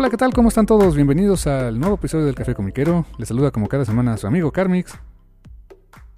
[0.00, 0.32] Hola, ¿qué tal?
[0.32, 0.94] ¿Cómo están todos?
[0.94, 3.04] Bienvenidos al nuevo episodio del Café Comiquero.
[3.18, 4.96] Les saluda como cada semana su amigo Carmix.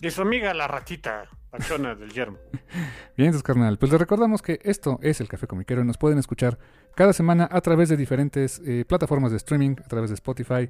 [0.03, 2.37] Y su amiga la ratita, pachona del yermo.
[3.17, 3.79] Bien, entonces, carnal.
[3.79, 6.59] Pues les recordamos que esto es el Café Comiquero y nos pueden escuchar
[6.95, 10.69] cada semana a través de diferentes eh, plataformas de streaming, a través de Spotify,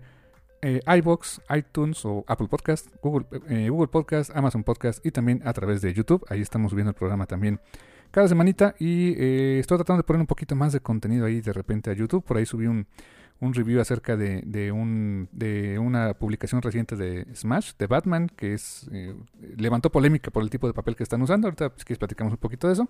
[0.62, 5.53] eh, iBox, iTunes o Apple Podcast, Google, eh, Google Podcast, Amazon Podcast y también a
[5.53, 6.25] través de YouTube.
[6.28, 7.61] Ahí estamos subiendo el programa también
[8.11, 11.53] cada semanita y eh, estoy tratando de poner un poquito más de contenido ahí de
[11.53, 12.25] repente a YouTube.
[12.25, 12.86] Por ahí subí un,
[13.41, 18.55] un review acerca de, de, un, de una publicación reciente de Smash, de Batman, que
[18.55, 19.14] es eh,
[19.56, 21.48] levantó polémica por el tipo de papel que están usando.
[21.48, 22.88] Ahorita pues, platicamos un poquito de eso.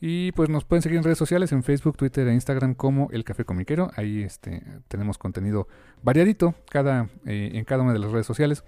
[0.00, 3.24] Y pues nos pueden seguir en redes sociales, en Facebook, Twitter e Instagram como El
[3.24, 3.90] Café Comiquero.
[3.96, 5.66] Ahí este, tenemos contenido
[6.02, 8.64] variadito cada, eh, en cada una de las redes sociales.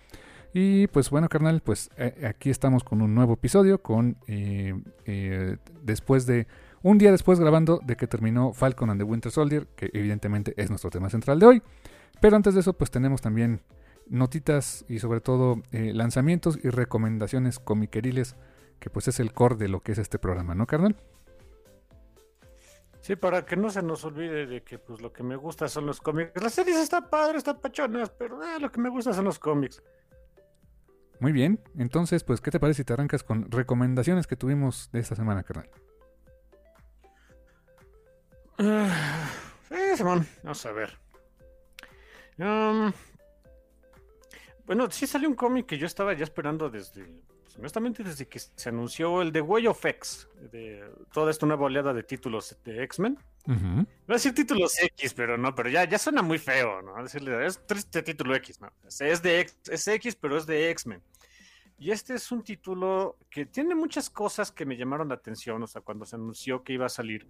[0.52, 5.56] Y pues bueno, carnal, pues eh, aquí estamos con un nuevo episodio, con eh, eh,
[5.82, 6.48] después de
[6.82, 10.70] un día después grabando de que terminó Falcon and the Winter Soldier, que evidentemente es
[10.70, 11.62] nuestro tema central de hoy.
[12.20, 13.60] Pero antes de eso, pues tenemos también
[14.08, 18.34] notitas y sobre todo lanzamientos y recomendaciones comiqueriles,
[18.80, 20.96] que pues es el core de lo que es este programa, ¿no, carnal?
[23.00, 25.86] Sí, para que no se nos olvide de que pues lo que me gusta son
[25.86, 26.33] los cómics.
[26.42, 29.83] Las series están padres, están pachonas, pero lo que me gusta son los cómics.
[31.20, 35.01] Muy bien, entonces, pues, ¿qué te parece si te arrancas con recomendaciones que tuvimos de
[35.01, 35.69] esta semana, carnal?
[39.69, 40.98] sí, Simón, vamos a ver.
[42.39, 42.92] Um,
[44.64, 47.05] bueno, sí salió un cómic que yo estaba ya esperando desde,
[47.42, 51.67] pues, honestamente, desde que se anunció el de Way of X, de toda esta nueva
[51.67, 53.19] oleada de títulos de X-Men.
[53.46, 57.02] Voy a decir títulos X, pero no, pero ya, ya suena muy feo, ¿no?
[57.02, 58.73] Decirle, es triste título X, ¿no?
[58.86, 61.02] Es de es X, pero es de X-Men.
[61.78, 65.67] Y este es un título que tiene muchas cosas que me llamaron la atención, o
[65.67, 67.27] sea, cuando se anunció que iba a salir,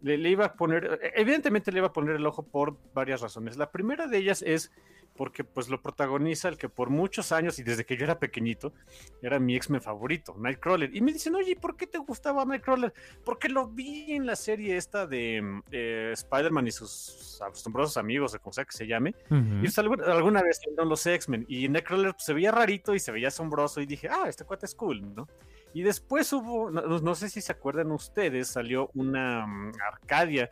[0.00, 3.56] le, iba a poner, evidentemente le iba a poner el ojo por varias razones.
[3.56, 4.72] La primera de ellas es
[5.16, 8.72] porque pues lo protagoniza el que por muchos años y desde que yo era pequeñito
[9.20, 10.94] era mi X-Men favorito, Nightcrawler.
[10.94, 12.92] Y me dicen, oye, ¿por qué te gustaba Nightcrawler?
[13.24, 18.40] Porque lo vi en la serie esta de eh, Spider-Man y sus asombrosos amigos, o
[18.40, 19.14] como sea que se llame.
[19.30, 23.12] Y pues, alguna, vez vez los X-Men y Nightcrawler pues, se veía rarito y se
[23.12, 25.28] veía asombroso y dije, ah, este cuate es cool, ¿no?
[25.74, 30.50] Y después hubo, no, sé si se acuerdan ustedes, salió una um, Arcadia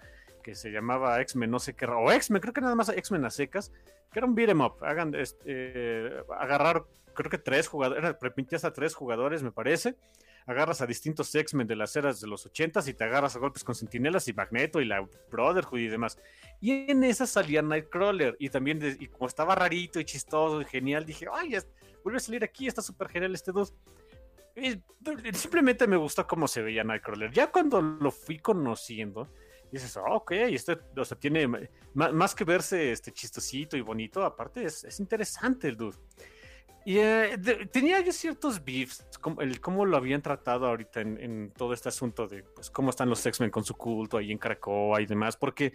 [0.50, 3.31] que se llamaba X-Men, no sé qué, o X-Men, creo que nada más X-Men a
[3.31, 3.71] secas,
[4.11, 4.83] que era un beat'em up.
[4.83, 6.84] Hagan, este, agarrar,
[7.15, 9.94] creo que tres jugadores, permitías a tres jugadores, me parece.
[10.47, 13.62] Agarras a distintos X-Men de las eras de los ochentas y te agarras a golpes
[13.62, 16.19] con Sentinelas y Magneto y la Brotherhood y demás.
[16.60, 18.37] Y en esa salía Nightcrawler.
[18.41, 21.56] Y también, y como estaba rarito y chistoso y genial, dije, ay,
[22.03, 23.72] vuelve a salir aquí, está súper genial este dos.
[25.34, 27.31] simplemente me gustó cómo se veía Nightcrawler.
[27.31, 29.28] Ya cuando lo fui conociendo,
[29.70, 31.48] dices, oh, ok, este, o sea, tiene
[31.94, 35.97] más, que verse este chistosito y bonito, aparte es, interesante el dude.
[36.84, 37.38] Y eh,
[37.70, 42.26] tenía yo ciertos beefs, como, el cómo lo habían tratado ahorita en, todo este asunto
[42.26, 45.74] de pues cómo están los X-Men con su culto ahí en Caracoa y demás, porque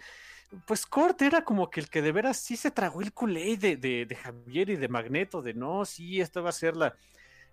[0.66, 3.76] pues Kurt era como que el que de veras sí se tragó el culé de,
[3.76, 6.96] de, Javier y de Magneto, de no, sí, esto va a ser la,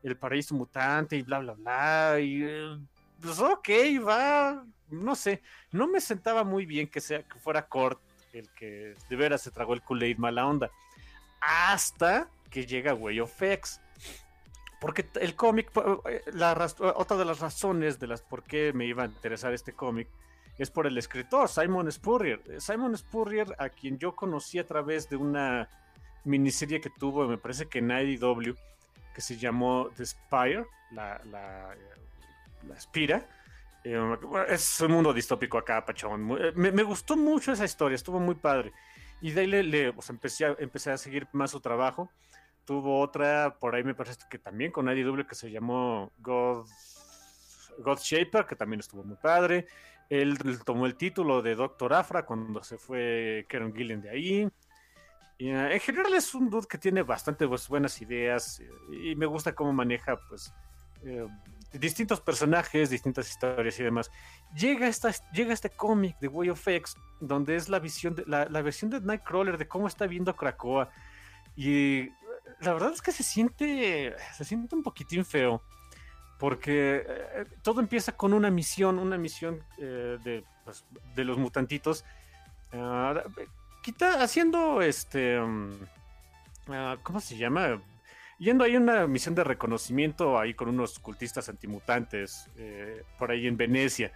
[0.03, 2.77] el paraíso mutante y bla, bla, bla, y eh,
[3.23, 3.69] pues ok,
[4.05, 5.41] va, no sé,
[5.71, 7.99] no me sentaba muy bien que, sea, que fuera Kurt
[8.33, 10.71] el que de veras se tragó el Kool-Aid mala onda.
[11.39, 13.79] Hasta que llega Way of X.
[14.81, 15.71] Porque el cómic,
[16.09, 16.21] eh,
[16.95, 20.09] otra de las razones de las por qué me iba a interesar este cómic
[20.57, 22.41] es por el escritor, Simon Spurrier.
[22.59, 25.69] Simon Spurrier, a quien yo conocí a través de una
[26.25, 28.55] miniserie que tuvo, me parece que en IDW,
[29.15, 31.75] que se llamó The Spire, la, la,
[32.67, 33.27] la Spira
[33.83, 34.17] Eh,
[34.47, 36.25] es un mundo distópico acá, Pachón.
[36.55, 38.71] Me, me, gustó mucho esa historia, estuvo muy padre.
[39.21, 42.09] Y de ahí le, le empecé, a, empecé a seguir más su trabajo.
[42.65, 46.65] Tuvo otra, por ahí me parece que también con IDW que se llamó God,
[47.79, 49.67] God Shaper, que también estuvo muy padre.
[50.09, 54.49] Él tomó el título de Doctor Afra cuando se fue Karen Gillen de ahí.
[55.37, 59.53] Y, en general es un dude que tiene bastante buenas ideas eh, y me gusta
[59.53, 60.53] cómo maneja pues
[61.03, 61.27] eh,
[61.73, 64.11] distintos personajes, distintas historias y demás.
[64.55, 68.45] Llega, esta, llega este cómic de Way of X, donde es la visión de, la,
[68.45, 70.89] la, versión de Nightcrawler de cómo está viendo Krakoa.
[71.55, 72.09] Y
[72.61, 75.61] la verdad es que se siente, se siente un poquitín feo.
[76.39, 80.85] Porque eh, todo empieza con una misión, una misión eh, de, pues,
[81.15, 82.03] de, los mutantitos.
[82.73, 83.19] Uh,
[83.81, 85.39] quita, haciendo este.
[85.39, 85.73] Um,
[86.67, 87.81] uh, ¿Cómo se llama?
[88.39, 93.57] Yendo ahí una misión de reconocimiento ahí con unos cultistas antimutantes eh, por ahí en
[93.57, 94.11] Venecia.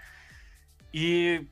[0.92, 1.48] Y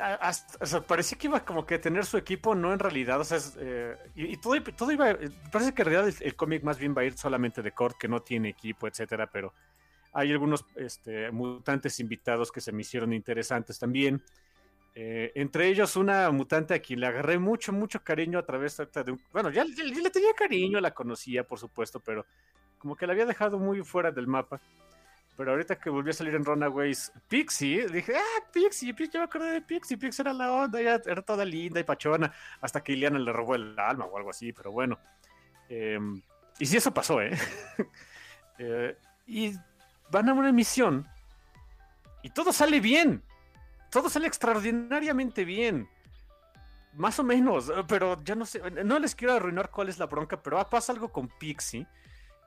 [0.00, 3.38] hasta, parecía que iba como que a tener su equipo, no en realidad, o sea,
[3.58, 5.16] eh, y, todo, todo, iba,
[5.50, 8.08] parece que en realidad el, cómic más bien va a ir solamente de Kurt, que
[8.08, 9.52] no tiene equipo, etcétera, pero
[10.12, 14.22] hay algunos este, mutantes invitados que se me hicieron interesantes también.
[14.94, 19.12] Eh, entre ellos una mutante a quien le agarré mucho, mucho cariño a través de
[19.12, 19.20] un...
[19.32, 22.26] Bueno, ya, le tenía cariño, la conocía, por supuesto, pero
[22.78, 24.60] como que la había dejado muy fuera del mapa.
[25.36, 29.24] Pero ahorita que volvió a salir en Runaways Pixie, dije, ah, Pixie, Pixie, yo me
[29.24, 32.30] acordé de Pixie, Pixie era la onda, era toda linda y pachona,
[32.60, 34.98] hasta que Ileana le robó el alma o algo así, pero bueno.
[35.70, 36.20] Em,
[36.58, 37.30] y sí, eso pasó, ¿eh?
[38.58, 38.96] ¿eh?
[39.26, 39.54] Y
[40.10, 41.08] van a una misión
[42.22, 43.22] y todo sale bien
[43.92, 45.88] todo sale extraordinariamente bien.
[46.94, 50.06] Más o menos, eh, pero ya no sé, no les quiero arruinar cuál es la
[50.06, 51.86] bronca, pero pasa algo con Pixie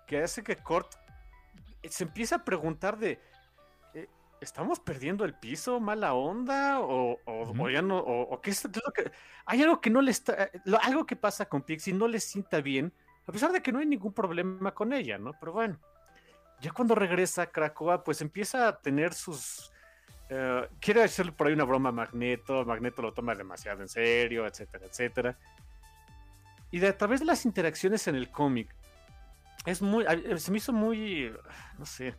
[0.06, 0.92] que hace que Kurt
[1.90, 3.20] se empieza a preguntar de,
[3.94, 4.08] eh,
[4.42, 5.80] ¿estamos perdiendo el piso?
[5.80, 6.80] ¿Mala onda?
[6.80, 8.00] ¿O, ya no?
[8.00, 9.12] O, qué es, lo que...?
[9.46, 10.50] Hay algo que no le está...
[10.82, 12.92] algo que pasa con Pixie no le sienta bien,
[13.28, 15.34] a pesar de que no hay ningún problema con ella, ¿no?
[15.40, 15.80] Pero bueno,
[16.60, 19.72] ya cuando regresa a Krakoa, pues empieza a tener sus
[20.30, 24.48] eh, quiere hacerle por ahí una broma a Magneto, Magneto lo toma demasiado en serio,
[24.48, 25.38] etcétera, etcétera.
[26.72, 28.74] Y de, a través de las interacciones en el cómic,
[29.66, 30.06] es muy,
[30.38, 31.32] se me hizo muy,
[31.78, 32.16] no sé,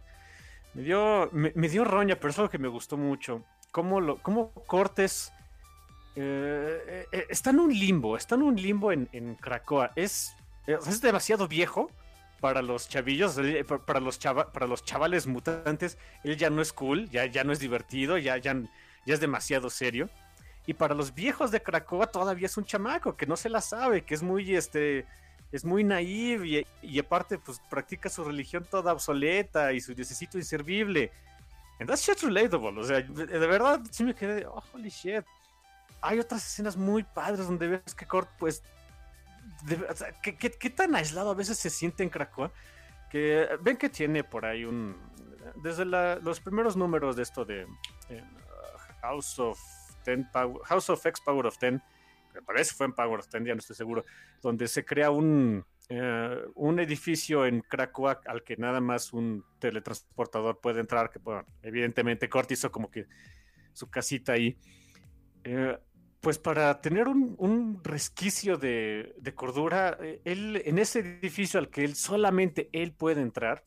[0.74, 3.44] me dio, me, dio roña, pero es algo que me gustó mucho.
[3.72, 5.32] Cómo, lo, cómo Cortes
[6.14, 9.92] eh, eh, está en un limbo, está en un limbo en, en Krakoa.
[9.96, 10.34] Es,
[10.66, 11.90] es demasiado viejo
[12.46, 13.40] para los chavillos,
[13.86, 17.58] para los, para los chavales mutantes, él ya no es cool, ya, ya no es
[17.58, 18.54] divertido, ya, ya,
[19.04, 20.08] ya es demasiado serio.
[20.64, 24.02] Y para los viejos de Krakoa todavía es un chamaco que no se la sabe,
[24.02, 25.06] que es muy, este,
[25.50, 31.10] es muy naive y, aparte, pues practica su religión toda obsoleta y su necesito inservible.
[31.80, 32.78] And that's shit relatable.
[32.78, 35.24] O sea, de verdad sí me quedé, oh, holy shit.
[36.00, 38.62] Hay otras escenas muy padres donde ves que Kurt, pues,
[40.22, 42.52] ¿qué, tan aislado a veces se siente en Krakoa?
[43.10, 44.96] Que ven que tiene por ahí un.
[45.62, 47.66] Desde los primeros números de esto de
[48.08, 48.24] eh,
[49.00, 49.60] House of
[50.04, 50.28] Ten
[50.64, 51.82] House of X Power of Ten,
[52.34, 54.04] me parece fue en Power of Ten, ya no estoy seguro,
[54.42, 60.60] donde se crea un, eh, un edificio en Krakoa al que nada más un teletransportador
[60.60, 63.06] puede entrar, que bueno, evidentemente Cort hizo como que
[63.72, 64.58] su casita ahí.
[65.44, 65.78] Eh,
[66.26, 71.94] pues para tener un, resquicio de, cordura, eh, él en ese edificio al que él
[71.94, 73.62] solamente él puede entrar,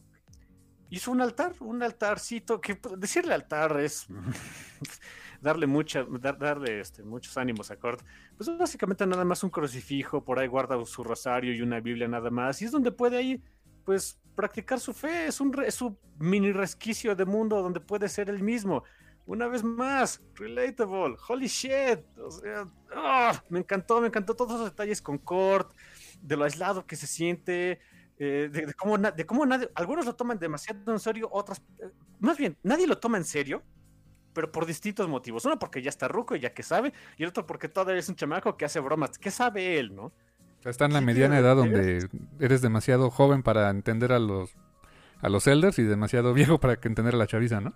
[0.89, 4.07] hizo un altar, un altarcito, que pues, decirle altar es
[5.41, 8.01] darle mucha, darle este, muchos ánimos a Kurt.
[8.35, 12.29] Pues básicamente nada más un crucifijo, por ahí guarda su rosario y una Biblia nada
[12.29, 13.41] más, y es donde puede ahí,
[13.85, 18.29] pues, practicar su fe, es un, es un mini resquicio de mundo donde puede ser
[18.29, 18.83] él mismo
[19.29, 21.99] una vez más, relatable, holy shit.
[22.17, 25.71] O sea, ah, me encantó, me encantó todos los detalles con Kurt,
[26.19, 27.79] de lo aislado que se siente,
[28.17, 32.37] eh, de, cómo, de cómo nadie, algunos lo toman demasiado en serio, otras, eh, más
[32.37, 33.61] bien, nadie lo toma en serio,
[34.33, 35.45] pero por distintos motivos.
[35.45, 38.09] Uno porque ya está ruco y ya que sabe, y el otro porque todavía es
[38.09, 39.19] un chamaco que hace bromas.
[39.19, 40.11] ¿Qué sabe él, no?
[40.65, 42.09] Está en la mediana edad donde
[42.39, 44.55] eres demasiado joven para entender a los
[45.21, 47.75] a los elders y demasiado viejo para entender a la chaviza, ¿no?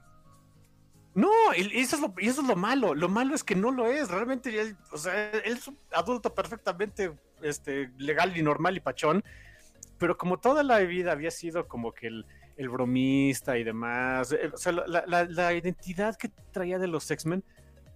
[1.16, 2.96] No, eso es, lo, eso es lo malo.
[2.96, 4.10] Lo malo es que no lo es.
[4.10, 9.24] Realmente, él, o sea, él es un adulto perfectamente este, legal y normal y pachón.
[10.00, 12.26] Pero como toda la vida había sido como que el,
[12.58, 17.44] el bromista y demás, eh, o sea, la, la, identidad que traía de los X-Men,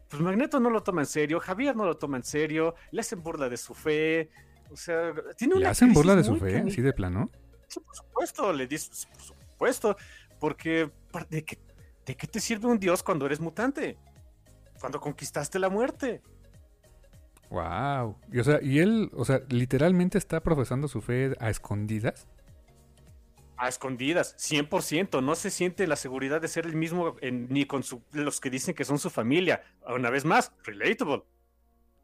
[0.08, 3.22] pues Magneto no lo toma en serio, Javier no lo toma en serio, le hacen
[3.22, 4.30] burla de su fe.
[4.72, 5.64] O sea, tiene una.
[5.64, 6.70] ¿Le hacen burla de su fe?
[6.70, 7.32] ¿Sí de plano?
[7.68, 9.98] Sí, por supuesto, le dice, por supuesto,
[10.40, 10.92] porque
[11.30, 11.58] de que
[12.08, 13.98] ¿de qué te sirve un dios cuando eres mutante?
[14.80, 16.22] Cuando conquistaste la muerte.
[17.50, 18.18] Wow.
[18.32, 22.28] Y, o sea, y él, o sea, literalmente está profesando su fe a escondidas.
[23.58, 25.22] A escondidas, 100%.
[25.24, 28.86] No se siente la seguridad de ser el mismo ni con los que dicen que
[28.86, 29.64] son su familia.
[29.88, 31.24] Una vez más, relatable.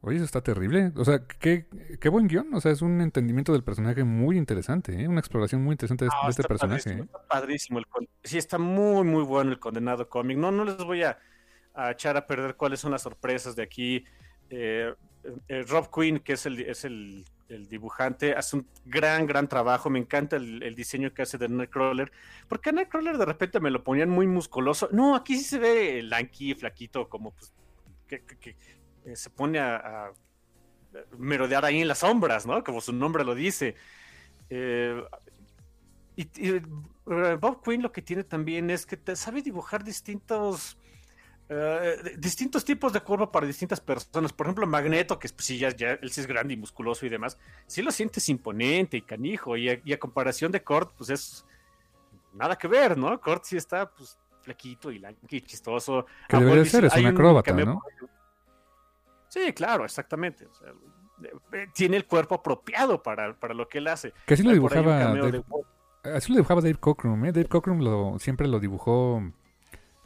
[0.05, 0.91] Oye, eso está terrible.
[0.97, 1.65] O sea, qué,
[2.01, 2.53] qué buen guion.
[2.53, 5.07] O sea, es un entendimiento del personaje muy interesante, ¿eh?
[5.07, 6.89] Una exploración muy interesante de, ah, este personaje.
[6.89, 7.01] ¿eh?
[7.03, 7.79] Está padrísimo.
[7.79, 7.85] El
[8.21, 10.37] sí, está muy, muy bueno el condenado cómic.
[10.37, 11.17] No, no les voy a,
[11.89, 14.03] echar a perder cuáles son las sorpresas de aquí.
[14.49, 14.93] Eh,
[15.47, 17.23] eh, Rob Quinn, que es el, es el,
[17.69, 19.89] dibujante, hace un gran, gran trabajo.
[19.89, 22.11] Me encanta el, diseño que hace de Nightcrawler.
[22.49, 24.89] Porque a Nightcrawler de repente me lo ponían muy musculoso.
[24.91, 27.53] No, aquí sí se ve lanky, flaquito, como pues,
[28.05, 28.57] que,
[29.05, 30.11] eh, se pone a,
[31.17, 32.63] merodear ahí en las sombras, ¿no?
[32.63, 33.75] Como su nombre lo dice.
[34.49, 35.03] Eh,
[36.15, 36.27] y,
[37.05, 40.77] Bob Quinn lo que tiene también es que te sabe dibujar distintos
[41.49, 44.31] eh, distintos tipos de cuerpo para distintas personas.
[44.31, 47.37] Por ejemplo, Magneto, que pues, sí, ya, él sí es grande y musculoso y demás,
[47.67, 49.57] sí lo sientes imponente y canijo.
[49.57, 51.45] Y a, comparación de Kurt, pues es
[52.33, 53.19] nada que ver, ¿no?
[53.19, 56.05] Kurt sí está, pues, flaquito y, y chistoso.
[56.29, 57.81] Que debería ser, es un acróbata, ¿no?
[59.33, 60.47] Sí, claro, exactamente.
[61.53, 64.13] Eh, tiene el cuerpo apropiado para, lo que él hace.
[64.27, 65.43] Que así lo dibujaba Dave,
[66.03, 67.31] así lo dibujaba Dave Cockrum, ¿eh?
[67.31, 69.23] Dave Cockrum lo, siempre lo dibujó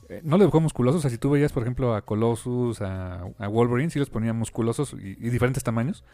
[0.07, 3.99] eh, no le dibujó musculosos, así tú veías, por ejemplo, a Colossus, a, Wolverine, sí
[3.99, 6.05] los ponía musculosos y, diferentes tamaños.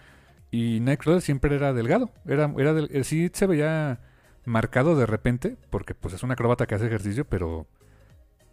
[0.50, 4.00] Y Nightcrawler siempre era delgado, era, era del, eh, sí se veía
[4.44, 7.68] marcado de repente, porque pues es una acróbata que hace ejercicio, pero,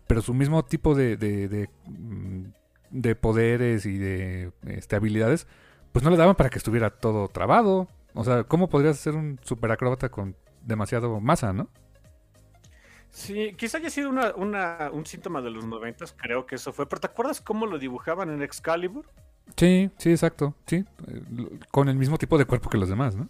[0.06, 2.44] pero su mismo tipo de, de, de, mm,
[2.90, 5.46] de poderes y de este, habilidades,
[5.92, 7.88] pues no le daban para que estuviera todo trabado.
[8.14, 11.68] O sea, ¿cómo podrías ser un super acróbata con demasiado masa, no?
[13.10, 16.88] Sí, quizá haya sido un síntoma de los noventas, creo que eso fue.
[16.88, 19.06] Pero ¿te acuerdas cómo lo dibujaban en Excalibur?
[19.56, 20.84] Sí, sí, exacto, sí.
[21.72, 23.28] Con el mismo tipo de cuerpo que los demás, ¿no?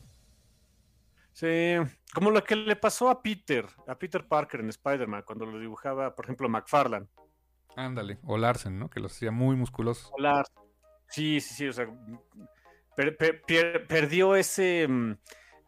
[1.33, 1.77] Sí,
[2.13, 6.15] como lo que le pasó a Peter, a Peter Parker en Spider-Man, cuando lo dibujaba,
[6.15, 7.07] por ejemplo, McFarlane.
[7.77, 8.91] Ándale, o Larsen, ¿no?
[8.91, 10.11] Que los hacía muy musculosos.
[10.13, 10.63] O Larsen.
[11.09, 11.89] Sí, sí, sí, o sea,
[13.89, 15.13] perdió ese, mm,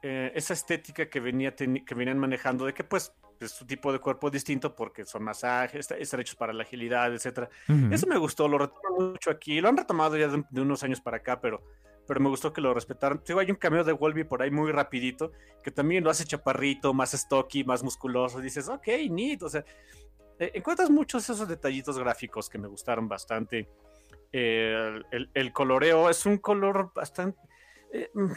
[0.02, 3.99] eh, esa estética que, venía que venían manejando de que pues es su tipo de
[3.99, 7.49] cuerpo distinto porque son masajes, están hechos para la agilidad, etcétera.
[7.90, 11.18] Eso me gustó, lo retoman mucho aquí, lo han retomado ya de, unos años para
[11.18, 11.62] acá, pero,
[12.06, 13.23] pero me gustó que lo respetaran.
[13.38, 15.32] hay un cameo de Wolby por ahí muy rapidito,
[15.62, 19.64] que también lo hace chaparrito, más stocky, más musculoso, dices, ok, neat, o sea,
[20.42, 23.68] eh, encuentras muchos esos detallitos gráficos que me gustaron bastante.
[24.32, 27.38] el, coloreo es un color bastante...
[27.92, 28.32] Eh, mm,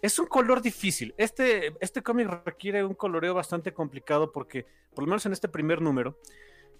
[0.00, 1.12] es un color difícil.
[1.18, 5.82] Este, este cómic requiere un coloreo bastante complicado porque, por lo menos en este primer
[5.82, 6.16] número,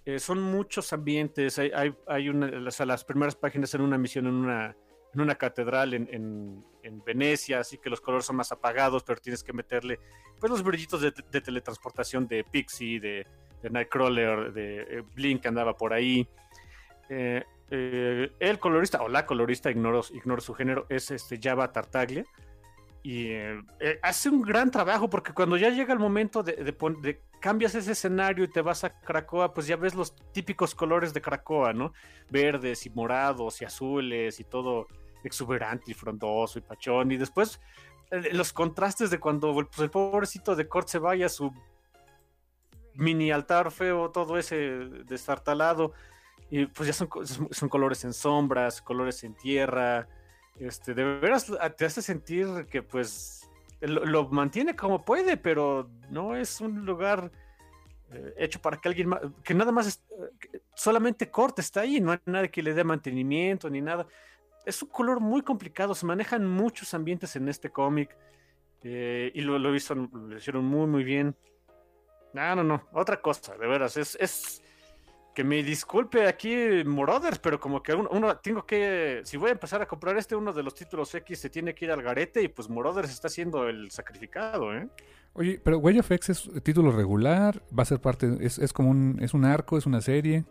[0.04, 1.58] eh, son muchos ambientes.
[1.58, 4.76] Hay, hay, una, las, primeras páginas en una misión en una,
[5.12, 6.64] en una catedral en,
[7.04, 9.98] Venecia, así que los colores son más apagados, pero tienes que meterle
[10.40, 13.26] pues los brillitos de, teletransportación de Pixie, de,
[13.62, 16.28] Nightcrawler, de eh, Blink andaba por ahí.
[17.08, 22.24] Eh, el colorista, o la colorista, ignoro, su género, es este Java Tartaglia
[23.02, 23.62] y eh,
[24.02, 28.44] hace un gran trabajo porque cuando ya llega el momento de, de, cambias ese escenario
[28.44, 31.92] y te vas a Cracoa, pues ya ves los típicos colores de Cracoa, ¿no?
[32.28, 34.88] Verdes y morados y azules y todo
[35.24, 37.12] exuberante y frondoso y pachón.
[37.12, 37.60] Y después
[38.10, 41.52] eh, los contrastes de cuando pues, el pobrecito de Cort se vaya a su
[42.98, 44.56] mini altar feo, todo ese
[45.06, 45.92] destartalado.
[46.50, 47.08] Y pues ya son,
[47.50, 50.08] son colores en sombras, colores en tierra
[50.60, 53.48] este, de veras te hace sentir que pues
[53.80, 57.30] lo, mantiene como puede, pero no es un lugar
[58.10, 62.10] eh, hecho para que alguien más, que nada más eh, solamente corte está ahí, no
[62.10, 64.06] hay nadie que le dé mantenimiento ni nada.
[64.66, 68.16] Es un color muy complicado, se manejan muchos ambientes en este cómic
[68.82, 71.36] eh, y lo, lo, hizo, lo hicieron muy muy bien.
[72.34, 74.62] No, no, no, otra cosa, de veras, es, es
[75.38, 79.80] que me disculpe aquí Moroders, pero como que uno, tengo que, si voy a empezar
[79.80, 82.48] a comprar este, uno de los títulos X se tiene que ir al garete y
[82.48, 84.88] pues Moroders está siendo el sacrificado, ¿eh?
[85.34, 88.90] Oye, pero Way of X es título regular, va a ser parte, es, es como
[88.90, 90.44] un, es un arco, es una serie.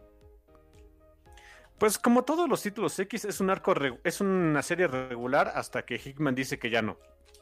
[1.78, 3.74] Pues como todos los títulos X, es un arco,
[4.06, 6.98] es una serie regular hasta que Hickman dice que ya no.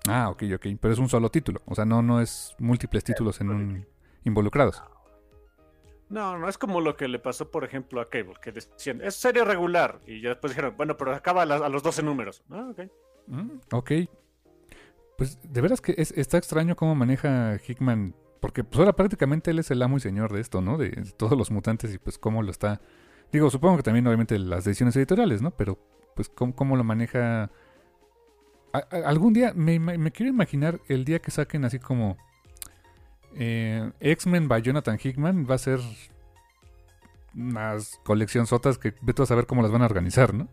[0.08, 3.40] Ah, ok, ok, pero es un solo título, o sea, no, no es múltiples títulos
[3.42, 3.88] en un,
[4.26, 4.84] involucrados.
[6.10, 9.16] No, no es como lo que le pasó, por ejemplo, a Cable, que decían, es
[9.16, 10.02] serie regular.
[10.06, 12.44] Y ya después dijeron, bueno, pero acaba a, los 12 números.
[12.52, 12.82] Ah, ok.
[13.28, 13.92] Mm, ok.
[15.18, 18.14] Pues de veras que es, está extraño cómo maneja Hickman
[18.46, 20.78] porque pues ahora prácticamente él es el amo y señor de esto, ¿no?
[20.78, 22.80] De, todos los mutantes y pues cómo lo está...
[23.32, 25.50] Digo, supongo que también obviamente las decisiones editoriales, ¿no?
[25.50, 25.80] Pero
[26.16, 27.50] pues cómo, cómo lo maneja...
[28.92, 32.18] algún día me, me, quiero imaginar el día que saquen así como...
[33.36, 35.80] Eh, X-Men by Jonathan Hickman va a ser
[37.36, 40.48] unas colección sotas que vete a saber cómo las van a organizar, ¿no?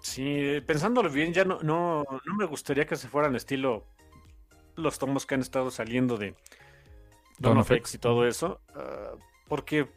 [0.00, 3.84] Sí, pensándolo bien, ya no, no, no me gustaría que se fueran estilo
[4.76, 6.34] los tomos que han estado saliendo de
[7.38, 8.60] Don of X y todo eso.
[8.74, 9.12] Ah,
[9.48, 9.88] porque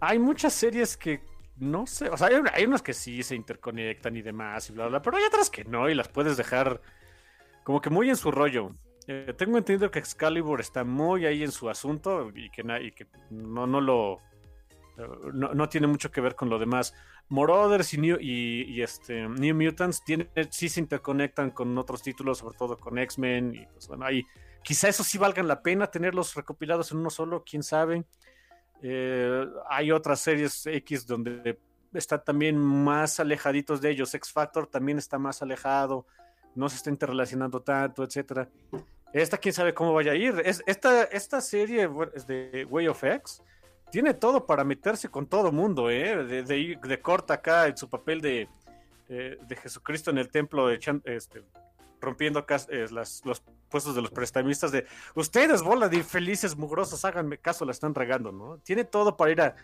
[0.00, 1.20] hay muchas series que
[1.56, 5.02] no sé, o sea, hay, unas que sí se interconectan y demás y bla, bla,
[5.02, 6.80] pero hay otras que no y las puedes dejar
[7.64, 8.72] como que muy en su rollo.
[9.06, 12.62] Eh, tengo entendido que Excalibur está muy ahí en su asunto y que,
[13.30, 14.20] no, no lo.
[14.98, 16.94] Eh, no, tiene mucho que ver con lo demás.
[17.28, 22.56] Marauders y New, y, este, New Mutants tiene, sí se interconectan con otros títulos, sobre
[22.56, 23.54] todo con X-Men.
[23.54, 24.24] Y pues bueno, ahí
[24.62, 28.04] quizá eso sí valgan la pena tenerlos recopilados en uno solo, quién sabe.
[28.82, 31.58] Eh, hay otras series X donde
[31.92, 34.14] está también más alejaditos de ellos.
[34.14, 36.06] X Factor también está más alejado
[36.54, 38.48] no se está interrelacionando tanto, etcétera.
[39.12, 40.40] Esta, quién sabe cómo vaya a ir.
[40.44, 41.88] Es, esta, esta serie
[42.26, 43.42] de Way of X
[43.90, 46.24] tiene todo para meterse con todo mundo, ¿eh?
[46.24, 48.48] De, de, corta acá en su papel de,
[49.08, 51.42] eh, de Jesucristo en el templo, este,
[52.00, 54.72] rompiendo eh, las, los puestos de los prestamistas.
[54.72, 58.58] De ustedes, bola de infelices mugrosos, háganme caso, la están regando, ¿no?
[58.58, 59.56] Tiene todo para ir a,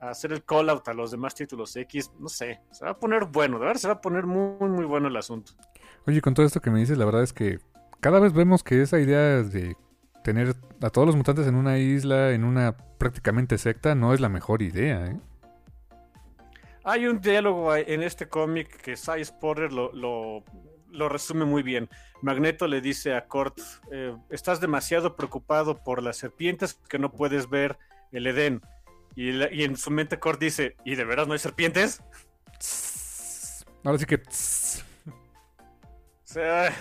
[0.00, 2.12] hacer el call out a los demás títulos X.
[2.18, 4.84] No sé, se va a poner bueno, de verdad se va a poner muy, muy
[4.84, 5.52] bueno el asunto.
[6.08, 7.58] Oye, con todo esto que me dices, la verdad es que
[8.00, 9.76] cada vez vemos que esa idea de
[10.24, 14.30] tener a todos los mutantes en una isla, en una prácticamente secta, no es la
[14.30, 15.04] mejor idea.
[15.04, 15.20] ¿eh?
[16.82, 21.90] Hay un diálogo en este cómic que Cy Porter lo, lo, resume muy bien.
[22.22, 23.60] Magneto le dice a Kurt,
[23.92, 27.76] eh, estás demasiado preocupado por las serpientes que no puedes ver
[28.12, 28.62] el Edén.
[29.14, 32.00] Y, y en su mente Kurt dice, ¿y de veras no hay serpientes?
[33.84, 34.22] Ahora sí que...
[36.28, 36.74] sea,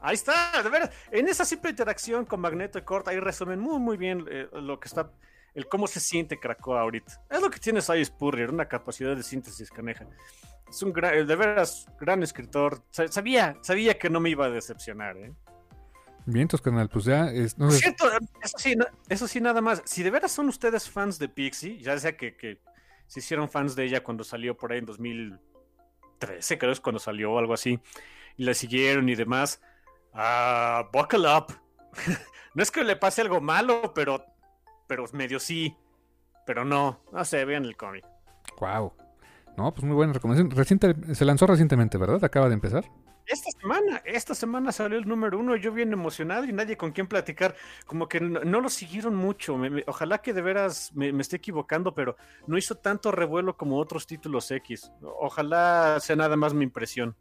[0.00, 0.92] ahí está, de verdad.
[1.10, 4.80] En esa simple interacción con Magneto y Corta, ahí resumen muy, muy bien eh, lo
[4.80, 5.12] que está,
[5.54, 7.20] el cómo se siente Krakoa ahorita.
[7.30, 10.06] Es lo que tiene Cy Spurrier, una capacidad de síntesis caneja.
[10.68, 12.82] Es un gran, de veras, gran escritor.
[12.90, 15.32] Sabía, sabía que no me iba a decepcionar, ¿eh?
[16.24, 17.56] Vientos, canal, pues ya es.
[17.56, 18.04] No Cierto,
[18.42, 18.74] eso sí,
[19.08, 19.82] eso sí, nada más.
[19.86, 22.60] Si de veras son ustedes fans de Pixie, ya sea que, que
[23.06, 27.32] se hicieron fans de ella cuando salió por ahí en 2013, creo es cuando salió
[27.32, 27.80] o algo así
[28.38, 29.60] y la siguieron y demás.
[30.14, 31.52] Ah, buckle up.
[32.54, 34.24] no es que le pase algo malo, pero,
[34.86, 35.76] pero medio sí.
[36.46, 38.06] Pero no, no sé, vean el cómic.
[38.58, 38.94] Wow.
[39.58, 40.50] No, pues muy buena recomendación.
[40.50, 42.24] Reciente, se lanzó recientemente, ¿verdad?
[42.24, 42.84] Acaba de empezar.
[43.26, 47.06] Esta semana, esta semana salió el número uno, yo bien emocionado y nadie con quien
[47.06, 47.54] platicar.
[47.84, 49.60] Como que no, lo siguieron mucho.
[49.86, 54.06] ojalá que de veras me, me, esté equivocando, pero no hizo tanto revuelo como otros
[54.06, 54.90] títulos X.
[55.02, 57.14] Ojalá sea nada más mi impresión.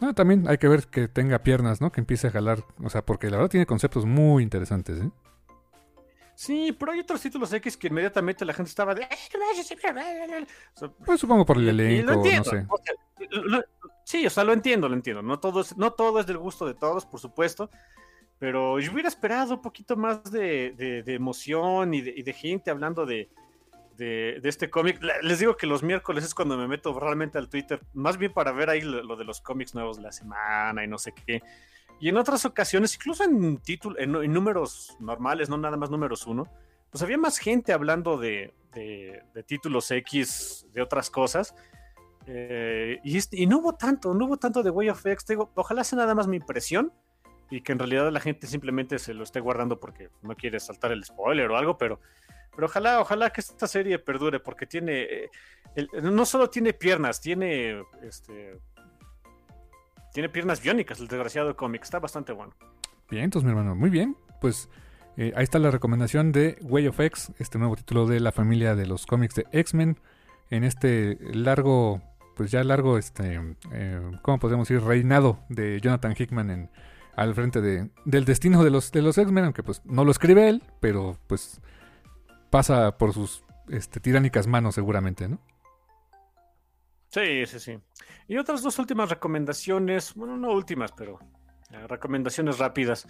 [0.00, 1.92] No, también hay que ver que tenga piernas, ¿no?
[1.92, 2.64] Que empiece a jalar.
[2.82, 5.10] O sea, porque la verdad tiene conceptos muy interesantes, ¿eh?
[6.40, 9.06] Sí, pero hay otros títulos X que inmediatamente la gente estaba de.
[11.04, 12.66] pues supongo por el elenco, no sé.
[14.04, 15.20] sí, o sea, lo entiendo, lo entiendo.
[15.20, 17.68] No todo, es, no todo es del gusto de todos, por supuesto.
[18.38, 23.28] Pero yo hubiera esperado un poquito más de, emoción y de, gente hablando de,
[24.00, 24.98] de, este cómic.
[25.22, 28.50] Les digo que los miércoles es cuando me meto realmente al Twitter, más bien para
[28.52, 31.42] ver ahí lo, de los cómics nuevos de la semana y no sé qué.
[32.00, 36.48] Y en otras ocasiones, incluso en, título, en, números normales, no nada más números uno,
[36.90, 38.54] pues había más gente hablando de,
[39.46, 41.54] títulos X, de otras cosas.
[42.26, 45.26] Eh, y, y, no hubo tanto, no hubo tanto de Way of X.
[45.26, 46.90] Digo, ojalá sea nada más mi impresión
[47.50, 50.92] y que en realidad la gente simplemente se lo esté guardando porque no quiere saltar
[50.92, 52.00] el spoiler o algo, pero
[52.54, 55.02] pero ojalá, ojalá que esta serie perdure, porque tiene.
[55.02, 55.30] Eh,
[56.02, 57.84] no solo tiene piernas, tiene.
[58.02, 58.58] Este,
[60.12, 61.82] tiene piernas biónicas, el desgraciado cómic.
[61.82, 62.54] Está bastante bueno.
[63.10, 64.16] Bien, entonces, mi hermano, muy bien.
[64.40, 64.68] Pues
[65.16, 68.74] eh, ahí está la recomendación de Way of X, este nuevo título de la familia
[68.74, 69.98] de los cómics de X-Men.
[70.50, 72.02] En este largo,
[72.36, 73.40] pues ya largo, este,
[73.72, 74.84] eh, ¿cómo podemos decir?
[74.84, 76.70] Reinado de Jonathan Hickman en,
[77.14, 80.48] al frente de, del destino de los, de los X-Men, aunque pues no lo escribe
[80.48, 81.60] él, pero pues
[82.50, 85.40] pasa por sus este, tiránicas manos seguramente, ¿no?
[87.08, 87.78] Sí, sí, sí.
[88.28, 91.18] Y otras dos últimas recomendaciones, bueno, no últimas, pero
[91.70, 93.06] eh, recomendaciones rápidas.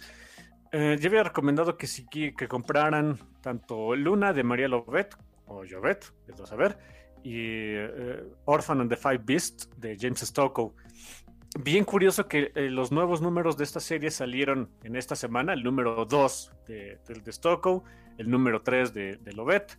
[0.71, 6.13] Eh, yo había recomendado que, si, que compraran tanto Luna de María Lovet, o Jovet,
[6.27, 6.77] es a saber,
[7.23, 10.71] y eh, Orphan and the Five Beasts de James Stokoe.
[11.59, 15.63] Bien curioso que eh, los nuevos números de esta serie salieron en esta semana, el
[15.63, 17.83] número 2 de, de, Stocko,
[18.17, 19.77] el número 3 de, de Lobet.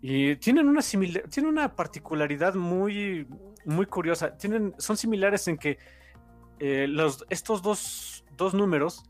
[0.00, 3.26] Y tienen una, tienen una particularidad muy,
[3.64, 4.36] muy curiosa.
[4.36, 5.78] Tienen, son similares en que
[6.58, 9.04] eh, los, estos dos, dos números,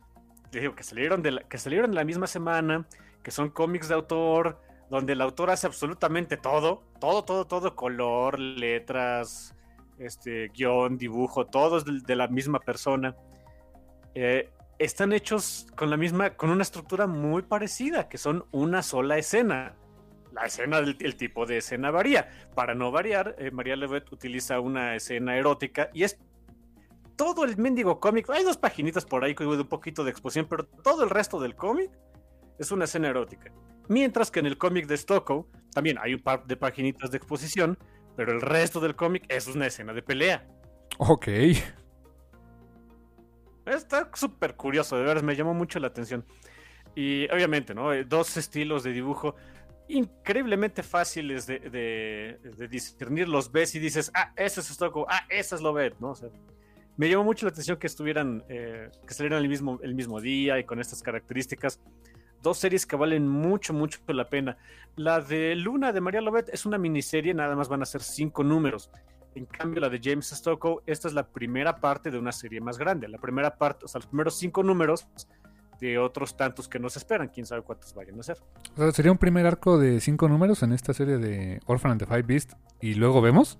[0.51, 2.87] que salieron, de la, que salieron la misma semana,
[3.22, 8.38] que son cómics de autor, donde el autor hace absolutamente todo, todo, todo, todo, color,
[8.38, 9.56] letras,
[9.99, 13.17] este, guion, dibujo, todos de, de la misma persona.
[14.15, 19.19] Eh, están hechos con la misma, con una estructura muy parecida, que son una sola
[19.19, 19.75] escena.
[20.33, 22.29] La escena el tipo de escena varía.
[22.55, 26.19] Para no variar, eh, María Levet utiliza una escena erótica y es
[27.17, 28.29] todo el mendigo cómic.
[28.31, 31.57] Hay dos paginitas por ahí con un poquito de exposición, pero todo el resto del
[31.57, 31.91] cómic
[32.59, 33.51] es una escena erótica.
[33.89, 37.79] Mientras que en el cómic de Stocko también hay un par de paginitas de exposición,
[38.17, 40.47] pero el resto del cómic es una escena de pelea.
[40.99, 41.29] Ok.
[43.67, 46.25] Está súper curioso, de verdad, me llamó mucho la atención.
[46.95, 47.93] Y obviamente, ¿no?
[47.93, 49.35] Eh, dos estilos de dibujo
[49.89, 53.29] increíblemente fáciles de, de, discernir.
[53.29, 56.11] Los ves y dices, ah, ese es Stocko, ah, ese es Lobet, ¿no?
[56.11, 56.29] O sea,
[56.97, 60.59] me llamó mucho la atención que estuvieran, eh, que salieran el mismo, el mismo día
[60.59, 61.81] y con estas características.
[62.47, 64.57] Dos series que valen mucho, mucho la pena.
[64.95, 68.45] La de Luna de María Lobet es una miniserie, nada más van a ser cinco
[68.45, 68.89] números.
[69.35, 72.79] En cambio, la de James Stockow, esta es la primera parte de una serie más
[72.79, 73.09] grande.
[73.09, 75.09] La primera parte, o sea, los primeros cinco números
[75.81, 77.31] de otros tantos que nos esperan.
[77.35, 78.37] Quién sabe cuántos vayan a ser.
[78.75, 82.01] O sea, sería un primer arco de cinco números en esta serie de Orphan and
[82.01, 83.59] the Five Beasts y luego vemos.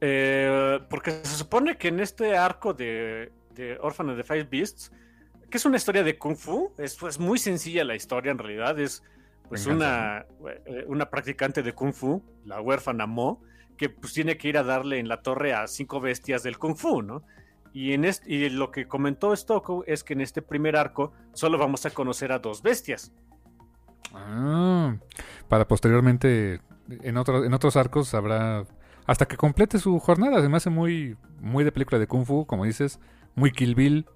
[0.00, 4.92] Eh, porque se supone que en este arco de, de Orphan and the Five Beasts,
[5.50, 8.78] que es una historia de Kung Fu, es, es muy sencilla la historia en realidad,
[8.78, 9.02] es
[9.48, 10.26] pues una,
[10.64, 13.42] eh, una practicante de Kung Fu, la huérfana Mo,
[13.76, 16.76] que pues tiene que ir a darle en la torre a cinco bestias del Kung
[16.76, 17.24] Fu, ¿no?
[17.72, 21.58] Y, en este, y lo que comentó Stocko es que en este primer arco solo
[21.58, 23.12] vamos a conocer a dos bestias.
[24.14, 24.96] Ah,
[25.48, 28.66] para posteriormente en, otro, en otros arcos habrá
[29.06, 30.40] hasta que complete su jornada.
[30.40, 33.00] Se me hace muy, muy de película de Kung Fu, como dices,
[33.34, 34.06] muy Kill Bill.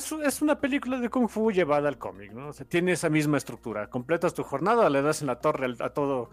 [0.00, 2.48] Sí, es, una película de Kung Fu llevada al cómic, ¿no?
[2.48, 3.88] O sea, tiene esa misma estructura.
[3.88, 6.30] Completas tu jornada, le das en la torre a, todo,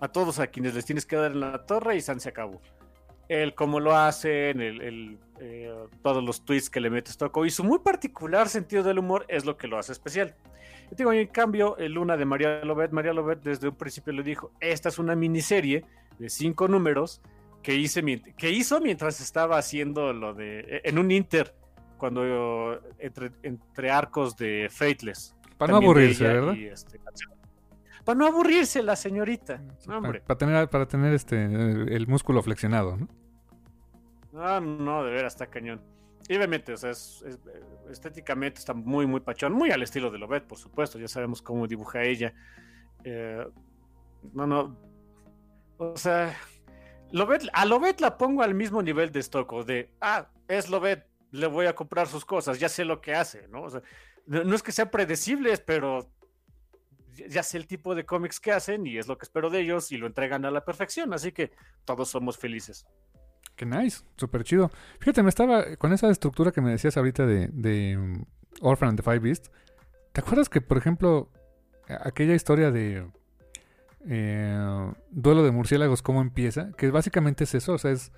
[0.00, 2.60] a todos a quienes les tienes que dar en la torre y San se acabó.
[3.28, 7.64] El cómo lo hacen, el, eh, todos los tweets que le metes Toco y su
[7.64, 10.34] muy particular sentido del humor es lo que lo hace especial.
[10.90, 14.22] Yo digo, en cambio, el Luna de María Lobet, María Lobet desde un principio le
[14.22, 15.84] dijo, esta es una miniserie
[16.18, 17.22] de cinco números
[17.62, 18.02] que, hice,
[18.36, 21.54] que hizo mientras estaba haciendo lo de, en un inter,
[22.02, 25.36] cuando entre, entre arcos de Fateless.
[25.56, 26.56] Para no aburrirse, ¿verdad?
[26.56, 26.98] Este,
[28.04, 29.62] para no aburrirse la señorita.
[30.26, 33.08] para, tener, para tener este, el músculo flexionado, ¿no?
[34.32, 35.80] No, no, de veras está cañón.
[36.28, 37.24] Y obviamente, o sea, es,
[37.88, 41.68] estéticamente está muy, muy pachón, muy al estilo de Lobet, por supuesto, ya sabemos cómo
[41.68, 42.34] dibuja ella.
[43.04, 43.46] Eh,
[44.32, 44.76] no, no,
[45.78, 46.36] o sea,
[47.12, 51.46] Lobet, a Lobet la pongo al mismo nivel de Stocko, de, ah, es Lobet, le
[51.48, 53.62] voy a comprar sus cosas, ya sé lo que hace, ¿no?
[53.62, 53.82] O sea,
[54.26, 56.08] no es que sean predecibles, pero
[57.28, 59.92] ya sé el tipo de cómics que hacen y es lo que espero de ellos
[59.92, 61.52] y lo entregan a la perfección, así que
[61.84, 62.86] todos somos felices.
[63.56, 64.70] Qué nice, súper chido.
[64.98, 68.24] Fíjate, me estaba con esa estructura que me decías ahorita de, de um,
[68.60, 69.50] Orphan and the Five Beasts.
[70.12, 71.30] ¿Te acuerdas que, por ejemplo,
[71.88, 73.06] aquella historia de
[74.06, 76.72] eh, Duelo de Murciélagos, cómo empieza?
[76.72, 78.12] Que básicamente es eso, o sea, es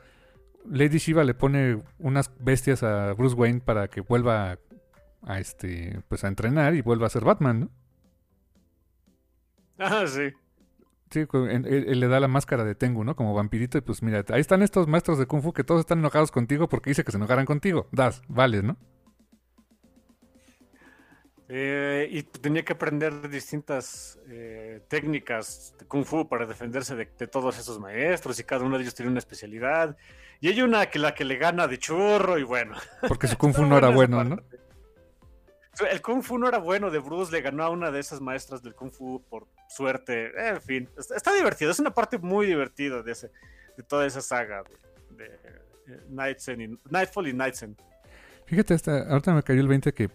[0.71, 4.59] Lady Shiva le pone unas bestias a Bruce Wayne para que vuelva
[5.23, 7.71] a, este, pues a entrenar y vuelva a ser Batman, ¿no?
[9.79, 10.33] Ah, sí.
[11.11, 13.15] Sí, él, le da la máscara de Tengu, ¿no?
[13.15, 13.79] Como vampirito.
[13.79, 16.69] Y pues mira, ahí están estos maestros de Kung Fu que todos están enojados contigo
[16.69, 17.89] porque dice que se enojaran contigo.
[17.93, 18.77] Das, vale, ¿no?
[21.57, 27.57] Eh, y tenía que aprender distintas eh, técnicas de Kung Fu para defenderse de, todos
[27.61, 29.97] esos maestros y cada uno de ellos tiene una especialidad.
[30.41, 32.75] Y hay una que la que le gana de churro y bueno.
[33.07, 34.43] Porque su Kung Fu no era bueno, ¿no?
[35.89, 38.61] El Kung Fu no era bueno de Bruce, le ganó a una de esas maestras
[38.61, 40.33] del Kung Fu por suerte.
[40.37, 41.71] En fin, está, divertido.
[41.71, 43.31] Es una parte muy divertida de, ese,
[43.77, 44.65] de toda esa saga
[45.11, 45.29] de,
[45.87, 47.77] de y, Nightfall y Nightsen.
[48.47, 48.77] Fíjate,
[49.09, 50.11] ahorita me cayó el 20 que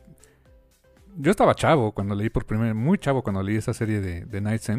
[1.17, 4.41] yo estaba chavo cuando leí por primera muy chavo cuando leí esa serie de, de
[4.41, 4.71] Night's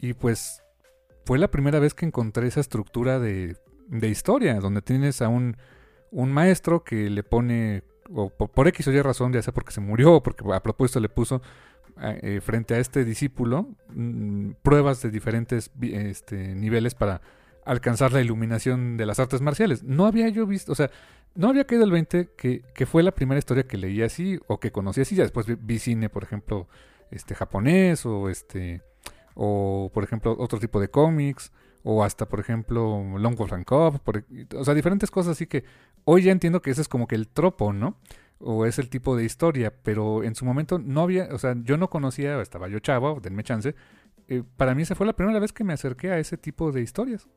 [0.00, 0.62] Y pues
[1.24, 3.56] fue la primera vez que encontré esa estructura de,
[3.88, 5.56] de historia, donde tienes a un,
[6.10, 9.80] un maestro que le pone o por, X o Y razón, ya sea porque se
[9.80, 11.42] murió o porque a propósito le puso
[12.00, 17.20] eh, frente a este discípulo mm, pruebas de diferentes este, niveles para
[17.64, 19.82] alcanzar la iluminación de las artes marciales.
[19.82, 20.90] No había yo visto, o sea,
[21.34, 24.58] no había caído el 20 que, que fue la primera historia que leí así o
[24.58, 25.14] que conocí así.
[25.14, 26.68] Ya después vi, cine, por ejemplo,
[27.10, 28.82] este japonés o este
[29.34, 31.52] o por ejemplo otro tipo de cómics
[31.84, 34.00] o hasta por ejemplo Long Wolf and Cub,
[34.56, 35.64] o sea, diferentes cosas así que
[36.04, 37.96] hoy ya entiendo que ese es como que el tropo, ¿no?
[38.40, 41.76] O es el tipo de historia, pero en su momento no había, o sea, yo
[41.76, 43.74] no conocía, estaba yo chavo, denme chance.
[44.28, 46.82] Eh, para mí esa fue la primera vez que me acerqué a ese tipo de
[46.82, 47.28] historias.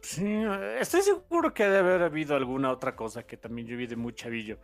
[0.00, 0.42] Sí,
[0.80, 4.14] estoy seguro que debe haber habido alguna otra cosa que también yo vi de muy
[4.14, 4.58] chavillo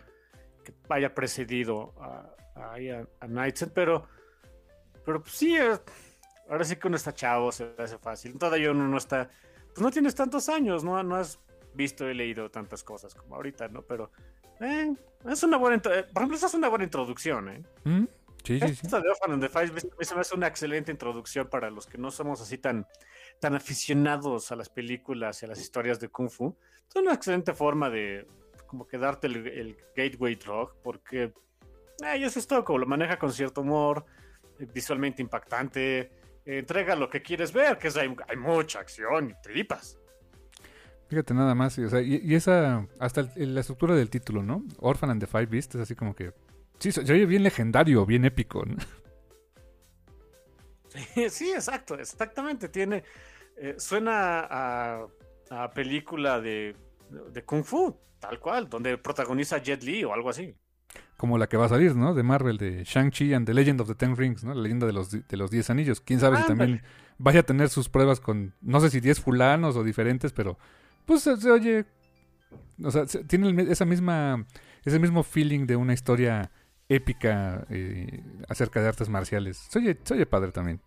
[0.65, 2.75] que haya precedido a, a,
[3.21, 4.09] a, pero,
[5.05, 5.79] pero pues sí, eh,
[6.49, 8.39] ahora sí que uno está chavo, se hace fácil.
[8.39, 9.29] Todavía uno no está,
[9.69, 11.39] pues no tienes tantos años, no, no has
[11.75, 13.83] visto y leído tantas cosas como ahorita, ¿no?
[13.83, 14.11] Pero
[14.61, 14.95] eh,
[15.29, 17.63] es una buena, por ejemplo, esa es una buena introducción, ¿eh?
[17.85, 18.05] Mm,
[18.45, 18.81] sí, sí, sí.
[18.85, 22.11] Esta de Orphan and the Five me hace una excelente introducción para los que no
[22.11, 22.87] somos así tan
[23.41, 26.57] tan aficionados a las películas y a las historias de Kung Fu,
[26.89, 28.27] es una excelente forma de
[28.67, 31.33] como que darte el, gateway drug, porque
[32.13, 34.05] ellos es todo como lo maneja con cierto humor,
[34.59, 36.11] eh, visualmente impactante, eh,
[36.45, 39.99] entrega lo que quieres ver, que es hay, mucha acción y tripas.
[41.09, 44.65] Fíjate nada más, y, esa, hasta la estructura del título, ¿no?
[44.79, 46.33] Orphan and the Five Beasts es así como que,
[46.79, 48.77] sí, se oye bien legendario, bien épico, ¿no?
[51.31, 52.69] Sí, exacto, exactamente.
[52.69, 53.05] Tiene.
[53.57, 55.07] Eh, suena a,
[55.51, 56.75] a película de,
[57.33, 60.55] de, Kung Fu, tal cual, donde protagoniza Jet Li o algo así.
[61.17, 62.15] Como la que va a salir, ¿no?
[62.15, 64.55] De Marvel, de Shang-Chi and the Legend of the Ten Rings, ¿no?
[64.55, 66.01] La leyenda de los, de los Diez Anillos.
[66.01, 66.83] Quién sabe si también
[67.19, 70.59] vaya a tener sus pruebas con, no sé si diez fulanos o diferentes, pero
[71.05, 71.85] pues se, oye.
[72.83, 74.47] O sea, tiene esa misma,
[74.85, 76.51] ese mismo feeling de una historia
[76.89, 79.57] épica eh, acerca de artes marciales.
[79.71, 80.81] Soy, soy padre también.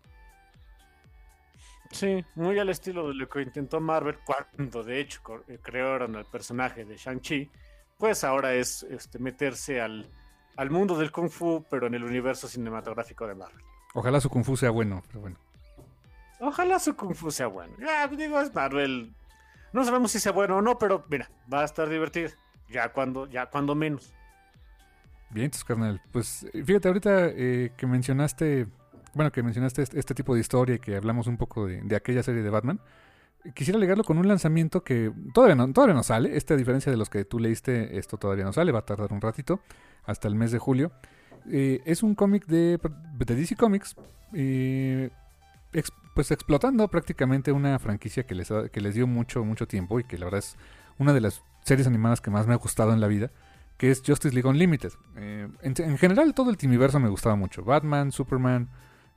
[1.90, 6.26] Sí, muy al estilo de lo que intentó Marvel cuando de hecho eh, crearon el
[6.26, 7.50] personaje de Shang-Chi,
[7.96, 10.10] pues ahora es este, meterse al,
[10.56, 13.64] al mundo del Kung Fu, pero en el universo cinematográfico de Marvel.
[13.94, 15.38] Ojalá su Kung Fu sea bueno, pero bueno.
[16.40, 17.74] Ojalá su Kung Fu sea bueno.
[17.80, 19.14] Ya, digo, es Marvel.
[19.72, 22.30] No sabemos si sea bueno o no, pero mira, va a estar divertido.
[22.68, 24.12] Ya cuando, ya cuando menos.
[25.30, 26.00] Bien, tus carnal.
[26.10, 28.66] Pues fíjate, ahorita eh, que mencionaste,
[29.14, 32.42] bueno, que mencionaste este, tipo de historia y que hablamos un poco de, aquella serie
[32.42, 32.80] de Batman,
[33.54, 36.36] quisiera ligarlo con un lanzamiento que todavía no, todavía no sale.
[36.36, 39.12] Este, a diferencia de los que tú leíste, esto todavía no sale, va a tardar
[39.12, 39.60] un ratito,
[40.04, 40.92] hasta el mes de julio.
[41.50, 42.78] Eh, es un cómic de,
[43.18, 43.96] de, DC Comics,
[44.32, 45.10] eh,
[46.14, 50.16] pues explotando prácticamente una franquicia que les, que les dio mucho, mucho tiempo y que
[50.16, 50.56] la verdad es
[50.98, 53.30] una de las series animadas que más me ha gustado en la vida
[53.78, 54.92] que es Justice League Unlimited.
[55.16, 57.62] Eh, en, general, todo el Timiverso me gustaba mucho.
[57.64, 58.68] Batman, Superman,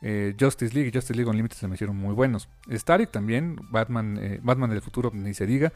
[0.01, 2.47] eh, Justice League y Justice League Unlimited se me hicieron muy buenos.
[2.69, 5.73] Static también, Batman, eh, Batman del futuro, ni se diga.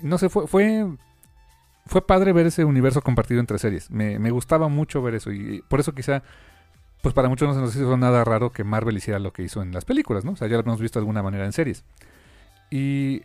[0.00, 0.86] No sé, fue, fue,
[1.86, 3.90] fue padre ver ese universo compartido entre series.
[3.90, 6.22] Me, gustaba mucho ver eso y por eso quizá,
[7.02, 9.60] pues para muchos no se nos hizo nada raro que Marvel hiciera lo que hizo
[9.60, 10.32] en las películas, ¿no?
[10.32, 11.84] O sea, ya lo hemos visto de alguna manera en series.
[12.70, 13.22] Y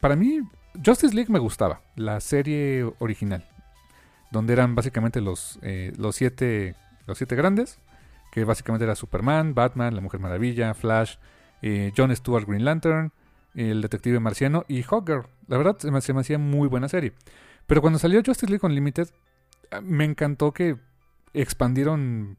[0.00, 0.40] para mí,
[0.82, 3.44] Justice League me gustaba, la serie original
[4.34, 6.74] donde eran básicamente los, eh, los, siete,
[7.06, 7.78] los siete grandes,
[8.32, 11.16] que básicamente era Superman, Batman, la Mujer Maravilla, Flash,
[11.62, 13.12] eh, John Stewart Green Lantern,
[13.54, 15.28] el detective marciano y Hawker.
[15.46, 17.12] La verdad se me, hacía muy buena serie.
[17.66, 19.08] Pero cuando salió Justice League Unlimited,
[19.70, 20.76] ah, me encantó que
[21.32, 22.36] expandieron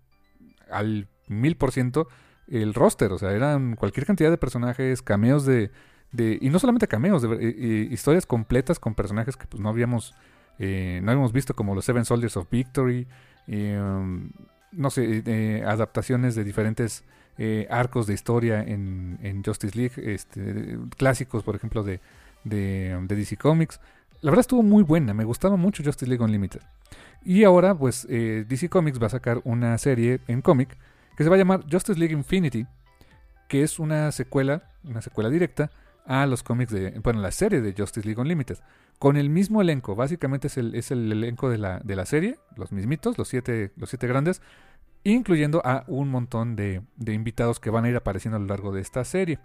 [0.69, 2.09] al mil por ciento
[2.49, 3.13] el roster.
[3.13, 5.71] O sea, eran cualquier cantidad de personajes, cameos de...
[6.11, 10.13] de y no solamente cameos, de, eh, historias completas con personajes que pues no habíamos
[10.59, 13.07] eh, no hemos visto como los Seven Soldiers of Victory,
[13.47, 14.29] um,
[14.71, 17.03] no sé, eh, adaptaciones de diferentes
[17.37, 21.99] eh, arcos de historia en, Justice League, este, clásicos, por ejemplo, de,
[22.43, 23.79] de, DC Comics.
[24.21, 26.61] La verdad estuvo muy buena, me gustaba mucho Justice League Unlimited.
[27.23, 30.77] Y ahora, pues, DC Comics va a sacar una serie en cómic
[31.17, 32.65] que se va a llamar Justice League Infinity,
[33.47, 35.71] que es una secuela, una secuela directa
[36.05, 38.57] a los cómics de, bueno, la serie de Justice League Unlimited
[38.99, 39.95] con el mismo elenco.
[39.95, 43.71] Básicamente es el, es el elenco de la, de la, serie, los mismitos, los siete,
[43.75, 44.41] los siete grandes,
[45.03, 48.71] incluyendo a un montón de, de, invitados que van a ir apareciendo a lo largo
[48.71, 49.39] de esta serie.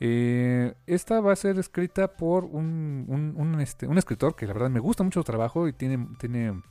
[0.00, 4.70] Eh, esta va a ser escrita por un, un, este, un, escritor que la verdad
[4.70, 6.62] me gusta mucho su trabajo y tiene, tiene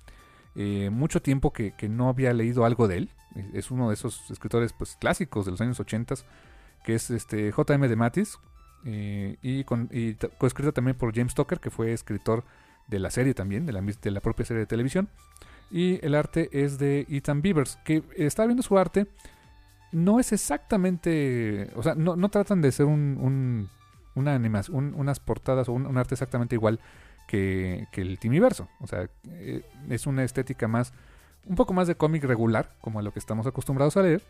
[0.56, 3.10] eh, mucho tiempo que, que, no había leído algo de él.
[3.54, 6.15] Es uno de esos escritores pues, clásicos de los años 80,
[6.84, 7.88] que es este J.M.
[7.88, 8.39] de Matis,
[8.85, 12.43] eh, y, con, y coescrita también por James Tucker, que fue escritor
[12.87, 15.09] de la serie también, de la, propia serie de televisión.
[15.69, 19.07] Y el arte es de Ethan Beavers, que está viendo su arte.
[19.91, 21.71] No es exactamente.
[21.75, 23.69] O sea, no, tratan de ser un,
[24.15, 26.79] una animación, unas portadas o un, arte exactamente igual
[27.27, 28.69] que, que el Timiverso.
[28.79, 30.93] O sea, eh, es una estética más.
[31.45, 34.23] Un poco más de cómic regular, como a lo que estamos acostumbrados a leer.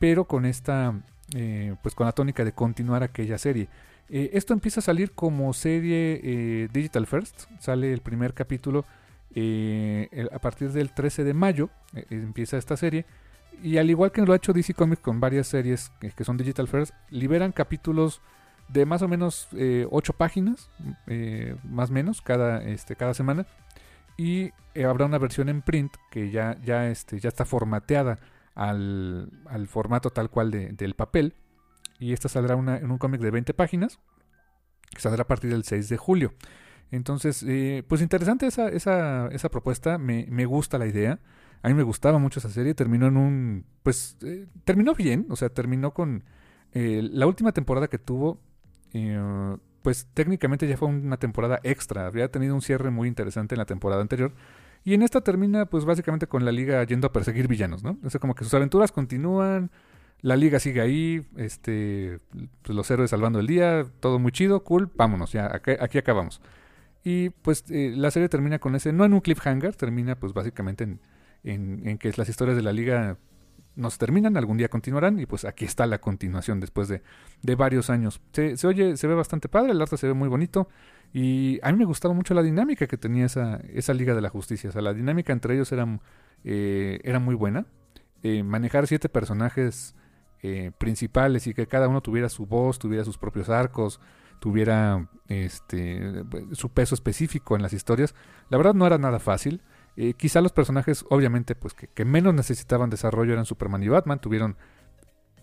[0.00, 0.94] Pero con esta.
[1.34, 3.68] Eh, pues con la tónica de continuar aquella serie.
[4.08, 7.44] Eh, esto empieza a salir como serie Digital First.
[7.58, 8.84] Sale el primer capítulo
[9.34, 13.06] eh, a partir del 13 de mayo eh, empieza esta serie.
[13.62, 16.68] Y al igual que lo ha hecho DC Comics con varias series que, son Digital
[16.68, 18.20] First, liberan capítulos
[18.68, 20.70] de más o menos 8 eh, páginas,
[21.62, 23.46] más o menos, cada, este, cada semana.
[24.16, 24.50] Y
[24.82, 28.18] habrá una versión en print que ya, ya, este, ya está formateada
[28.54, 31.34] al, al formato tal cual del papel.
[31.98, 34.00] Y esta saldrá una, en un cómic de 20 páginas,
[34.90, 36.34] que saldrá a partir del 6 de julio.
[36.90, 41.20] Entonces, eh, pues interesante esa, esa, esa propuesta, me, me, gusta la idea.
[41.62, 43.66] A mí me gustaba mucho esa serie, terminó en un...
[43.82, 46.24] Pues eh, terminó bien, o sea, terminó con...
[46.74, 48.40] Eh, la última temporada que tuvo,
[49.82, 53.66] pues técnicamente ya fue una temporada extra, había tenido un cierre muy interesante en la
[53.66, 54.32] temporada anterior.
[54.84, 57.98] Y en esta termina, pues básicamente con la liga yendo a perseguir villanos, ¿no?
[58.04, 59.70] O sea, como que sus aventuras continúan,
[60.22, 62.18] la liga sigue ahí, este,
[62.62, 66.40] pues los héroes salvando el día, todo muy chido, cool, vámonos, ya, aquí acabamos.
[67.04, 70.84] Y pues eh, la serie termina con ese, no en un cliffhanger, termina pues básicamente
[70.84, 71.00] en,
[71.44, 73.18] en, que las historias de la liga
[73.74, 77.02] no se terminan, algún día continuarán y pues aquí está la continuación después de,
[77.42, 78.20] de varios años.
[78.32, 80.68] Se, oye, se ve bastante padre, el arte se ve muy bonito
[81.12, 84.28] y a mí me gustaba mucho la dinámica que tenía esa, esa Liga de la
[84.28, 84.70] Justicia.
[84.70, 85.86] O sea, la dinámica entre ellos era,
[86.44, 87.66] eh, era muy buena.
[88.22, 89.94] Eh, manejar siete personajes
[90.76, 94.00] principales y que cada uno tuviera su voz, tuviera sus propios arcos,
[94.40, 98.16] tuviera este su peso específico en las historias.
[98.50, 99.62] La verdad no era nada fácil.
[99.96, 104.20] Eh, quizá los personajes, obviamente, pues que, menos necesitaban desarrollo eran Superman y Batman.
[104.20, 104.56] Tuvieron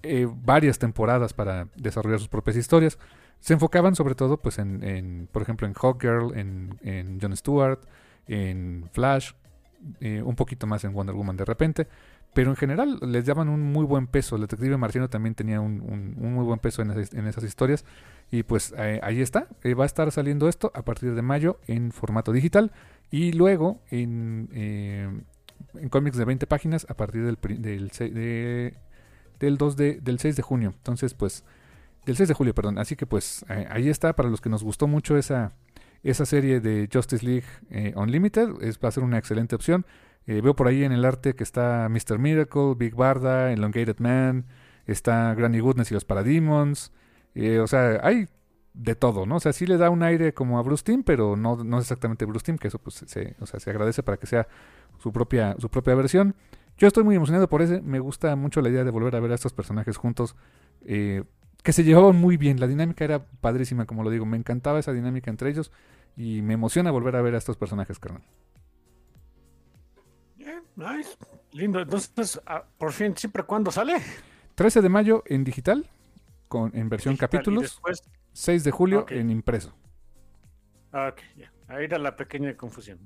[0.03, 2.97] eh, varias temporadas para desarrollar sus propias historias.
[3.39, 7.79] Se enfocaban sobre todo, pues, en, por ejemplo, en Hawkgirl, en, en Jon Stewart,
[8.27, 9.31] en Flash,
[10.01, 11.87] eh, un poquito más en Wonder Woman de repente.
[12.33, 14.35] Pero en general les daban un muy buen peso.
[14.35, 17.85] El detective marciano también tenía un, muy buen peso en esas, historias.
[18.29, 19.47] Y pues ahí está.
[19.77, 22.71] Va a estar saliendo esto a partir de mayo en formato digital.
[23.11, 25.09] Y luego en, eh,
[25.75, 27.91] en cómics de 20 páginas a partir del, del,
[29.39, 30.73] del, 2 de, del 6 de junio.
[30.75, 31.43] Entonces pues...
[32.05, 32.79] Del 6 de julio, perdón.
[32.79, 34.15] Así que pues ahí está.
[34.15, 35.51] Para los que nos gustó mucho esa,
[36.01, 38.49] esa serie de Justice League Unlimited.
[38.61, 39.85] Es, va a ser una excelente opción.
[40.29, 42.19] Eh, veo por ahí en el arte que está Mr.
[42.19, 44.45] Miracle, Big Barda, Elongated Man,
[44.85, 46.91] está Granny Goodness y los Parademons.
[47.33, 48.27] Eh, o sea, hay
[48.79, 49.35] de todo, ¿no?
[49.35, 51.83] O sea, sí le da un aire como a Bruce Timm, pero no, no es
[51.83, 54.47] exactamente Bruce Timm, que eso pues se, o sea, se agradece para que sea
[54.99, 56.33] su propia, su propia versión.
[56.77, 59.33] Yo estoy muy emocionado por ese, me gusta mucho la idea de volver a ver
[59.33, 60.37] a estos personajes juntos,
[60.85, 61.23] eh,
[61.61, 64.93] que se llevaban muy bien, la dinámica era padrísima, como lo digo, me encantaba esa
[64.93, 65.73] dinámica entre ellos
[66.15, 68.23] y me emociona volver a ver a estos personajes, carnal.
[70.77, 71.17] Nice.
[71.51, 71.81] Lindo.
[71.81, 73.97] Entonces, ah, por fin, ¿siempre cuándo sale?
[74.55, 75.85] 13 de mayo en digital,
[76.47, 77.81] con, en versión capítulos.
[78.39, 79.75] 6 de julio en impreso.
[80.93, 81.51] Ok, ya.
[81.67, 82.99] Ahí era la pequeña confusión.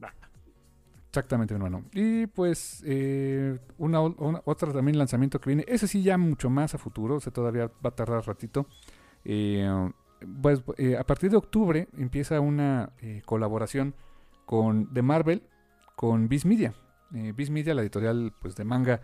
[1.10, 1.84] Exactamente, hermano.
[1.91, 5.65] Y pues, eh, una, otra también lanzamiento que viene.
[5.67, 7.15] Ese sí, ya mucho más a futuro.
[7.15, 8.67] O sea, todavía va a tardar ratito.
[9.26, 9.67] Eh,
[10.41, 12.93] pues eh, a partir de octubre empieza una
[13.26, 13.96] colaboración
[14.46, 15.43] con de Marvel
[15.96, 16.74] con Viz Media.
[17.13, 19.02] Eh, Media, la editorial pues, de manga,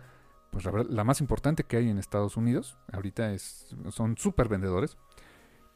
[0.50, 2.76] pues la, más importante que hay en Estados Unidos.
[2.92, 4.96] Ahorita es, son súper vendedores.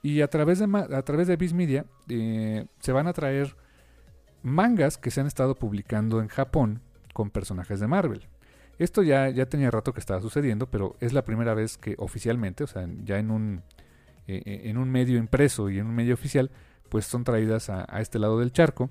[0.04, 3.56] Y a través de, a través de Media eh, se van a traer
[4.42, 6.80] mangas que se han estado publicando en Japón
[7.12, 8.28] con personajes de Marvel.
[8.78, 12.62] Esto ya, ya tenía rato que estaba sucediendo, pero es la primera vez que oficialmente,
[12.62, 13.62] o sea, ya en un,
[14.28, 16.50] eh, eh, en un medio impreso y en un medio oficial,
[16.88, 18.90] pues son traídas a este lado del charco.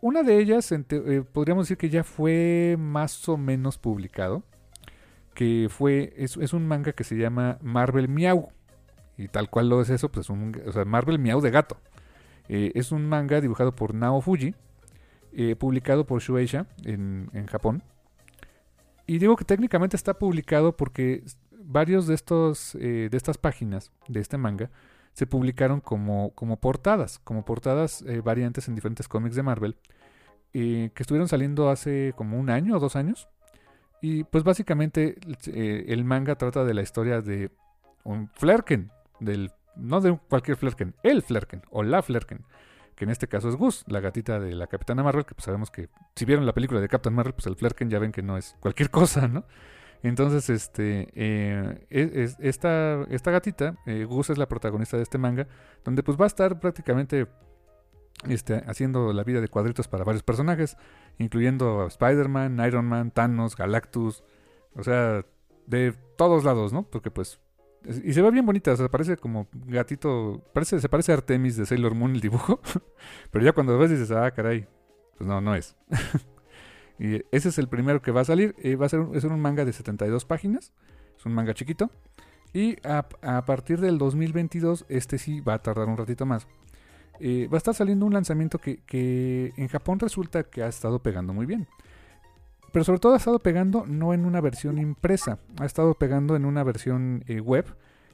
[0.00, 0.74] Una de ellas,
[1.32, 4.42] podríamos decir que ya fue más o menos publicado.
[5.34, 8.50] Que fue, es, un manga que se llama Marvel Miau.
[9.20, 11.76] Y tal cual lo es eso, pues un, o sea, Marvel Miau de gato.
[12.48, 14.54] Eh, es un manga dibujado por Nao Fuji,
[15.32, 17.82] eh, publicado por Shueisha en, en, Japón.
[19.06, 24.38] Y digo que técnicamente está publicado porque varios de estos de estas páginas de este
[24.38, 24.70] manga
[25.12, 29.76] se publicaron como, como portadas, como portadas eh, variantes en diferentes cómics de Marvel,
[30.52, 33.28] eh, que estuvieron saliendo hace como un año o dos años.
[34.02, 35.16] Y pues básicamente
[35.46, 37.50] eh, el manga trata de la historia de
[38.02, 38.90] un Flerken,
[39.20, 42.44] del, no de cualquier Flerken, el Flerken o la Flerken,
[42.94, 45.70] que en este caso es Gus, la gatita de la Capitana Marvel, que pues sabemos
[45.70, 48.36] que si vieron la película de Captain Marvel, pues el Flerken ya ven que no
[48.36, 49.44] es cualquier cosa, ¿no?
[50.02, 55.46] Entonces, este, eh, es, esta, esta gatita, eh, Gus es la protagonista de este manga,
[55.84, 57.26] donde pues va a estar prácticamente
[58.28, 60.76] este, haciendo la vida de cuadritos para varios personajes,
[61.18, 64.24] incluyendo Spider-Man, Iron Man, Thanos, Galactus,
[64.74, 65.24] o sea,
[65.66, 66.82] de todos lados, ¿no?
[66.82, 67.40] Porque pues
[67.84, 71.56] y se ve bien bonita, o sea, parece como gatito, parece, se parece a Artemis
[71.56, 72.60] de Sailor Moon el dibujo,
[73.30, 74.66] pero ya cuando lo ves dices, ah, caray,
[75.16, 75.76] pues no, no es.
[76.98, 79.40] y ese es el primero que va a salir, eh, va a ser es un
[79.40, 80.72] manga de 72 páginas,
[81.18, 81.90] es un manga chiquito,
[82.52, 83.08] y a,
[83.46, 86.46] partir del 2022, este sí va a tardar un ratito más.
[87.20, 91.00] Eh, va a estar saliendo un lanzamiento que, que en Japón resulta que ha estado
[91.00, 91.68] pegando muy bien.
[92.72, 96.44] Pero sobre todo ha estado pegando no en una versión impresa, ha estado pegando en
[96.44, 97.66] una versión eh, web.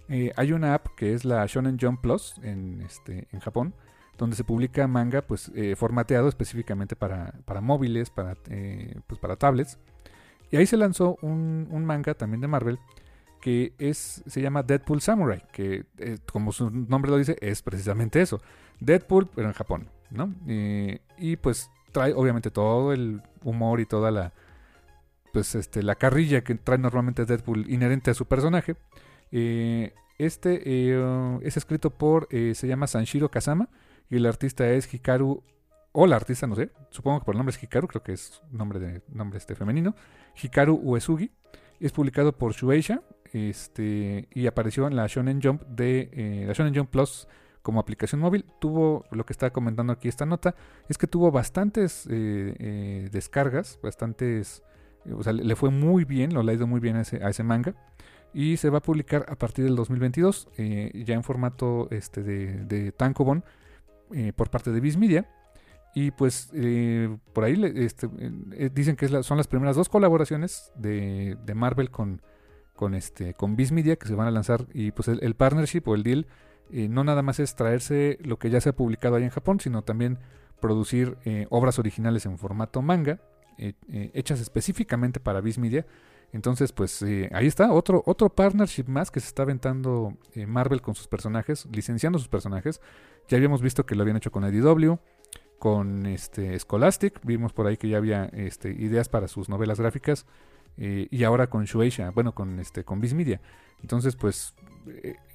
[0.09, 3.75] Eh, hay una app que es la Shonen Jump Plus en, este, en Japón,
[4.17, 8.35] donde se publica manga pues, eh, formateado específicamente para, para móviles, para,
[9.07, 9.79] pues, para tablets.
[10.51, 12.79] Y ahí se lanzó un, un, manga también de Marvel
[13.41, 15.85] que es, se llama Deadpool Samurai, que
[16.33, 18.41] como su nombre lo dice es precisamente eso.
[18.81, 20.33] Deadpool, pero en Japón, ¿no?
[20.47, 24.33] y pues trae obviamente todo el humor y toda la,
[25.37, 28.75] pues este, la carrilla que trae normalmente Deadpool inherente a su personaje.
[29.31, 33.69] Eh, este eh, es escrito por, eh, se llama Sanshiro Kazama
[34.09, 35.43] y el artista es Hikaru,
[35.93, 38.41] o la artista, no sé, supongo que por el nombre es Hikaru, creo que es
[38.51, 39.95] nombre, nombre este femenino,
[40.43, 41.31] Hikaru Uesugi.
[41.81, 43.03] Es publicado por Shueisha
[43.35, 47.29] este, y apareció en la Shonen Jump de la Shonen Jump Plus
[47.61, 48.47] como aplicación móvil.
[48.59, 50.55] Tuvo, lo que está comentando aquí esta nota,
[50.89, 54.63] es que tuvo bastantes descargas, bastantes
[55.15, 57.75] o sea, le fue muy bien, lo ha ido muy bien a ese, manga.
[58.33, 62.65] Y se va a publicar a partir del 2022, eh, ya en formato este, de,
[62.65, 63.45] de Tankobon,
[64.13, 65.29] eh, por parte de Viz Media.
[65.95, 68.09] Y pues eh, por ahí este,
[68.75, 72.21] dicen que son las primeras dos colaboraciones de, Marvel con,
[72.75, 74.67] con, este, con Viz Media que se van a lanzar.
[74.75, 76.27] Y pues el, partnership o el deal
[76.71, 79.83] no nada más es traerse lo que ya se ha publicado ahí en Japón, sino
[79.83, 80.19] también
[80.61, 81.17] producir
[81.49, 83.19] obras originales en formato manga
[83.59, 85.87] hechas específicamente para Viz Media.
[86.33, 90.95] Entonces, pues eh, ahí está, otro, otro partnership más que se está aventando Marvel con
[90.95, 92.81] sus personajes, licenciando sus personajes.
[93.29, 94.99] Ya habíamos visto que lo habían hecho con IDW,
[95.59, 100.27] con este Scholastic, vimos por ahí que ya había este, ideas para sus novelas gráficas,
[100.79, 103.41] y ahora con Shueisha, bueno, con este con Viz Media.
[103.81, 104.55] Entonces, pues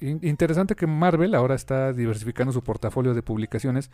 [0.00, 3.90] interesante que Marvel ahora está diversificando su portafolio de publicaciones,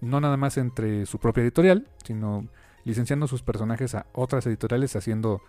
[0.00, 2.48] no nada más entre su propia editorial, sino
[2.90, 5.42] licenciando sus personajes a otras editoriales, haciendo,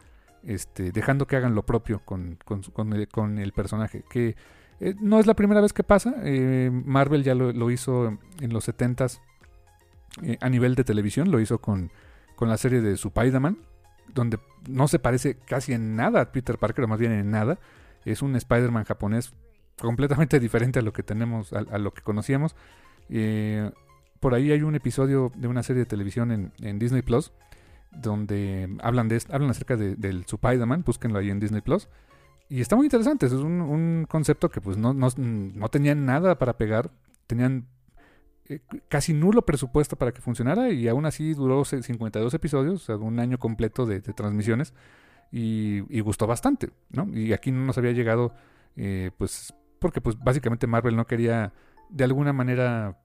[0.43, 4.03] este, dejando que hagan lo propio con, con, el, personaje.
[4.11, 4.35] Que
[4.79, 6.13] eh, no es la primera vez que pasa.
[6.23, 9.19] Eh, Marvel ya lo, hizo en los 70s
[10.21, 11.91] eh, a nivel de televisión, lo hizo con,
[12.35, 13.57] con la serie de Spider-Man,
[14.13, 14.37] donde
[14.69, 17.57] no se parece casi en nada a Peter Parker, o más bien en nada.
[18.05, 19.33] Es un Spider-Man japonés
[19.79, 22.55] completamente diferente a lo que tenemos, a, lo que conocíamos.
[24.21, 27.33] Por ahí hay un episodio de una serie de televisión en, Disney Plus
[27.91, 31.89] donde hablan de hablan acerca del Spider-Man, búsquenlo ahí en Disney Plus.
[32.47, 36.91] Y está muy interesante, es un, concepto que pues no, no, tenían nada para pegar,
[37.25, 37.65] tenían
[38.45, 38.59] eh,
[38.89, 43.19] casi nulo presupuesto para que funcionara y aún así duró 52 episodios, o sea, un
[43.19, 44.75] año completo de, transmisiones
[45.31, 47.07] y, gustó bastante, ¿no?
[47.11, 48.35] Y aquí no nos había llegado,
[48.75, 51.53] eh, pues, porque pues básicamente Marvel no quería
[51.89, 52.99] de alguna manera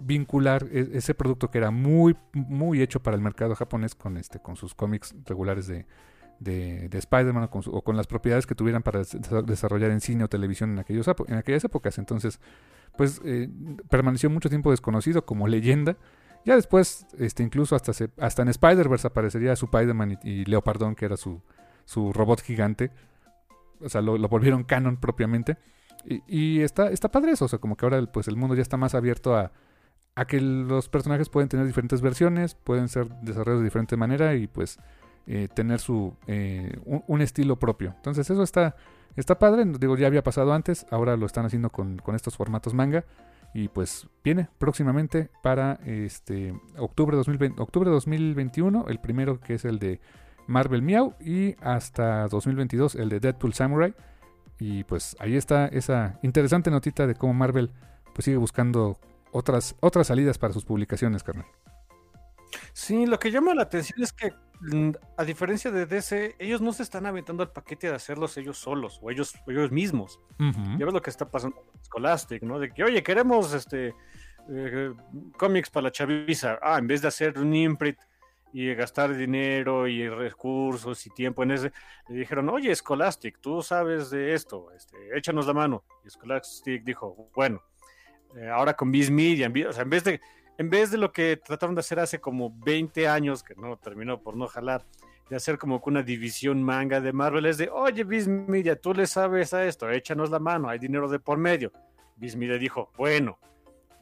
[0.00, 4.40] vincular e-, ese producto que era muy, muy hecho para el mercado japonés con, este,
[4.40, 5.86] con sus cómics regulares de,
[6.40, 9.02] de, Spider-Man o, con las propiedades que tuvieran para
[9.44, 11.98] desarrollar en cine o televisión en, aquellos, en aquellas épocas.
[11.98, 12.40] Entonces,
[12.96, 13.48] pues eh,
[13.88, 15.96] permaneció mucho tiempo desconocido como leyenda.
[16.44, 21.16] Ya después, este, incluso hasta, hasta en Spider-Verse aparecería su Spider-Man y, Leopardón, que era
[21.16, 21.40] su,
[21.84, 22.90] su robot gigante.
[23.80, 25.56] O sea, lo, volvieron canon propiamente.
[26.04, 28.62] Y, y, está, está padre eso, o sea, como que ahora pues, el mundo ya
[28.62, 29.52] está más abierto a,
[30.14, 34.46] a que los personajes pueden tener diferentes versiones, pueden ser desarrollados de diferente manera y
[34.46, 34.78] pues
[35.26, 37.94] eh, tener su eh, un, estilo propio.
[37.96, 38.76] Entonces eso está,
[39.16, 43.04] está padre, digo, ya había pasado antes, ahora lo están haciendo con, estos formatos manga
[43.54, 49.78] y pues viene próximamente para este octubre, 2020, octubre 2021, el primero que es el
[49.78, 50.00] de
[50.46, 53.94] Marvel Meow y hasta 2022 el de Deadpool Samurai.
[54.58, 57.70] Y pues ahí está esa interesante notita de cómo Marvel
[58.14, 58.98] pues sigue buscando
[59.32, 61.46] otras, otras salidas para sus publicaciones, carnal.
[62.72, 66.72] Sí, lo que llama la atención es que, mm, a diferencia de DC, ellos no
[66.72, 70.20] se están aventando el paquete de hacerlos ellos solos o ellos, ellos mismos.
[70.38, 72.58] Ya ves lo que está pasando con Scholastic, ¿no?
[72.58, 73.94] De que, oye, queremos este
[74.50, 74.92] eh,
[75.38, 76.58] cómics para la chaviza.
[76.62, 77.98] Ah, en vez de hacer un imprint
[78.52, 81.72] y gastar dinero y recursos y tiempo en ese,
[82.08, 85.84] le dijeron, oye, Scholastic, tú sabes de esto, este, échanos la mano.
[86.04, 87.62] Y Scholastic dijo, bueno,
[88.36, 90.20] eh, ahora con Viz Media, en vez de
[90.58, 94.20] en vez de lo que trataron de hacer hace como 20 años, que no terminó
[94.20, 94.84] por no jalar,
[95.28, 99.06] de hacer como una división manga de Marvel, es de, oye, Viz Media, tú le
[99.06, 101.72] sabes a esto, échanos la mano, hay dinero de por medio.
[102.16, 103.38] Viz Media dijo, bueno,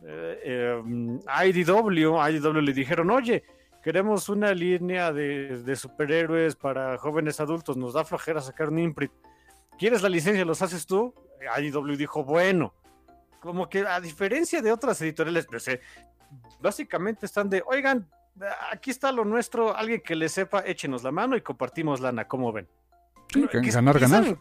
[0.05, 3.45] eh, eh, IDW, IDW le dijeron, oye,
[3.83, 9.12] queremos una línea de, superhéroes para jóvenes adultos, nos da flojera sacar un imprint.
[9.78, 10.45] ¿Quieres la licencia?
[10.45, 11.14] ¿Los haces tú?
[11.59, 12.74] IDW dijo, bueno,
[13.41, 15.80] como que a diferencia de otras editoriales, pues, eh,
[16.61, 18.09] básicamente están de, oigan,
[18.70, 22.53] aquí está lo nuestro, alguien que le sepa, échenos la mano y compartimos lana, ¿cómo
[22.53, 22.68] ven?
[23.32, 24.38] Sí, ganar, ganar.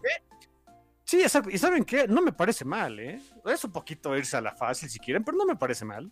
[1.05, 1.49] Sí, exacto.
[1.49, 2.07] ¿Y saben qué?
[2.07, 3.19] No me parece mal, ¿eh?
[3.45, 6.11] Es un poquito irse a la fácil si quieren, pero no me parece mal.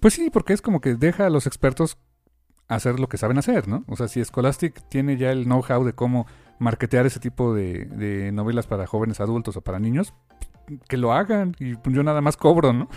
[0.00, 1.98] Pues sí, porque es como que deja a los expertos
[2.66, 3.84] hacer lo que saben hacer, ¿no?
[3.86, 6.26] O sea, si Scholastic tiene ya el know-how de cómo
[6.58, 10.14] marketear ese tipo de, de, novelas para jóvenes adultos o para niños,
[10.88, 12.88] que lo hagan y yo nada más cobro, ¿no?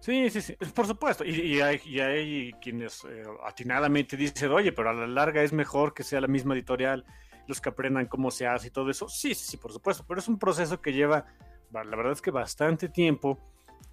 [0.00, 1.24] Sí, sí, sí, por supuesto.
[1.24, 6.20] Y, hay, quienes eh, atinadamente dicen, oye, pero a la larga es mejor que sea
[6.20, 7.04] la misma editorial,
[7.46, 9.08] los que aprendan cómo se hace y todo eso.
[9.08, 11.26] Sí, sí, sí, por supuesto, pero es un proceso que lleva,
[11.72, 13.38] la verdad es que bastante tiempo.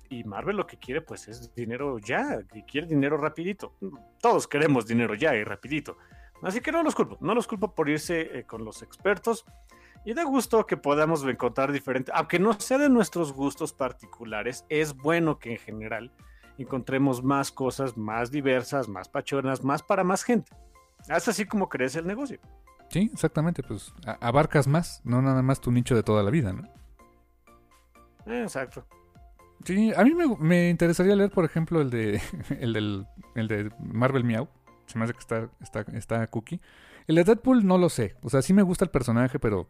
[0.09, 3.73] Y Marvel lo que quiere, pues, es dinero ya, y quiere dinero rapidito.
[4.21, 5.97] Todos queremos dinero ya y rapidito.
[6.41, 9.45] Así que no los culpo, no los culpo por irse eh, con los expertos.
[10.05, 14.95] Y da gusto que podamos encontrar diferentes, aunque no sea de nuestros gustos particulares, es
[14.95, 16.11] bueno que en general
[16.57, 20.51] encontremos más cosas más diversas, más pachonas, más para más gente.
[21.09, 22.39] Es así como crece el negocio.
[22.89, 26.63] Sí, exactamente, pues abarcas más, no nada más tu nicho de toda la vida, ¿no?
[28.25, 28.85] Exacto.
[29.65, 32.21] Sí, a mí me, interesaría leer, por ejemplo, el de
[32.59, 34.47] el, del, el de Marvel Meow.
[34.85, 36.61] Se me hace que está, está, está cookie.
[37.07, 38.15] El de Deadpool no lo sé.
[38.21, 39.67] O sea, sí me gusta el personaje, pero.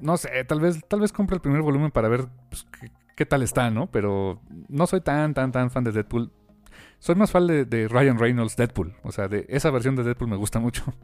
[0.00, 2.66] No sé, tal vez, tal vez compre el primer volumen para ver pues,
[3.16, 3.90] qué, tal está, ¿no?
[3.90, 6.30] Pero no soy tan, tan, tan fan de Deadpool.
[6.98, 8.94] Soy más fan de, Ryan Reynolds Deadpool.
[9.02, 10.84] O sea, de esa versión de Deadpool me gusta mucho.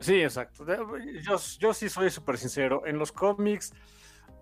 [0.00, 0.64] Sí, exacto.
[1.22, 2.86] Yo, yo sí soy súper sincero.
[2.86, 3.72] En los cómics,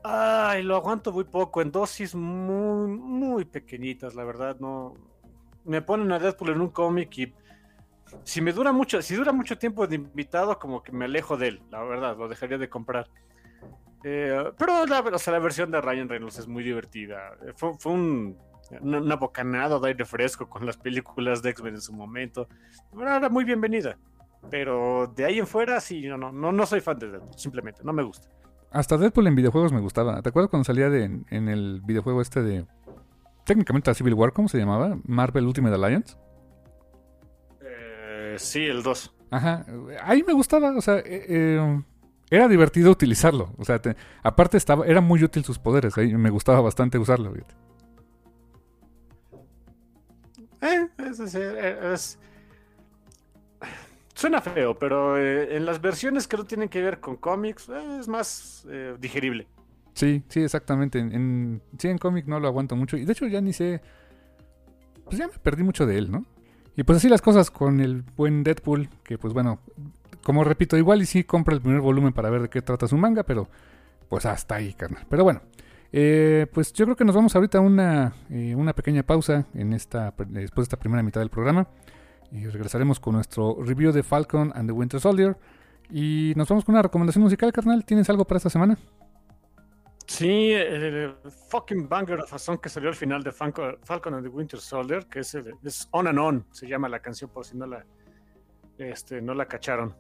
[0.05, 4.59] ay, lo aguanto muy poco, en dosis muy, muy pequeñitas, la verdad.
[4.61, 4.92] No,
[5.64, 7.34] me ponen a Deadpool en un cómic y
[8.24, 11.48] si me dura mucho, si dura mucho tiempo de invitado, como que me alejo de
[11.48, 13.09] él, la verdad, lo dejaría de comprar.
[14.04, 17.32] Eh, pero la, la versión de Ryan Reynolds es muy divertida.
[17.44, 18.38] Eh, fue, un,
[18.80, 22.46] una, bocanada de aire fresco con las películas de X-Men en su momento.
[22.96, 23.98] Era muy bienvenida.
[24.48, 27.92] Pero de ahí en fuera, sí, no, no, no, soy fan de Deadpool, simplemente, no
[27.92, 28.28] me gusta.
[28.70, 30.22] Hasta Deadpool en videojuegos me gustaba.
[30.22, 32.66] ¿Te acuerdas cuando salía en el videojuego este de.
[33.44, 34.98] Técnicamente a Civil War, ¿cómo se llamaba?
[35.04, 36.16] Marvel Ultimate Alliance
[38.39, 39.14] sí, el 2.
[39.30, 39.66] Ajá,
[40.05, 41.82] ahí me gustaba, o sea, eh, eh,
[42.30, 43.53] era divertido utilizarlo.
[43.59, 43.80] O sea,
[44.22, 47.34] aparte estaba, era muy útil sus poderes, ahí me gustaba bastante usarlo.
[50.62, 50.89] Eh,
[51.93, 52.18] es,
[54.14, 58.66] Suena feo, pero en las versiones que no tienen que ver con cómics es más
[58.99, 59.47] digerible.
[59.93, 60.99] Sí, sí, exactamente.
[60.99, 62.97] En, sí, en cómic no lo aguanto mucho.
[62.97, 63.80] Y de hecho ya ni sé...
[65.05, 66.24] Pues ya me perdí mucho de él, ¿no?
[66.76, 69.60] Y pues así las cosas con el buen Deadpool, que pues bueno,
[70.22, 72.96] como repito, igual y sí compra el primer volumen para ver de qué trata su
[72.96, 73.48] manga, pero
[74.08, 75.06] pues hasta ahí, carnal.
[75.08, 75.40] Pero bueno,
[75.92, 79.72] eh, pues yo creo que nos vamos ahorita a una, eh, una pequeña pausa en
[79.72, 81.68] esta, después de esta primera mitad del programa.
[82.32, 85.36] Y regresaremos con nuestro review de Falcon and the Winter Soldier.
[85.90, 87.84] Y nos vamos con una recomendación musical, carnal.
[87.84, 88.76] ¿Tienes algo para esta semana?
[90.07, 91.16] Sí, el
[91.50, 95.20] fucking banger of a que salió al final de Falcon and the Winter Soldier, que
[95.20, 97.84] es, es On and On, se llama la canción por si no la,
[98.78, 99.94] este, no la cacharon.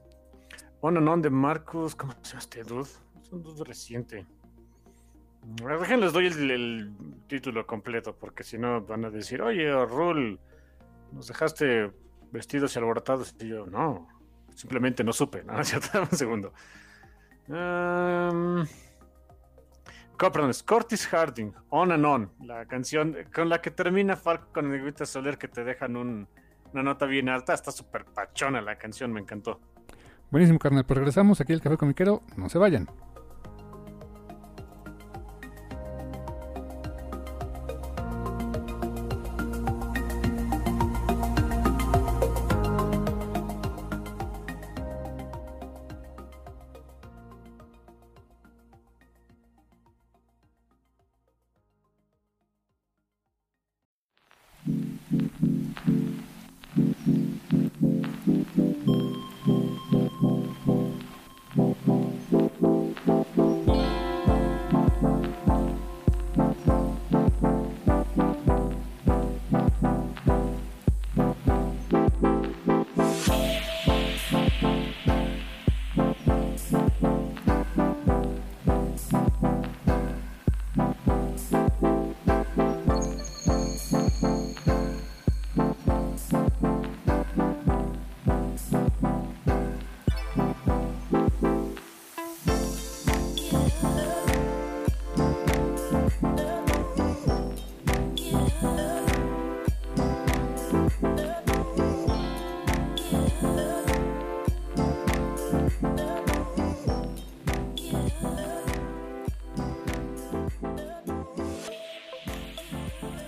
[0.80, 2.88] On and On de Marcus, ¿cómo se llama este dude?
[3.20, 4.26] Es un dude reciente.
[5.46, 6.92] Déjenles doy el,
[7.28, 10.38] título completo, porque si no van a decir, oye, Rul,
[11.12, 11.92] nos dejaste
[12.30, 13.34] vestidos y alborotados.
[13.40, 14.08] Y yo, no,
[14.54, 15.54] simplemente no supe, ¿no?
[16.10, 16.52] Un segundo.
[17.48, 18.66] Um,
[20.16, 25.06] perdón, Curtis Harding, On and On, la canción con la que termina Falcon y Winter
[25.06, 26.26] Soler que te dejan una
[26.72, 29.60] nota bien alta, está súper pachona la canción, me encantó.
[30.30, 32.88] Buenísimo, carnal, pues regresamos aquí al Café Comiquero, no se vayan.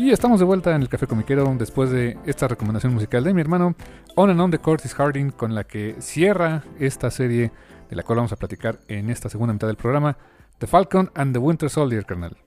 [0.09, 3.43] Y estamos de vuelta en el Café Comiquero después de esta recomendación musical de mi
[3.43, 3.75] hermano
[4.15, 7.53] On and On de Curtis Harding, con la que cierra esta serie
[7.91, 10.17] de la cual vamos a platicar en esta segunda mitad del programa,
[10.57, 12.39] The Falcon and the Winter Soldier, carnal.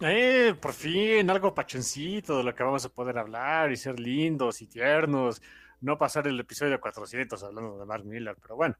[0.00, 4.62] Eh, por fin, algo pachoncito de lo que vamos a poder hablar y ser lindos
[4.62, 5.42] y tiernos.
[5.80, 8.76] No pasar el episodio 400 hablando de Mark Miller, pero bueno,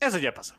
[0.00, 0.54] eso ya pasó.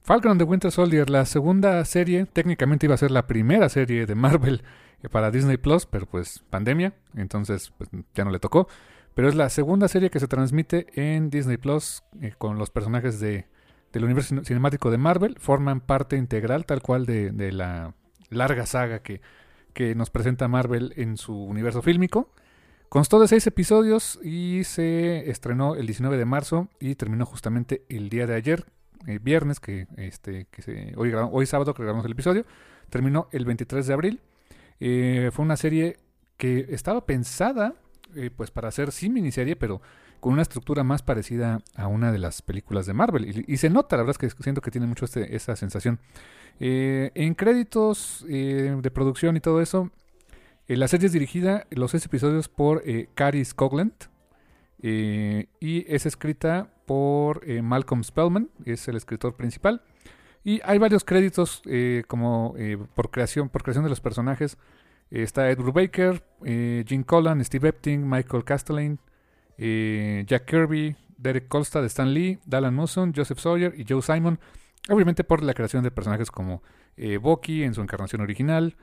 [0.00, 4.06] Falcon and the Winter Soldier, la segunda serie, técnicamente iba a ser la primera serie
[4.06, 4.62] de Marvel
[5.10, 8.68] para Disney Plus, pero pues pandemia, entonces pues, ya no le tocó.
[9.14, 13.18] Pero es la segunda serie que se transmite en Disney Plus eh, con los personajes
[13.18, 13.46] de,
[13.92, 15.36] del universo cinemático de Marvel.
[15.40, 17.94] Forman parte integral, tal cual, de, de la
[18.30, 19.20] larga saga que,
[19.72, 22.32] que nos presenta Marvel en su universo fílmico.
[22.88, 28.08] Constó de seis episodios y se estrenó el 19 de marzo y terminó justamente el
[28.08, 28.64] día de ayer,
[29.06, 32.46] eh, viernes, que, este, que se, hoy, hoy sábado que grabamos el episodio,
[32.88, 34.20] terminó el 23 de abril.
[34.80, 35.96] Eh, fue una serie
[36.36, 37.74] que estaba pensada
[38.14, 39.80] eh, pues para hacer sí miniserie, pero
[40.20, 43.44] con una estructura más parecida a una de las películas de Marvel.
[43.46, 46.00] Y, se nota, la verdad es que siento que tiene mucho este, esa sensación.
[46.58, 49.90] Eh, en créditos de producción y todo eso,
[50.66, 52.82] la serie es dirigida, los seis episodios, por
[53.14, 53.92] Cary Scogland.
[54.80, 59.82] y es escrita por Malcolm Spellman, es el escritor principal.
[60.48, 61.62] Y hay varios créditos
[62.06, 62.54] como
[62.94, 64.56] por creación, por creación de los personajes
[65.10, 68.98] está Ed Brubaker, eh, Jim Collan, Steve Epting, Michael Castellane,
[69.56, 74.38] eh, Jack Kirby, Derek Kolstad, Stan Lee, Dallan Musson, Joseph Sawyer y Joe Simon.
[74.88, 76.62] Obviamente por la creación de personajes como
[76.96, 78.76] eh, Bucky en su encarnación original,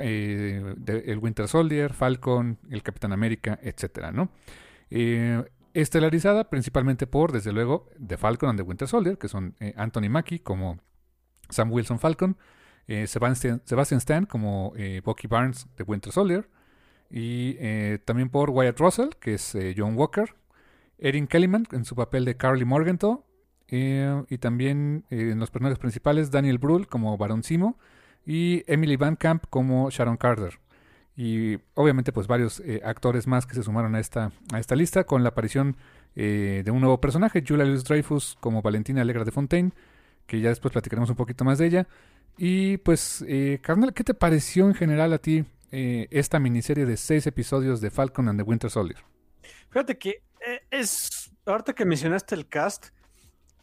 [0.00, 4.10] el Winter Soldier, Falcon, el Capitán América, etc.
[4.12, 4.30] ¿no?
[5.74, 10.38] estelarizada principalmente por, desde luego, The Falcon and the Winter Soldier, que son Anthony Mackie
[10.38, 10.78] como
[11.50, 12.36] Sam Wilson Falcon,
[12.86, 13.62] eh, Sebastian,
[13.98, 16.48] Stan como eh, Bucky Barnes de Winter Soldier,
[17.10, 20.34] y eh, también por Wyatt Russell, que es John Walker,
[20.98, 23.24] Erin Kellyman en su papel de Carly Morgenthau,
[23.66, 27.76] y también en los personajes principales Daniel Brühl como Baron Simo
[28.24, 30.60] y Emily Van Camp como Sharon Carter.
[31.16, 35.24] Y obviamente pues varios actores más que se sumaron a esta, a esta lista con
[35.24, 35.76] la aparición
[36.14, 39.72] de un nuevo personaje, Julia Louis Dreyfus como Valentina Alegra de Fontaine,
[40.26, 41.88] que ya después platicaremos un poquito más de ella.
[42.36, 46.96] Y pues, eh, carnal, ¿qué te pareció en general a ti eh, esta miniserie de
[46.96, 48.98] seis episodios de Falcon and the Winter Soldier?
[49.70, 52.88] Fíjate que eh, es, ahorita que mencionaste el cast,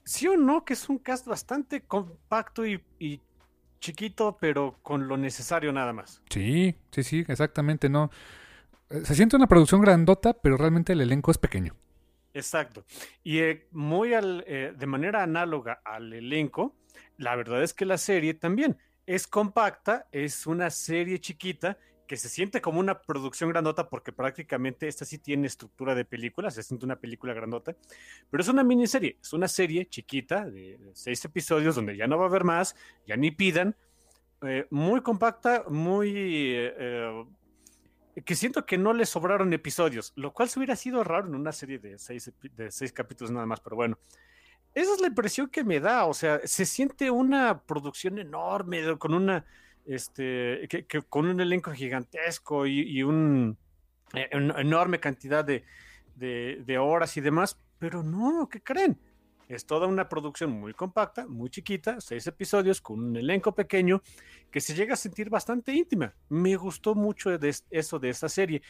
[0.04, 2.82] sí o no, que es un cast bastante compacto y,
[3.80, 6.22] chiquito, pero con lo necesario nada más.
[6.30, 8.12] Sí, sí, sí, exactamente, no.
[8.90, 11.76] Eh, se siente una producción grandota, pero realmente el elenco es pequeño.
[12.34, 12.86] Exacto.
[13.24, 16.76] Y muy al, de manera análoga al elenco,
[17.18, 21.78] la verdad es que la serie también es compacta, es una serie chiquita
[22.08, 26.52] que se siente como una producción grandota porque prácticamente esta sí tiene estructura de película,
[26.52, 27.74] se siente una película grandota,
[28.30, 32.26] pero es una miniserie, es una serie chiquita de seis episodios donde ya no va
[32.26, 32.76] a haber más,
[33.08, 33.78] ya ni pidan,
[34.42, 36.54] eh, muy compacta, muy...
[38.26, 41.52] Que siento que no le sobraron episodios, lo cual se hubiera sido raro en una
[41.52, 43.98] serie de seis, de seis capítulos nada más, pero bueno.
[44.74, 49.14] Esa es la impresión que me da, o sea, se siente una producción enorme, con
[49.14, 49.46] una,
[49.86, 53.58] este, que, con un elenco gigantesco y, un,
[54.14, 55.66] eh, una enorme cantidad de,
[56.16, 58.98] de, horas y demás, pero no, ¿qué creen?
[59.52, 64.02] Es toda una producción muy compacta, muy chiquita, seis episodios con un elenco pequeño
[64.50, 66.16] que se llega a sentir bastante íntima.
[66.30, 68.62] Me gustó mucho de eso de esta serie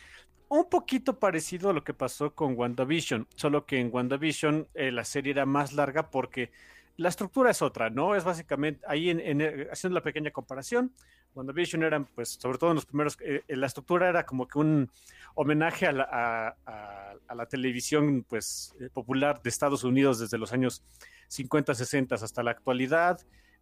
[0.50, 5.06] un poquito parecido a lo que pasó con WandaVision, solo que en WandaVision eh, la
[5.06, 6.52] serie era más larga porque
[6.98, 8.16] la estructura es otra, ¿no?
[8.16, 10.94] Es básicamente, ahí eh, haciendo la pequeña comparación,
[11.36, 14.90] WandaVision eran, pues, sobre todo en los primeros, eh, la estructura era como que un
[15.36, 20.84] homenaje a la, televisión, pues, popular de Estados Unidos desde los años
[21.28, 23.20] 50, 60 hasta la actualidad,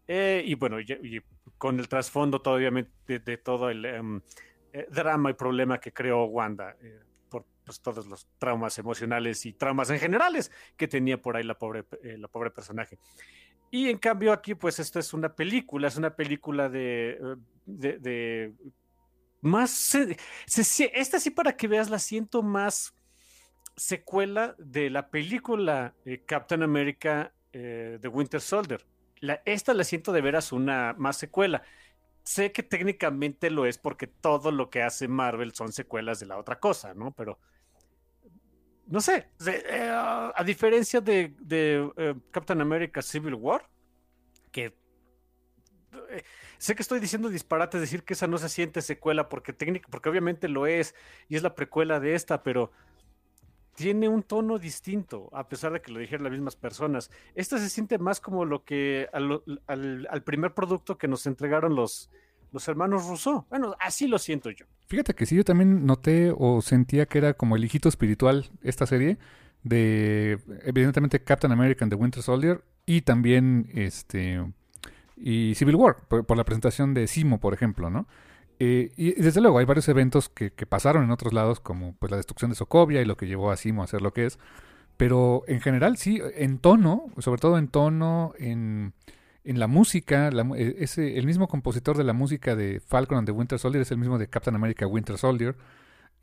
[0.07, 0.77] y bueno,
[1.59, 2.71] con el trasfondo todavía
[3.07, 4.21] de, todo el...
[4.71, 9.53] Eh, drama y problema que creó Wanda eh, por pues, todos los traumas emocionales y
[9.53, 12.99] traumas en generales que tenía por ahí la pobre, eh, la pobre personaje.
[13.71, 17.19] Y en cambio aquí, pues esta es una película, es una película de,
[17.65, 18.53] de,
[19.41, 19.95] más...
[20.45, 22.95] esta sí para que veas la siento más
[23.75, 25.95] secuela de la película
[26.25, 28.85] Captain America de Winter Soldier.
[29.21, 31.61] La, esta la siento de veras una más secuela
[32.29, 36.37] sé que técnicamente lo es porque todo lo que hace Marvel son secuelas de la
[36.37, 37.11] otra cosa, ¿no?
[37.11, 37.39] Pero
[38.89, 43.69] no sé, eh, a diferencia de, eh, Captain America Civil War,
[44.51, 44.73] que
[46.09, 46.23] eh,
[46.57, 50.09] sé que estoy diciendo disparates, decir que esa no se siente secuela, porque técnica, porque
[50.09, 50.95] obviamente lo es,
[51.27, 52.71] y es la precuela de esta, pero
[53.75, 57.11] tiene un tono distinto, a pesar de que lo dijeron las mismas personas.
[57.35, 62.09] Esta se siente más como lo que al, al primer producto que nos entregaron los,
[62.51, 63.45] los hermanos Rousseau.
[63.49, 64.65] Bueno, así lo siento yo.
[64.87, 68.85] Fíjate que sí, yo también noté o sentía que era como el hijito espiritual esta
[68.85, 69.17] serie
[69.63, 74.41] de, evidentemente, Captain America and the Winter Soldier y también este
[75.21, 78.07] y Civil War, por, la presentación de Simo, por ejemplo, ¿no?
[78.59, 82.17] Eh, y desde luego hay varios eventos que, pasaron en otros lados, como pues la
[82.17, 84.39] destrucción de Sokovia y lo que llevó a Simo a hacer lo que es.
[84.97, 88.93] Pero en general sí, en tono, sobre todo en tono, en
[89.43, 93.59] en la música, e, el mismo compositor de la música de Falcon and the Winter
[93.59, 95.55] Soldier es el mismo de Captain America Winter Soldier.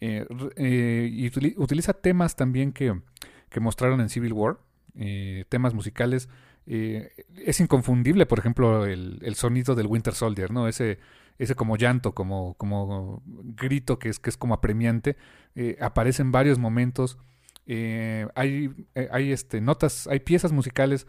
[0.00, 1.26] Eh, eh, y
[1.58, 3.00] utiliza temas también que,
[3.48, 4.58] que, mostraron en Civil War,
[4.94, 6.28] eh, temas musicales.
[6.66, 10.68] es inconfundible, por ejemplo, el, sonido del Winter Soldier, ¿no?
[10.68, 10.98] Ese,
[11.38, 15.16] ese como llanto, como, como grito que es, que es como apremiante.
[15.80, 17.18] aparece en varios momentos.
[17.66, 18.70] hay
[19.10, 21.06] hay este, notas, hay piezas musicales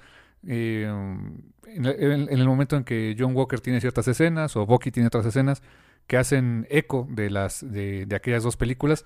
[1.76, 1.86] en,
[2.30, 5.62] el momento en que John Walker tiene ciertas escenas o Bucky tiene otras escenas
[6.08, 9.06] que hacen eco de las de, aquellas dos películas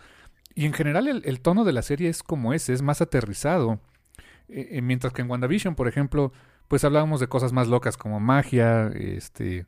[0.53, 3.79] y en general el, tono de la serie es como ese, es más aterrizado.
[4.49, 6.33] Eh, eh, mientras que en WandaVision, por ejemplo,
[6.67, 9.65] pues hablábamos de cosas más locas como magia, este,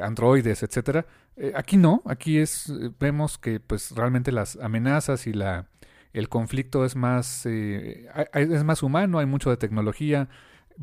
[0.00, 1.06] androides, etcétera.
[1.54, 5.66] aquí no, aquí es vemos que pues realmente las amenazas y la
[6.14, 10.28] el conflicto es más es más humano, hay mucho de tecnología,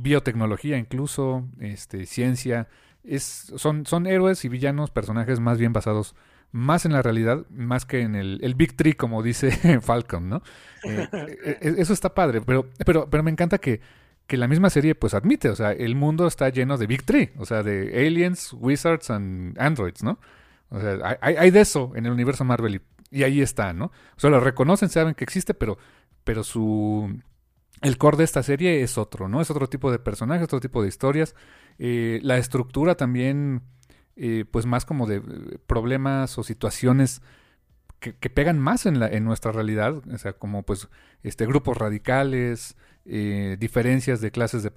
[0.02, 2.68] biotecnología incluso, este, ciencia.
[3.04, 6.16] Es, son, son héroes y villanos, personajes más bien basados
[6.52, 10.42] más en la realidad, más que en el, Big Tree, como dice Falcon, ¿no?
[10.84, 13.82] Eh, eh, eh, eso está padre, pero, pero, pero me encanta que,
[14.26, 17.34] que la misma serie pues admite, o sea, el mundo está lleno de Big Tree,
[17.38, 20.20] o sea, de aliens, wizards and androids, ¿no?
[20.70, 22.82] O sea, hay, hay de eso en el universo Marvel y,
[23.12, 23.86] y, ahí está, ¿no?
[23.86, 25.78] O sea, lo reconocen, saben que existe, pero,
[26.24, 27.20] pero su,
[27.82, 29.42] el core de esta serie es otro, ¿no?
[29.42, 31.36] Es otro tipo de personajes, otro tipo de historias.
[31.78, 33.62] Eh, la estructura también,
[34.16, 37.22] eh, pues más como de eh, problemas o situaciones
[38.00, 40.88] que, pegan más en, la, en nuestra realidad, o sea, como pues
[41.22, 44.70] este, grupos radicales, diferencias de clases, de,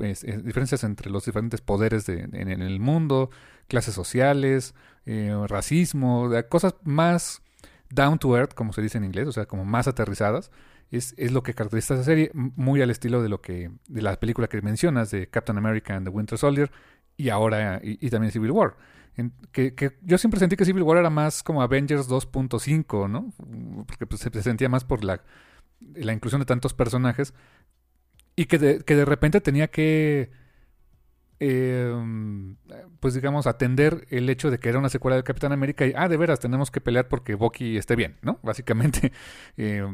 [0.42, 3.30] diferencias entre los diferentes poderes de, en, en, el mundo,
[3.68, 4.74] clases sociales,
[5.46, 7.42] racismo, cosas más
[7.90, 10.50] down to earth, como se dice en inglés, o sea, como más aterrizadas
[10.92, 14.18] es, es, lo que caracteriza esta serie, muy al estilo de lo que de la
[14.20, 16.70] película que mencionas de Captain America and the Winter Soldier
[17.16, 18.76] y ahora y, también Civil War.
[19.52, 23.32] que, que, yo siempre sentí que Civil War era más como Avengers 2.5, ¿no?
[23.86, 25.22] Porque pues, se sentía más por la,
[25.94, 27.34] la inclusión de tantos personajes
[28.36, 30.30] y que de, que de repente tenía que
[31.38, 32.56] em,
[33.00, 36.08] pues digamos, atender el hecho de que era una secuela de Capitán América y, ah,
[36.08, 38.38] de veras, tenemos que pelear porque Bucky esté bien, ¿no?
[38.42, 39.12] Básicamente,
[39.56, 39.86] eh,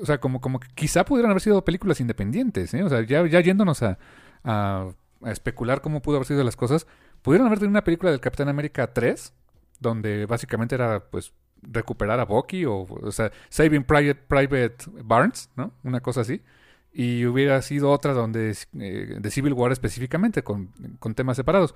[0.00, 2.82] o sea, como, como que quizá pudieran haber sido películas independientes, ¿eh?
[2.82, 3.98] O sea, ya, ya yéndonos a,
[4.44, 4.88] a,
[5.26, 6.86] especular cómo pudo haber sido las cosas,
[7.22, 9.32] pudieron haber tenido una película del Capitán América 3,
[9.80, 11.32] donde básicamente era, pues,
[11.62, 15.72] recuperar a Bucky o, o sea, Saving Private, Private Barnes, ¿no?
[15.84, 16.42] Una cosa así.
[16.92, 21.74] Y hubiera sido otra donde, eh, de Civil War específicamente, con, con, temas separados.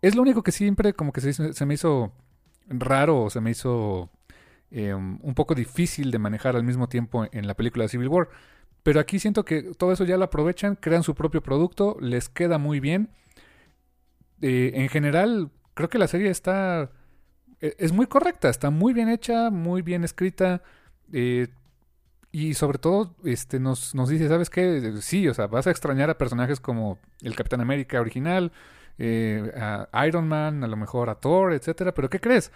[0.00, 2.12] Es lo único que siempre como que se, se me hizo
[2.68, 4.10] raro o se me hizo
[4.76, 8.28] Em, un poco difícil de manejar al mismo tiempo en la película de Civil War.
[8.82, 12.58] Pero aquí siento que todo eso ya lo aprovechan, crean su propio producto, les queda
[12.58, 13.08] muy bien.
[14.42, 16.90] Eh, en general, creo que la serie está.
[17.60, 20.60] E, es muy correcta, está muy bien hecha, muy bien escrita.
[21.12, 21.46] Eh,
[22.32, 24.94] y sobre todo, este, nos, dice, ¿sabes qué?
[25.02, 28.50] Sí, o sea, vas a extrañar a personajes como el Capitán América original,
[28.98, 31.94] eh, a Iron Man, a lo mejor a Thor, etcétera.
[31.94, 32.50] Pero ¿qué crees?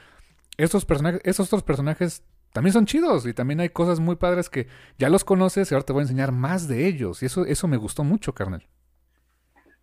[0.58, 4.66] Estos personajes, otros personajes también son chidos y también hay cosas muy padres que
[4.98, 7.22] ya los conoces y ahora te voy a enseñar más de ellos.
[7.22, 8.66] Y eso, eso me gustó mucho, carnal.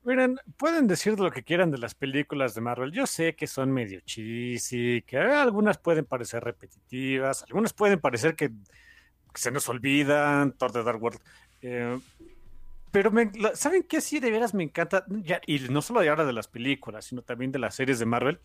[0.03, 2.91] Miren, pueden decir lo que quieran de las películas de Marvel.
[2.91, 8.51] Yo sé que son medio cheesy, que algunas pueden parecer repetitivas, algunas pueden parecer que,
[9.33, 11.19] se nos olvidan, Thor de Dark World.
[11.61, 11.99] Eh,
[12.91, 13.11] pero
[13.55, 13.99] ¿saben qué?
[13.99, 15.05] Sí, de veras me encanta,
[15.47, 18.39] y no solo de ahora de las películas, sino también de las series de Marvel,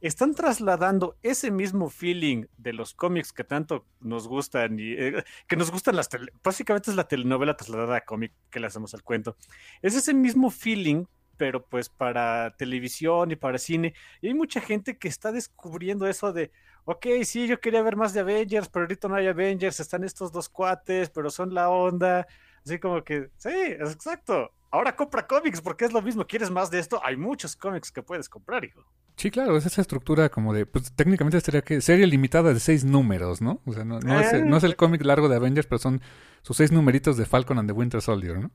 [0.00, 5.56] están trasladando ese mismo feeling de los cómics que tanto nos gustan y eh, que
[5.56, 6.08] nos gustan las
[6.42, 9.36] básicamente es la telenovela trasladada a cómic que le hacemos al cuento.
[9.82, 11.04] Es ese mismo feeling
[11.36, 13.94] pero pues para televisión y para cine.
[14.20, 16.50] Y hay mucha gente que está descubriendo eso de,
[16.84, 20.32] ok, sí, yo quería ver más de Avengers, pero ahorita no hay Avengers, están estos
[20.32, 22.26] dos cuates, pero son la onda.
[22.64, 24.50] Así como que, sí, exacto.
[24.70, 26.26] Ahora compra cómics porque es lo mismo.
[26.26, 27.00] ¿Quieres más de esto?
[27.04, 28.84] Hay muchos cómics que puedes comprar, hijo.
[29.16, 32.84] Sí, claro, es esa estructura como de, pues técnicamente sería que serie limitada de seis
[32.84, 33.62] números, ¿no?
[33.64, 36.02] O sea, no, no, es, no es el cómic largo de Avengers, pero son
[36.42, 38.50] sus seis numeritos de Falcon and the Winter Soldier, ¿no?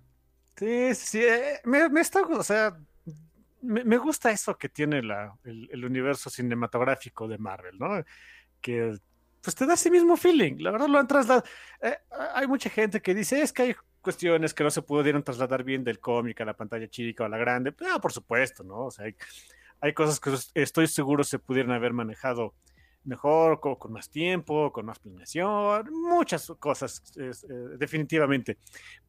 [0.56, 2.78] Sí, sí, eh, me, me está, o sea,
[3.62, 8.04] me, me gusta eso que tiene la, el, el universo cinematográfico de Marvel, ¿no?
[8.62, 8.96] Que
[9.42, 10.58] pues te da ese mismo feeling.
[10.60, 11.44] La verdad lo han trasladado.
[11.82, 11.98] Eh,
[12.36, 15.84] hay mucha gente que dice, es que hay cuestiones que no se pudieron trasladar bien
[15.84, 17.74] del cómic a la pantalla chica o a la grande.
[17.80, 18.86] No, por supuesto, ¿no?
[18.86, 19.16] O sea, hay,
[19.82, 22.54] hay cosas que estoy seguro se pudieran haber manejado
[23.04, 27.32] mejor, con, más tiempo, con más planeación, muchas cosas, eh,
[27.78, 28.58] definitivamente.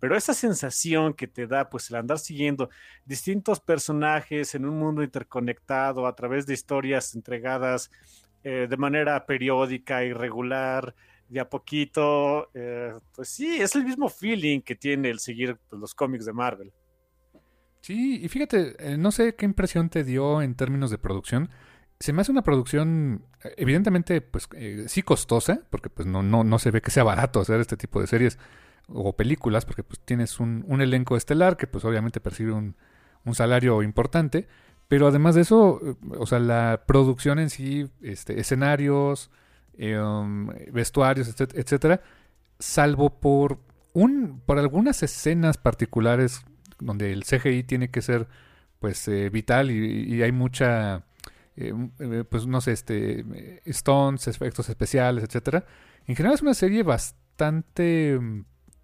[0.00, 2.70] Pero esa sensación que te da, pues, el andar siguiendo
[3.04, 7.90] distintos personajes en un mundo interconectado a través de historias entregadas
[8.44, 10.94] eh, de manera periódica, irregular,
[11.28, 15.80] de a poquito, eh, pues sí, es el mismo feeling que tiene el seguir pues,
[15.80, 16.72] los cómics de Marvel.
[17.82, 21.50] Sí, y fíjate, eh, no sé qué impresión te dio en términos de producción.
[22.00, 26.44] Se me hace una producción, eh, evidentemente, pues eh, sí costosa, porque pues no, no,
[26.44, 28.38] no se ve que sea barato hacer este tipo de series
[28.88, 32.76] o películas, porque pues tienes un, un elenco estelar que pues obviamente percibe un,
[33.24, 34.48] un salario importante,
[34.88, 39.30] pero además de eso, eh, o sea, la producción en sí, este, escenarios,
[39.78, 42.00] eh, um, vestuarios, etcétera, etcétera,
[42.58, 43.58] salvo por
[43.94, 46.44] un, por algunas escenas particulares
[46.84, 48.28] donde el CGI tiene que ser
[48.82, 51.04] pues eh, vital y, hay mucha
[51.56, 55.64] eh, eh, pues no sé este stones efectos especiales etcétera.
[56.06, 58.18] En general es una serie bastante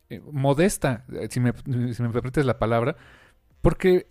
[0.09, 1.53] eh, modesta si me,
[1.93, 2.97] si me permites la palabra
[3.61, 4.09] porque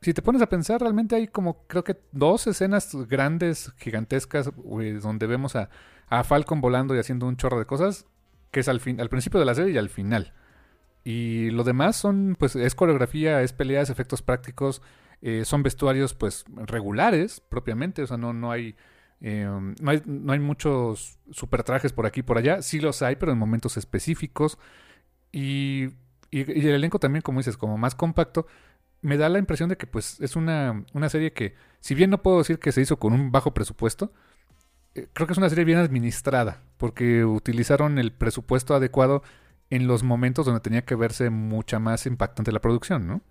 [0.00, 4.50] si te pones a pensar realmente hay como creo que dos escenas grandes gigantescas
[5.02, 5.68] donde vemos a,
[6.08, 8.06] a Falcon volando y haciendo un chorro de cosas
[8.50, 10.32] que es al fin al principio de la serie y al final
[11.04, 14.80] y lo demás son, pues, es coreografía, es peleas, efectos prácticos,
[15.20, 18.74] eh, son vestuarios, pues, regulares, propiamente, o sea, no, no hay...
[19.20, 19.48] Eh,
[19.80, 23.16] no, hay, no hay muchos super trajes por aquí y por allá, sí los hay,
[23.16, 24.58] pero en momentos específicos.
[25.32, 25.88] Y,
[26.30, 28.46] y, el elenco también, como dices, como más compacto,
[29.00, 32.22] me da la impresión de que pues es una, una serie que, si bien no
[32.22, 34.12] puedo decir que se hizo con un bajo presupuesto,
[34.94, 39.22] eh, creo que es una serie bien administrada, porque utilizaron el presupuesto adecuado
[39.70, 43.22] en los momentos donde tenía que verse mucha más impactante la producción, ¿no?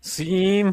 [0.00, 0.64] Sí,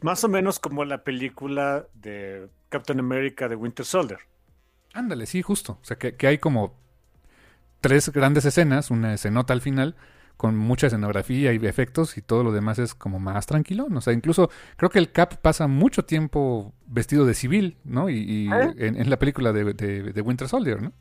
[0.00, 4.18] más o menos como la película de Captain America de Winter Soldier.
[4.94, 5.78] Ándale, sí, justo.
[5.80, 6.78] O sea, que, que hay como
[7.80, 9.96] tres grandes escenas, una escenota al final,
[10.36, 13.86] con mucha escenografía y efectos, y todo lo demás es como más tranquilo.
[13.94, 18.08] O sea, incluso creo que el Cap pasa mucho tiempo vestido de civil, ¿no?
[18.08, 18.74] Y, y ¿Eh?
[18.78, 20.92] en, en, la película de, de, de Winter Soldier, ¿no?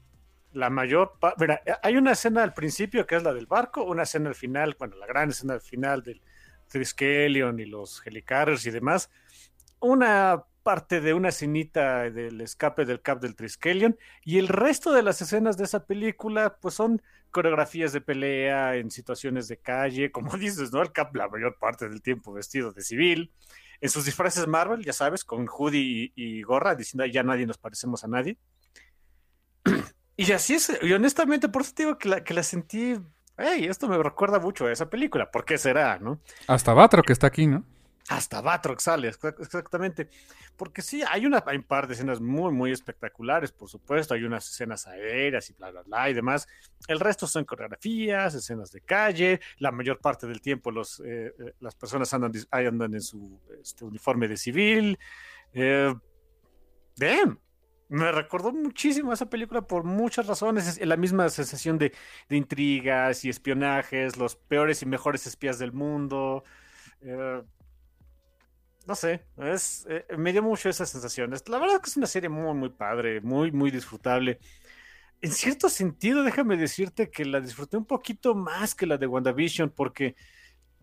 [0.53, 4.29] La mayor Mira, hay una escena al principio que es la del barco, una escena
[4.29, 6.21] al final, bueno, la gran escena al final del
[6.67, 9.09] Triskelion y los Helicarriers y demás,
[9.79, 15.01] una parte de una escenita del escape del Cap del Triskelion y el resto de
[15.01, 20.37] las escenas de esa película pues son coreografías de pelea en situaciones de calle, como
[20.37, 20.81] dices, ¿no?
[20.81, 23.31] El Cap la mayor parte del tiempo vestido de civil,
[23.79, 27.57] en sus disfraces Marvel, ya sabes, con hoodie y, y gorra, diciendo ya nadie nos
[27.57, 28.37] parecemos a nadie.
[30.21, 32.95] Y así es, y honestamente, por eso te digo que la, que la sentí.
[33.39, 35.31] Hey, esto me recuerda mucho a esa película.
[35.31, 36.21] ¿Por qué será, no?
[36.45, 37.65] Hasta Batroc está aquí, ¿no?
[38.07, 40.09] Hasta Batroc sale, exactamente.
[40.57, 44.13] Porque sí, hay, una, hay un par de escenas muy, muy espectaculares, por supuesto.
[44.13, 46.47] Hay unas escenas aéreas y bla, bla, bla y demás.
[46.87, 49.39] El resto son coreografías, escenas de calle.
[49.57, 54.27] La mayor parte del tiempo los, eh, las personas andan, andan en su este, uniforme
[54.27, 54.99] de civil.
[55.51, 55.91] Eh,
[56.95, 57.39] damn,
[57.91, 60.77] me recordó muchísimo esa película por muchas razones.
[60.77, 61.91] Es la misma sensación de,
[62.29, 66.45] intrigas y espionajes, los peores y mejores espías del mundo.
[67.01, 67.41] Eh,
[68.87, 71.31] no sé, es, eh, me dio mucho esa sensación.
[71.47, 74.39] La verdad es que es una serie muy, muy padre, muy, muy disfrutable.
[75.19, 79.69] En cierto sentido, déjame decirte que la disfruté un poquito más que la de WandaVision,
[79.69, 80.15] porque,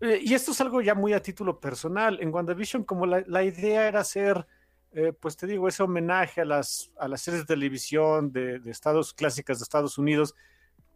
[0.01, 3.87] eh, y esto es algo ya muy a título personal, en WandaVision como la, idea
[3.87, 4.45] era hacer
[4.91, 8.71] eh, pues te digo, ese homenaje a las, a las series de televisión de, de,
[8.71, 10.35] Estados clásicas de Estados Unidos,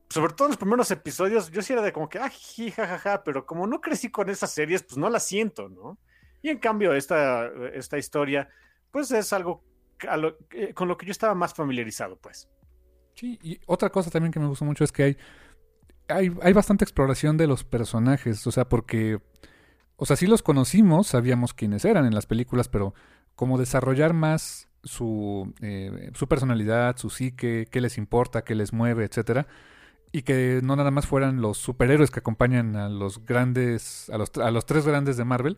[0.10, 3.24] sobre todo en los primeros episodios, yo sí era de como que, ah, jajaja, ja,
[3.24, 5.98] pero como no crecí con esas series, pues no las siento, ¿no?
[6.42, 8.50] Y en cambio, esta, esta historia,
[8.92, 9.64] pues es algo
[10.52, 12.50] eh, con lo que yo estaba más familiarizado, pues.
[13.16, 15.18] Sí, y otra cosa también que me gustó mucho es que hay,
[16.08, 19.20] hay, hay bastante exploración de los personajes, o sea, porque,
[19.96, 22.94] o sea, sí los conocimos, sabíamos quiénes eran en las películas, pero
[23.36, 29.06] como desarrollar más su, eh, su personalidad, su psique, qué les importa, qué les mueve,
[29.06, 29.48] etcétera.
[30.12, 34.32] Y que no nada más fueran los superhéroes que acompañan a los grandes, a los,
[34.38, 35.58] a los tres grandes de Marvel.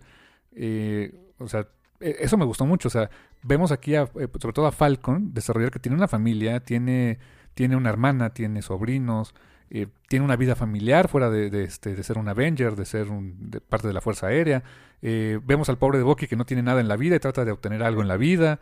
[0.55, 1.67] Eh, o sea,
[1.99, 2.87] e, eso me gustó mucho.
[2.87, 3.09] O sea,
[3.43, 7.19] vemos aquí, a, eh, sobre todo a Falcon, desarrollar que tiene una familia, tiene,
[7.53, 9.33] tiene una hermana, tiene sobrinos,
[9.69, 13.51] eh, tiene una vida familiar fuera de, este, de ser un Avenger, de ser un,
[13.67, 14.63] parte de la Fuerza Aérea.
[15.07, 17.45] Eh, vemos al pobre de Bucky que no tiene nada en la vida y trata
[17.45, 18.59] de obtener algo en la vida.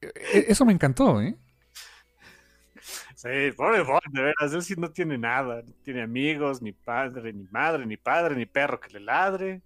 [0.00, 1.36] E, eso me encantó, ¿eh?
[3.14, 7.32] Sí, pobre Bucky, de veras, él sí no tiene nada, no tiene amigos, ni padre,
[7.32, 9.62] ni madre, ni padre, ni perro que le ladre.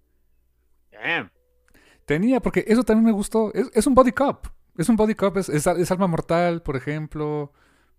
[2.05, 3.51] Tenía, porque eso también me gustó.
[3.53, 4.45] Es, un body cop.
[4.77, 7.51] Es un body cop, es, es, alma mortal, por ejemplo.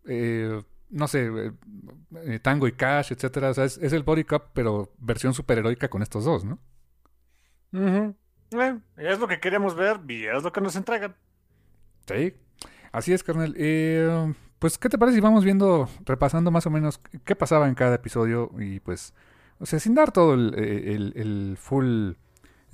[0.07, 1.53] Eh, no sé, eh,
[2.25, 3.51] eh, Tango y Cash, etcétera.
[3.51, 6.61] O sea, es, el body cop, pero versión superheroica con estos dos, ¿no?
[8.97, 11.15] Es lo que queríamos ver y es lo que nos entregan.
[12.07, 12.35] Sí,
[12.93, 13.55] así es, carnal.
[14.59, 17.97] pues, ¿qué te parece si vamos viendo, repasando más o menos qué pasaba en cada
[17.97, 18.51] episodio?
[18.59, 19.15] Y pues,
[19.59, 20.55] o sea, sin dar todo el,
[21.17, 22.13] el full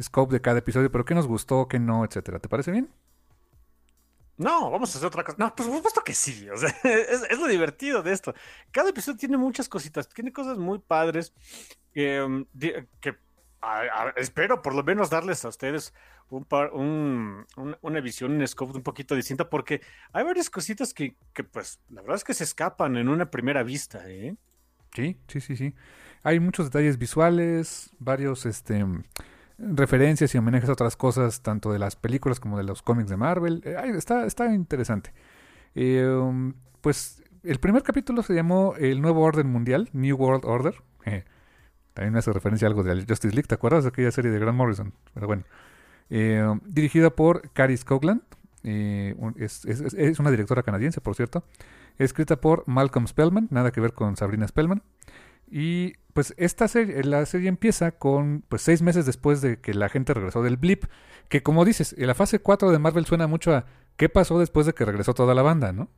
[0.02, 2.38] scope de cada episodio, pero qué nos gustó, qué no, etcétera.
[2.38, 2.88] ¿Te parece bien?
[4.40, 5.36] No, vamos a hacer otra cosa.
[5.38, 6.48] No, pues por supuesto que sí.
[6.48, 8.34] O sea, es, lo divertido de esto.
[8.70, 11.34] Cada episodio tiene muchas cositas, tiene cosas muy padres
[11.92, 12.46] que,
[14.16, 15.94] espero por lo menos darles a ustedes
[16.28, 19.80] un par, una visión, un scope un poquito distinta, porque
[20.12, 23.62] hay varias cositas que, que, pues, la verdad es que se escapan en una primera
[23.62, 24.36] vista, ¿eh?
[24.94, 25.74] Sí, sí, sí, sí.
[26.22, 28.84] Hay muchos detalles visuales, varios, este
[29.60, 33.16] referencias y homenajes a otras cosas, tanto de las películas como de los cómics de
[33.16, 33.62] Marvel.
[33.64, 35.12] Eh, está, está interesante.
[35.74, 40.74] Eh, um, pues el primer capítulo se llamó El Nuevo Orden Mundial, New World Order.
[41.04, 41.24] Eh,
[42.00, 44.38] también me hace referencia a algo de Justice League, ¿te acuerdas de aquella serie de
[44.38, 44.94] Grant Morrison?
[45.12, 45.44] Pero bueno.
[46.08, 48.22] Um, dirigida por Caris Coughlin.
[48.62, 51.44] Es, es, una directora canadiense, por cierto.
[51.98, 54.82] Escrita por Malcolm Spellman, nada que ver con Sabrina Spellman.
[55.50, 59.90] Y pues esta serie, la serie empieza con pues seis meses después de que la
[59.90, 60.84] gente regresó del blip,
[61.28, 63.66] que como dices, en la fase 4 de Marvel suena mucho a
[63.98, 65.90] qué pasó después de que regresó toda la banda, ¿no?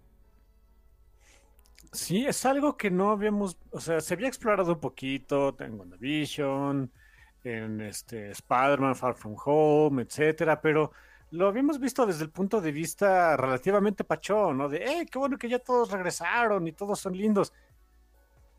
[1.93, 6.91] Sí, es algo que no habíamos, o sea, se había explorado un poquito en WandaVision,
[7.45, 10.93] en este Spider-Man Far From Home, etcétera, pero
[11.33, 14.69] lo habíamos visto desde el punto de vista relativamente pachón, ¿no?
[14.69, 17.53] De, eh, qué bueno que ya todos regresaron y todos son lindos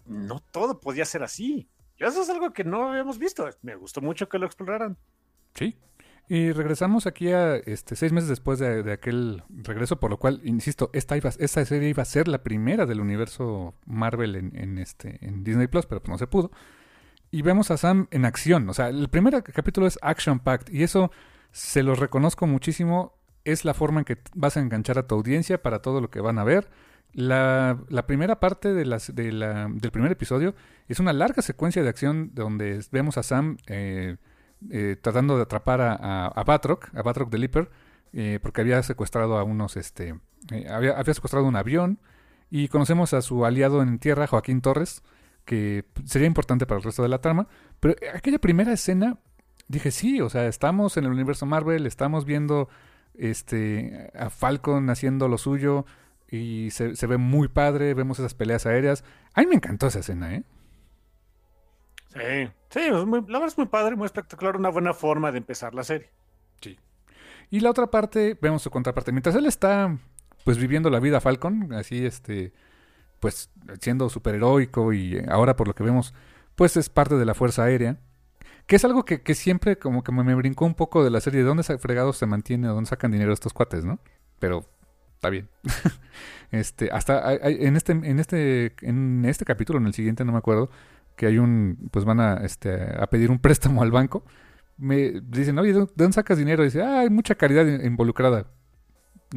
[0.06, 1.68] no todo podía ser así.
[1.98, 3.48] Eso es algo que no habíamos visto.
[3.62, 4.98] Me gustó mucho que lo exploraran.
[5.54, 5.78] Sí.
[6.30, 10.90] Y regresamos aquí a este seis meses después de, aquel regreso, por lo cual, insisto,
[10.94, 15.44] esta, iba, esta serie iba a ser la primera del universo Marvel en, este, en
[15.44, 16.52] Disney Plus, pero pues no se pudo.
[17.30, 18.70] Y vemos a Sam en acción.
[18.70, 20.74] O sea, el primer capítulo es Action Packed.
[20.74, 21.12] Y eso
[21.52, 23.18] se lo reconozco muchísimo.
[23.44, 26.22] Es la forma en que vas a enganchar a tu audiencia para todo lo que
[26.22, 26.70] van a ver.
[27.12, 30.56] La, primera parte de la, del primer episodio
[30.88, 34.18] es una larga secuencia de acción donde vemos a Sam eh,
[34.70, 37.70] eh, tratando de atrapar a, a, Batroc, a Batroc de Lipper,
[38.14, 40.16] eh, porque había secuestrado a unos, este,
[40.70, 42.00] había, había, secuestrado un avión
[42.50, 45.04] y conocemos a su aliado en tierra, Joaquín Torres,
[45.46, 47.48] que sería importante para el resto de la trama,
[47.80, 49.18] pero aquella primera escena
[49.68, 52.70] dije sí, o sea, estamos en el universo Marvel, estamos viendo
[53.16, 55.86] este a Falcon haciendo lo suyo,
[56.34, 59.04] y se, ve muy padre, vemos esas peleas aéreas.
[59.36, 60.44] A mí me encantó esa escena, ¿eh?
[62.14, 65.84] Sí, sí, la verdad es muy padre, muy espectacular, una buena forma de empezar la
[65.84, 66.10] serie.
[66.62, 66.78] Sí.
[67.50, 69.12] Y la otra parte, vemos su contraparte.
[69.12, 69.98] Mientras él está,
[70.44, 72.54] pues, viviendo la vida Falcon, así, este,
[73.20, 73.50] pues,
[73.80, 76.14] siendo superheroico y ahora, por lo que vemos,
[76.56, 77.98] pues, es parte de la Fuerza Aérea.
[78.68, 81.20] Que es algo que, que siempre como que me, me, brincó un poco de la
[81.20, 84.00] serie, de dónde fregados se mantiene, de dónde sacan dinero estos cuates, ¿no?
[84.40, 84.66] Pero
[85.16, 85.50] está bien.
[86.52, 90.70] este, hasta en este, en este, en este capítulo, en el siguiente, no me acuerdo,
[91.16, 94.26] que hay un, pues van a, este, a pedir un préstamo al banco.
[94.78, 96.64] Me dicen, oye, ¿de dónde sacas dinero?
[96.64, 98.48] dice, ah, hay mucha caridad involucrada.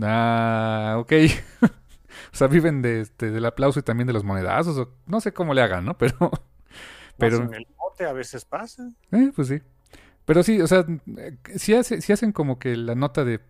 [0.03, 1.13] Ah, ok.
[1.63, 4.79] o sea, viven de, este, del aplauso y también de los monedazos.
[4.79, 5.97] O, no sé cómo le hagan, ¿no?
[5.99, 6.31] Pero.
[7.19, 8.91] pero en el bote a veces pasa.
[9.13, 9.63] Eh, pues sí.
[10.27, 10.85] Pero sí, o sea,
[11.55, 13.41] si sí hacen como que la nota de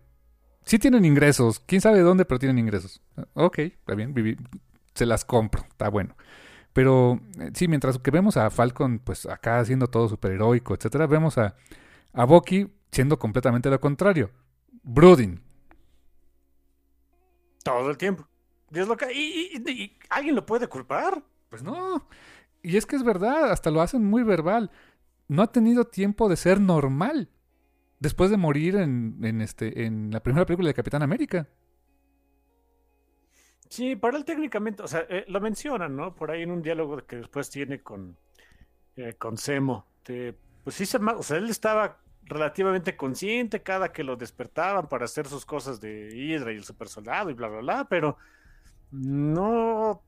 [0.67, 3.01] Sí tienen ingresos, quién sabe de dónde, pero tienen ingresos.
[3.35, 4.13] Ok, está bien,
[4.93, 6.17] se las compro, está bueno.
[6.77, 11.39] Pero eh, sí, mientras que vemos a Falcon, pues acá haciendo todo superheroico, etcétera, vemos
[11.39, 11.55] a,
[12.13, 14.29] a Bucky siendo completamente lo contrario.
[14.83, 15.41] Brooding.
[17.63, 18.27] Todo el tiempo.
[19.11, 21.23] ¿Y, alguien lo puede culpar?
[21.49, 22.07] Pues no.
[22.61, 24.69] Y es que es verdad, hasta lo hacen muy verbal.
[25.27, 27.31] No ha tenido tiempo de ser normal
[27.99, 31.47] después de morir en, en, este, en la primera película de Capitán América.
[33.69, 36.15] Sí, para él técnicamente, o sea, eh, lo mencionan, ¿no?
[36.15, 38.17] Por ahí en un diálogo que después tiene con,
[38.95, 39.85] eh, con Semo.
[40.63, 45.27] pues sí, se, o sea, él estaba relativamente consciente cada que lo despertaban para hacer
[45.27, 48.17] sus cosas de Hydra y el super soldado y bla, bla, bla, pero
[48.91, 50.03] no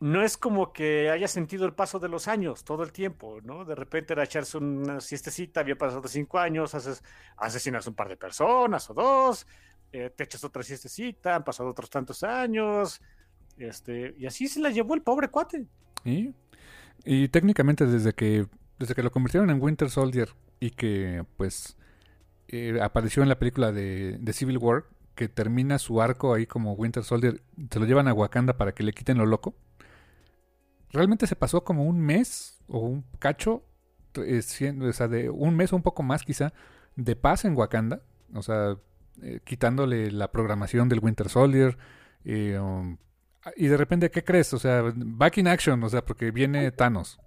[0.00, 3.64] no es como que haya sentido el paso de los años todo el tiempo, ¿no?
[3.66, 7.04] De repente era echarse una siestecita, había pasado cinco años, haces,
[7.36, 9.46] asesinas un par de personas o dos,
[9.92, 13.00] eh, te echas otra siestecita, han pasado otros tantos años,
[13.56, 15.66] este, y así se la llevó el pobre cuate.
[16.04, 16.32] ¿Y?
[17.28, 18.46] técnicamente desde que,
[18.78, 20.28] desde que lo convirtieron en Winter Soldier
[20.60, 21.78] y que pues
[22.48, 24.84] eh, apareció en la película de, Civil War,
[25.14, 28.82] que termina su arco ahí como Winter Soldier, se lo llevan a Wakanda para que
[28.82, 29.54] le quiten lo loco
[30.92, 33.64] realmente se pasó como un mes o un cacho,
[34.14, 34.42] eh,
[34.80, 36.52] o sea, de un mes o un poco más quizá,
[36.96, 38.02] de paz en Wakanda,
[38.34, 38.76] o sea,
[39.22, 41.76] eh, quitándole la programación del Winter Soldier.
[42.24, 42.98] Eh, um,
[43.56, 44.52] y de repente, ¿qué crees?
[44.52, 47.18] O sea, back in action, o sea, porque viene Thanos.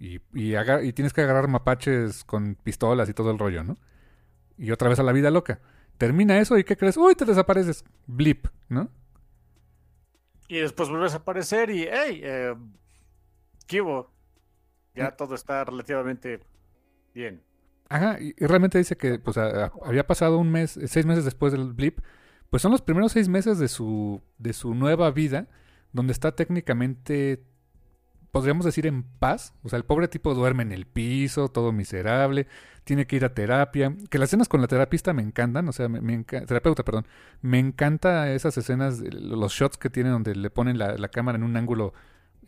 [0.00, 3.76] Y, y, y tienes que agarrar mapaches con pistolas y todo el rollo, ¿no?
[4.58, 5.60] Y otra vez a la vida loca.
[5.98, 6.96] Termina eso y ¿qué crees?
[6.96, 7.84] Uy, te desapareces.
[8.06, 8.90] Blip, ¿no?
[10.48, 12.54] Y después vuelves a aparecer y, hey, eh,
[13.66, 13.82] ¿Qué
[14.94, 15.16] Ya mm.
[15.16, 16.40] todo está relativamente
[17.14, 17.42] bien.
[17.94, 22.00] Ajá, y, realmente dice que pues había pasado un mes, seis meses después del blip,
[22.50, 25.46] pues son los primeros seis meses de su, de su nueva vida,
[25.92, 27.44] donde está técnicamente,
[28.32, 29.54] podríamos decir, en paz.
[29.62, 32.48] O sea, el pobre tipo duerme en el piso, todo miserable,
[32.82, 33.94] tiene que ir a terapia.
[34.10, 37.06] Que las escenas con la terapista me encantan, o sea, me, terapeuta, perdón,
[37.42, 41.44] me encanta esas escenas, los shots que tiene donde le ponen la, la cámara en
[41.44, 41.94] un ángulo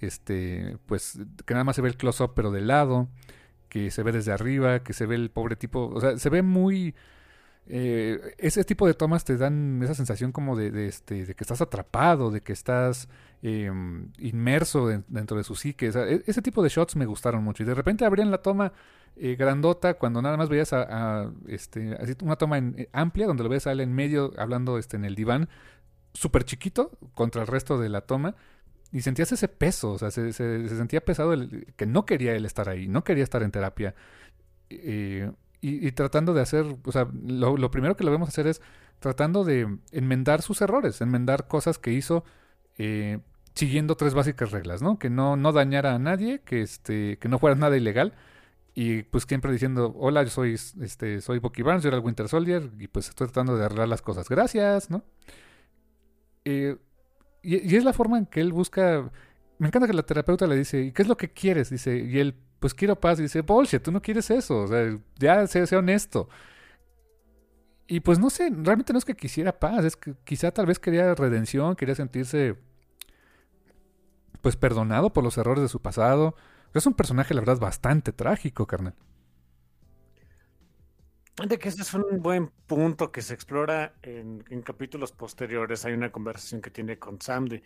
[0.00, 3.08] este, pues que nada más se ve el close-up pero de lado,
[3.68, 6.42] que se ve desde arriba, que se ve el pobre tipo, o sea, se ve
[6.42, 6.94] muy...
[7.68, 11.60] Eh, ese tipo de tomas te dan esa sensación como de, este, de que estás
[11.60, 13.08] atrapado, de que estás
[13.42, 15.90] em, inmerso dentro de su psique.
[15.92, 17.64] E, ese tipo de shots me gustaron mucho.
[17.64, 18.72] Y de repente abrían la toma
[19.16, 23.66] eh, grandota cuando nada más veías a, este, una toma eh, amplia donde lo ves
[23.66, 25.48] a él en medio hablando este, en el diván,
[26.12, 28.36] súper chiquito contra el resto de la toma
[28.96, 32.70] y sentías ese peso, o sea, se, sentía pesado el, que no quería él estar
[32.70, 33.94] ahí, no quería estar en terapia.
[34.70, 38.62] y, tratando de hacer, o sea, lo, primero que lo vemos hacer es
[38.98, 42.24] tratando de enmendar sus errores, enmendar cosas que hizo
[42.78, 43.18] eh,
[43.52, 44.98] siguiendo tres básicas reglas, ¿no?
[44.98, 48.14] Que no, no dañara a nadie, que, este, que no fuera nada ilegal.
[48.74, 52.28] Y pues siempre diciendo, hola, yo soy, este, soy Bucky Barnes, yo era el Winter
[52.28, 54.26] Soldier, y pues estoy tratando de arreglar las cosas.
[54.26, 55.04] Gracias, ¿no?
[56.46, 56.78] Eh,
[57.46, 59.10] y, es la forma en que él busca.
[59.58, 61.70] Me encanta que la terapeuta le dice, ¿y qué es lo que quieres?
[61.70, 63.18] Dice, y él, pues quiero paz.
[63.20, 64.62] Y dice, bullshit, tú no quieres eso.
[64.62, 66.28] O sea, ya sé, sé honesto.
[67.86, 70.80] Y pues no sé, realmente no es que quisiera paz, es que quizá tal vez
[70.80, 72.56] quería redención, quería sentirse
[74.40, 76.34] pues perdonado por los errores de su pasado.
[76.74, 78.94] Es un personaje, la verdad, bastante trágico, carnal.
[81.44, 85.84] De que ese es un buen punto que se explora en, capítulos posteriores.
[85.84, 87.62] Hay una conversación que tiene con Sam de,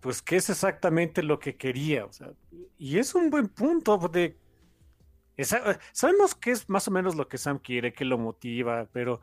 [0.00, 2.04] pues, ¿qué es exactamente lo que quería?
[2.04, 2.32] O sea,
[2.76, 4.36] y es un buen punto de...
[5.92, 9.20] sabemos que es más o menos lo que Sam quiere, que lo motiva, pero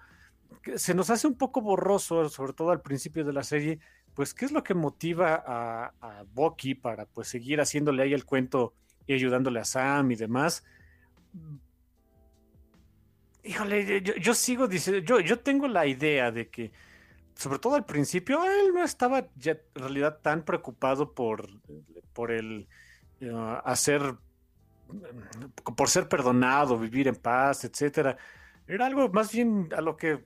[0.76, 3.80] se nos hace un poco borroso, sobre todo al principio de la serie,
[4.14, 8.24] pues, ¿qué es lo que motiva a, a Bucky para, pues, seguir haciéndole ahí el
[8.24, 8.74] cuento
[9.08, 10.64] y ayudándole a Sam y demás?
[13.44, 16.72] Híjole, yo, sigo diciendo, yo, tengo la idea de que,
[17.36, 21.50] sobre todo al principio, él no estaba ya en realidad tan preocupado por,
[22.14, 22.68] por el
[23.22, 24.16] uh, hacer,
[25.76, 28.16] por ser perdonado, vivir en paz, etcétera.
[28.68, 30.24] Era algo más bien a lo que,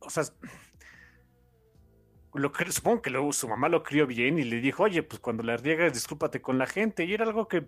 [0.00, 0.24] o sea,
[2.34, 5.56] lo supongo que su mamá lo crió bien y le dijo, oye, pues cuando la
[5.56, 7.04] riegas, discúlpate con la gente.
[7.04, 7.66] Y era algo que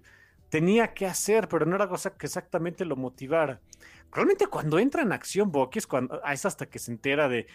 [0.49, 3.61] tenía que hacer, pero no era algo que exactamente lo motivara
[4.13, 7.47] realmente cuando entra en acción Bucky es, cuando, ah, es hasta que se entera de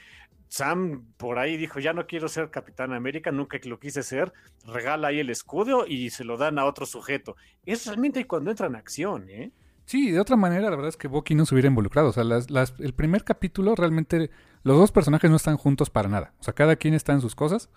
[0.48, 4.34] Sam por ahí dijo, ya no quiero ser Capitán América, nunca lo quise ser,
[4.68, 7.36] regala ahí el escudo y se lo dan a otro sujeto.
[7.65, 9.52] Es realmente cuando entra en acción, ¿eh?
[9.86, 12.10] Sí, de otra manera, la verdad es que Bucky no se hubiera involucrado.
[12.10, 14.30] O sea, el primer capítulo realmente
[14.61, 16.34] los dos personajes no están juntos para nada.
[16.40, 17.70] O sea, cada quien está en sus cosas.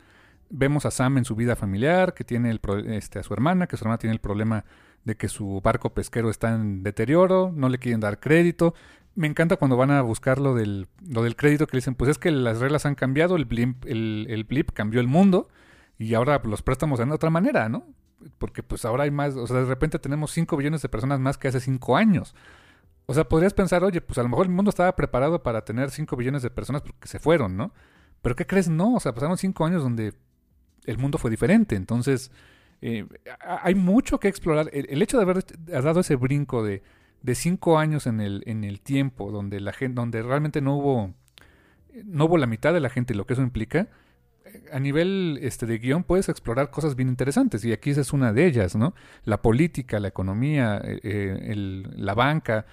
[0.51, 2.61] Vemos a Sam en su vida familiar, que tiene el,
[2.93, 4.65] este, a su hermana, que su hermana tiene el problema
[5.07, 8.75] de que su barco pesquero está en deterioro, no le quieren dar crédito.
[9.15, 12.19] Me encanta cuando van a buscar lo del, lo del crédito que dicen, pues es
[12.19, 15.49] que las reglas han cambiado, el blip, el, blip cambió el mundo
[15.97, 17.87] y ahora los préstamos de otra manera, ¿no?
[18.39, 21.39] Porque pues ahora hay más, o sea, de repente tenemos 5 billones de personas más
[21.39, 22.35] que hace 5 años.
[23.07, 25.93] O sea, podrías pensar, oye, pues a lo mejor el mundo estaba preparado para tener
[25.93, 27.73] 5 billones de personas porque se fueron, ¿no?
[28.23, 28.69] Pero ¿qué crees?
[28.69, 30.15] No, o sea, pasaron 5 años donde
[30.85, 31.77] el mundo fue diferente.
[31.77, 32.33] Entonces,
[32.83, 33.07] eh,
[33.41, 34.71] hay mucho que explorar.
[34.73, 36.83] El, hecho de haber dado ese brinco de,
[37.35, 41.15] cinco años en el, en el tiempo, donde la gente, donde realmente no hubo,
[42.05, 43.89] no hubo la mitad de la gente y lo que eso implica,
[44.73, 48.33] a nivel este, de guion puedes explorar cosas bien interesantes y aquí esa es una
[48.33, 48.95] de ellas, ¿no?
[49.25, 52.67] La política, la economía, eh, eh, la banca,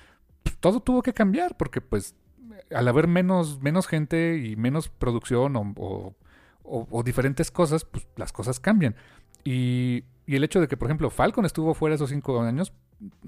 [0.43, 2.15] pues, todo tuvo que cambiar porque pues
[2.71, 6.15] al haber menos, menos gente y menos producción o,
[6.63, 8.95] o, diferentes cosas, pues las cosas cambian.
[9.44, 12.74] Y, y, el hecho de que, por ejemplo, Falcon estuvo fuera esos cinco años,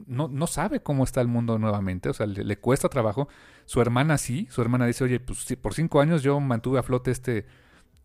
[0.08, 3.28] no, no sabe cómo está el mundo nuevamente, o sea, le, cuesta trabajo.
[3.66, 7.12] Su hermana sí, su hermana dice, oye, pues por cinco años yo mantuve a flote
[7.12, 7.46] este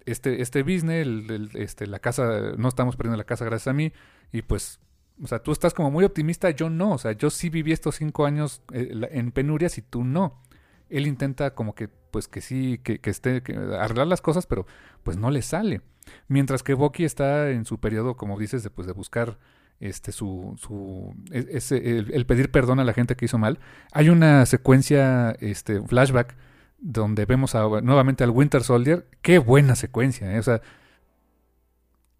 [0.07, 1.07] este, este business,
[1.55, 3.93] este, la casa, no estamos perdiendo la casa gracias a mí,
[4.33, 4.81] y pues,
[5.23, 7.97] o sea, tú estás como muy optimista, yo no, o sea, yo sí viví estos
[7.97, 10.41] cinco años eh, en penurias y tú no.
[10.91, 14.67] Él intenta como que, pues que sí, que, que esté, que arreglar las cosas, pero
[15.03, 15.81] pues no le sale.
[16.29, 19.39] Mientras que Bucky está en su periodo, como dices, de, pues, de buscar
[19.81, 23.59] este su, su e, ese, el, pedir perdón a la gente que hizo mal.
[23.93, 26.37] Hay una secuencia, este, flashback,
[26.79, 29.07] donde vemos nuevamente al Winter Soldier.
[29.23, 30.39] Qué buena secuencia, ¿eh?
[30.39, 30.61] o sea,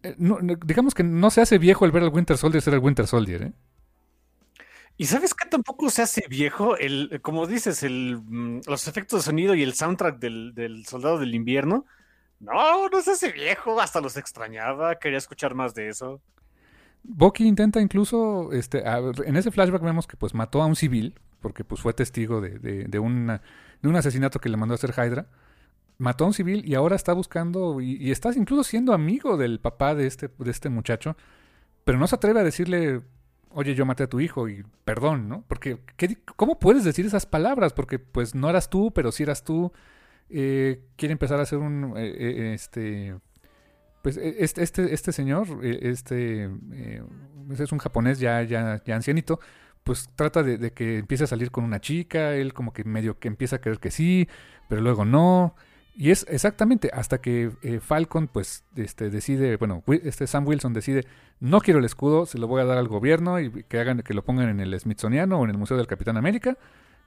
[0.03, 0.15] eh,
[0.65, 3.43] digamos que no se hace viejo el ver al Winter Soldier ser el Winter Soldier,
[3.43, 3.53] ¿eh?
[5.01, 9.25] Y sabes que tampoco se hace viejo, el, como dices, el, mm, los efectos de
[9.25, 11.87] sonido y el soundtrack del, del, Soldado del Invierno.
[12.39, 16.21] No, no se hace viejo, hasta los extrañaba, quería escuchar más de eso.
[17.01, 21.63] Bucky intenta incluso, este, en ese flashback vemos que pues mató a un civil, porque
[21.63, 23.39] pues fue testigo de, de, de, un
[23.95, 25.25] asesinato que le mandó a hacer Hydra.
[25.97, 29.59] Mató a un civil y ahora está buscando y, y, está incluso siendo amigo del
[29.59, 31.17] papá de este, de este muchacho,
[31.85, 33.01] pero no se atreve a decirle,
[33.53, 35.43] oye, yo maté a tu hijo y perdón, ¿no?
[35.47, 37.73] Porque, ¿qué, ¿cómo puedes decir esas palabras?
[37.73, 39.71] Porque pues no eras tú, pero sí eras tú.
[40.29, 43.15] Eh, quiere empezar a hacer un, eh, eh, este,
[44.01, 46.49] pues e, este, este, este señor, este,
[47.51, 49.39] es un japonés ya, ya, ya ancianito,
[49.83, 53.19] pues trata de, de, que empiece a salir con una chica, él como que medio
[53.19, 54.27] que empieza a creer que sí,
[54.69, 55.55] pero luego no.
[55.93, 61.05] Y es exactamente hasta que eh, Falcon pues este decide, bueno, este Sam Wilson decide,
[61.39, 64.13] no quiero el escudo, se lo voy a dar al gobierno y que hagan que
[64.13, 66.57] lo pongan en el Smithsoniano o en el Museo del Capitán América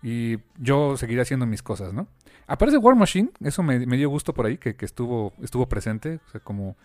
[0.02, 2.08] y yo seguiré haciendo mis cosas, ¿no?
[2.46, 6.30] Aparece War Machine, eso me, dio gusto por ahí, que, que, estuvo, estuvo presente, o
[6.30, 6.76] sea, como,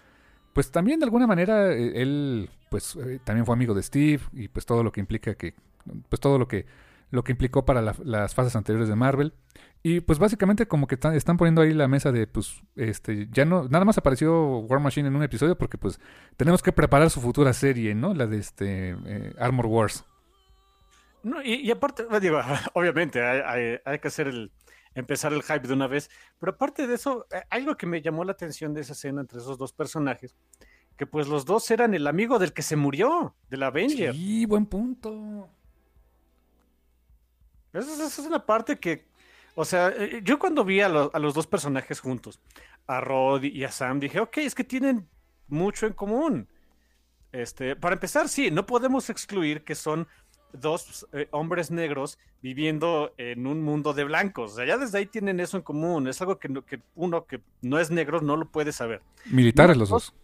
[0.54, 4.48] pues también de alguna manera eh, él, pues eh, también fue amigo de Steve y
[4.48, 5.54] pues todo lo que implica que,
[6.08, 6.66] pues todo lo que,
[7.11, 9.34] lo que implicó para la, las fases anteriores de Marvel.
[9.81, 13.68] Y pues básicamente como que están poniendo ahí la mesa de, pues, este, ya no,
[13.69, 15.99] nada más apareció War Machine en un episodio porque pues
[16.36, 18.14] tenemos que preparar su futura serie, ¿no?
[18.14, 20.06] La de este eh, Armor Wars.
[21.23, 22.41] No, y, y, aparte, digo,
[22.73, 24.52] obviamente hay, hay, hay, que hacer el
[24.95, 26.10] empezar el hype de una vez,
[26.40, 29.40] pero aparte de eso, eh, algo que me llamó la atención de esa escena entre
[29.40, 30.36] esos dos personajes,
[30.98, 34.14] que pues los dos eran el amigo del que se murió, del Avenger.
[34.14, 35.49] Sí, buen punto.
[37.80, 39.06] Esa, es una parte que,
[39.56, 42.39] o sea, eh, yo cuando vi a, lo, a los dos personajes juntos,
[42.88, 45.07] a Rod y a Sam, dije, ok, es que tienen
[45.47, 46.47] mucho en común.
[47.31, 50.07] Este, para empezar, sí, no podemos excluir que son
[50.53, 54.53] dos eh, hombres negros viviendo en un mundo de blancos.
[54.53, 56.07] O sea, ya desde ahí tienen eso en común.
[56.07, 59.01] Es algo que, que uno que no es negro no lo puede saber.
[59.26, 60.06] Militares Número los dos.
[60.07, 60.15] dos.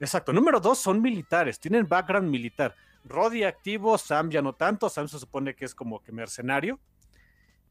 [0.00, 0.32] Exacto.
[0.32, 2.74] Número dos, son militares, tienen background militar.
[3.04, 4.88] Roddy activo, Sam ya no tanto.
[4.88, 6.78] Sam se supone que es como que mercenario.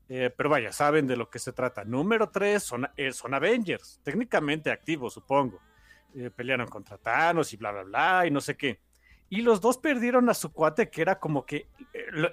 [0.10, 1.86] Eh, pero vaya, saben de lo que se trata.
[1.86, 5.60] Número tres, son, eh, son Avengers, técnicamente activos, supongo.
[6.16, 8.80] Eh, pelearon contra Thanos y bla, bla, bla, y no sé qué
[9.30, 11.68] y los dos perdieron a su cuate que era como que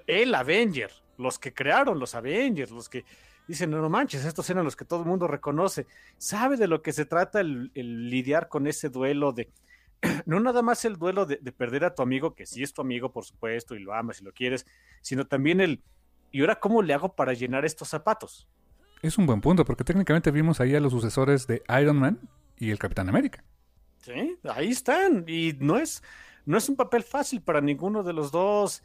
[0.07, 3.05] el Avenger, los que crearon los Avengers, los que
[3.47, 5.87] dicen, no, manches, estos eran los que todo el mundo reconoce.
[6.17, 9.51] Sabe de lo que se trata el, el lidiar con ese duelo de,
[10.27, 12.81] no nada más el duelo de, de, perder a tu amigo, que sí es tu
[12.81, 14.67] amigo, por supuesto, y lo amas y lo quieres,
[15.03, 15.83] sino también el,
[16.31, 18.49] ¿y ahora cómo le hago para llenar estos zapatos?
[19.03, 22.19] Es un buen punto, porque técnicamente vimos ahí a los sucesores de Iron Man
[22.59, 23.45] y el Capitán América.
[24.03, 26.03] Sí, ahí están, y no es
[26.47, 28.83] no es un papel fácil para ninguno de los dos,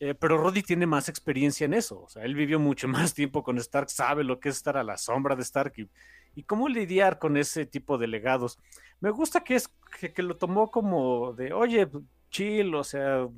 [0.00, 2.02] eh, pero Roddy tiene más experiencia en eso.
[2.02, 4.82] O sea, él vivió mucho más tiempo con Stark, sabe lo que es estar a
[4.82, 5.88] la sombra de Stark y,
[6.34, 8.58] y cómo lidiar con ese tipo de legados.
[9.00, 9.68] Me gusta que, es,
[10.00, 11.88] que, que lo tomó como de, oye,
[12.30, 13.28] chill, o sea,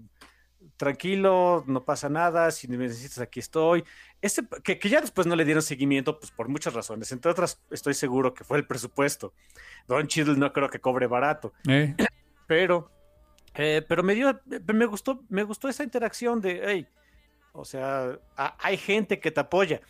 [0.76, 3.84] tranquilo, no pasa nada, si me necesitas aquí estoy.
[4.20, 7.12] Ese, que, que, ya después no le dieron seguimiento, pues por muchas razones.
[7.12, 9.32] Entre otras, estoy seguro que fue el presupuesto.
[9.86, 11.52] Don Chill no creo que cobre barato.
[11.68, 11.94] Eh.
[12.46, 12.90] Pero
[13.56, 14.38] eh, pero me dio,
[14.72, 16.86] me gustó, me gustó esa interacción de, hey,
[17.52, 19.80] o sea, a, hay gente que te apoya.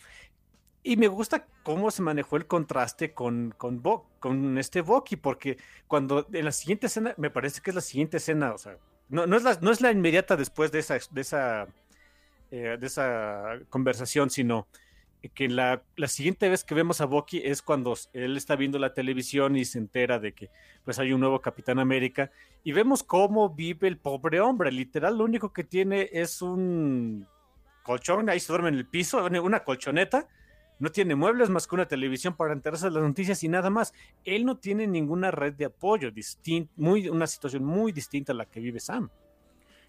[0.85, 5.59] Y me gusta cómo se manejó el contraste con, con, Bo, con este Bucky, porque
[5.89, 8.79] cuando en la siguiente escena, me parece que es la siguiente escena, o sea,
[9.09, 11.69] no, no, es, la, no es la inmediata después de esa, de esa
[12.53, 14.69] eh, de esa conversación, sino
[15.35, 18.95] que la, la, siguiente vez que vemos a Bucky es cuando él está viendo la
[18.95, 20.51] televisión y se entera de que
[20.85, 22.31] pues hay un nuevo Capitán América
[22.63, 27.27] y vemos cómo vive el pobre hombre, literal lo único que tiene es un
[27.83, 30.29] colchón, ahí se duerme en el piso, una colchoneta,
[30.79, 33.95] no tiene muebles más que una televisión para enterarse de las noticias y nada más.
[34.25, 36.11] Él no tiene ninguna red de apoyo,
[36.77, 39.09] muy, una situación muy distinta a la que vive Sam.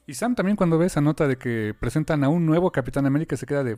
[0.06, 3.36] Y Sam también cuando ve esa nota de que presentan a un nuevo Capitán América
[3.36, 3.78] se queda de,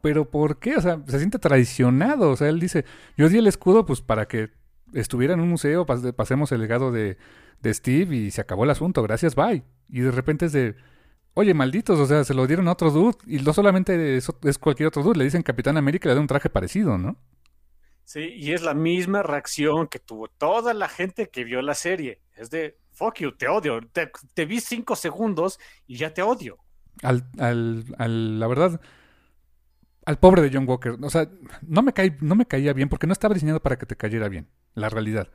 [0.00, 0.76] pero ¿por qué?
[0.76, 2.30] O sea, se siente traicionado.
[2.30, 2.84] O sea, él dice,
[3.16, 4.50] yo di el escudo pues para que
[4.92, 7.18] estuviera en un museo, pasemos el legado de,
[7.60, 9.64] de Steve y se acabó el asunto, gracias, bye.
[9.88, 10.76] Y de repente es de,
[11.36, 14.58] oye, malditos, o sea, se lo dieron a otro dude y no solamente es, es
[14.58, 17.18] cualquier otro dude, le dicen Capitán América y le da un traje parecido, ¿no?
[18.04, 22.22] Sí, y es la misma reacción que tuvo toda la gente que vio la serie.
[22.36, 23.80] Es de, fuck you, te odio.
[23.92, 26.56] Te, vi cinco segundos y ya te odio.
[27.02, 28.80] Al, al, al, la verdad,
[30.06, 30.96] al pobre de John Walker.
[31.02, 31.28] O sea,
[31.62, 34.28] no me, caí, no me caía bien porque no estaba diseñado para que te cayera
[34.28, 35.28] bien, la realidad.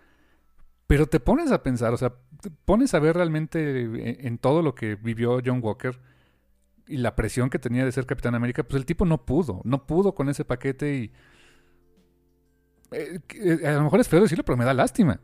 [0.92, 4.62] Pero te pones a pensar, o sea, te pones a ver realmente en, en todo
[4.62, 5.98] lo que vivió John Walker
[6.86, 9.88] y la presión que tenía de ser Capitán América, pues el tipo no pudo, no
[9.88, 11.14] pudo con ese paquete y...
[12.92, 15.22] Eh, eh, a lo mejor es feo decirlo, pero me da lástima.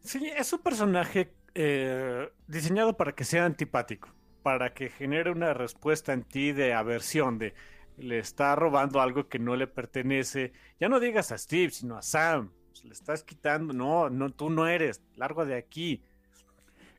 [0.00, 4.08] Sí, es un personaje eh, diseñado para que sea antipático
[4.42, 7.54] para que genere una respuesta en ti de aversión, de
[7.98, 10.52] le está robando algo que no le pertenece.
[10.80, 12.50] Ya no digas a Steve, sino a Sam.
[12.80, 16.02] Pues, le estás quitando, no, no, tú no eres, largo de aquí.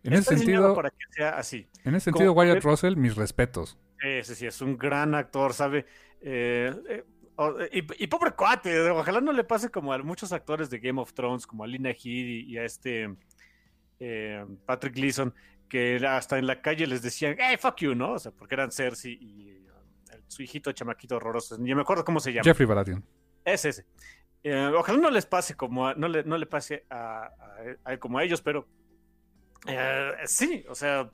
[0.03, 1.67] En ese sentido, para que sea así.
[1.83, 3.77] En ese sentido, Wyatt Russell, mis respetos.
[4.01, 5.85] Ese sí, es un gran actor, ¿sabe?
[6.21, 7.03] Eh, eh,
[7.71, 11.47] y, pobre cuate, ojalá no le pase como a muchos actores de Game of Thrones,
[11.47, 13.15] como a Lina Headey y, a este
[13.99, 15.33] eh, Patrick Gleason,
[15.67, 18.13] que hasta en la calle les decían, hey, fuck you, ¿no?
[18.13, 21.57] O sea, porque eran Cersei y uh, su hijito chamaquito horroroso.
[21.63, 22.43] Yo me acuerdo cómo se llama.
[22.43, 23.03] Jeffrey Baratheon.
[23.43, 23.85] Es ese.
[24.43, 27.31] Eh, ojalá no les pase como no, le, no le pase a,
[27.99, 28.67] como a ellos, pero
[29.67, 31.11] eh, sí, o sea,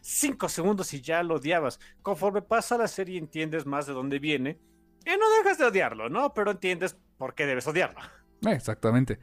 [0.00, 1.80] cinco segundos y ya lo odiabas.
[2.02, 4.58] Conforme pasa la serie entiendes más de dónde viene
[5.04, 6.32] y no dejas de odiarlo, ¿no?
[6.34, 8.00] Pero entiendes por qué debes odiarlo.
[8.42, 9.18] Exactamente.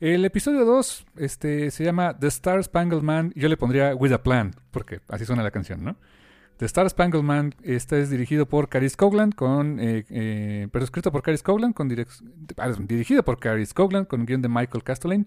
[0.00, 3.32] El episodio 2 este, se llama The Star Spangled Man.
[3.34, 5.96] Yo le pondría With a Plan, porque así suena la canción, ¿no?
[6.58, 11.12] The Star Spangled Man este es dirigido por Caris Cogland, con, eh, eh, pero escrito
[11.12, 15.26] por Caris Cogland, con dirigido por Caris Cogland, con guion de Michael Castellane.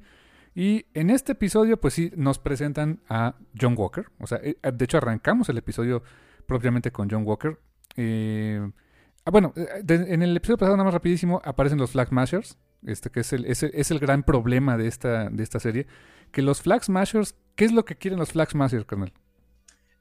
[0.53, 4.07] Y en este episodio, pues sí, nos presentan a John Walker.
[4.19, 6.03] O sea, eh, de hecho arrancamos el episodio
[6.45, 7.57] propiamente con John Walker.
[7.97, 13.21] Ah, bueno, en el episodio pasado, nada más rapidísimo, aparecen los Flag Mashers, este que
[13.21, 15.87] es el, es, gran problema de esta, de esta serie,
[16.33, 19.13] que los Flag Smashers, ¿qué es lo que quieren los Flag Smashers, carnal?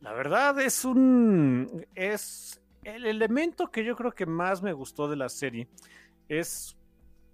[0.01, 1.87] La verdad es un...
[1.95, 5.69] es el elemento que yo creo que más me gustó de la serie,
[6.29, 6.77] es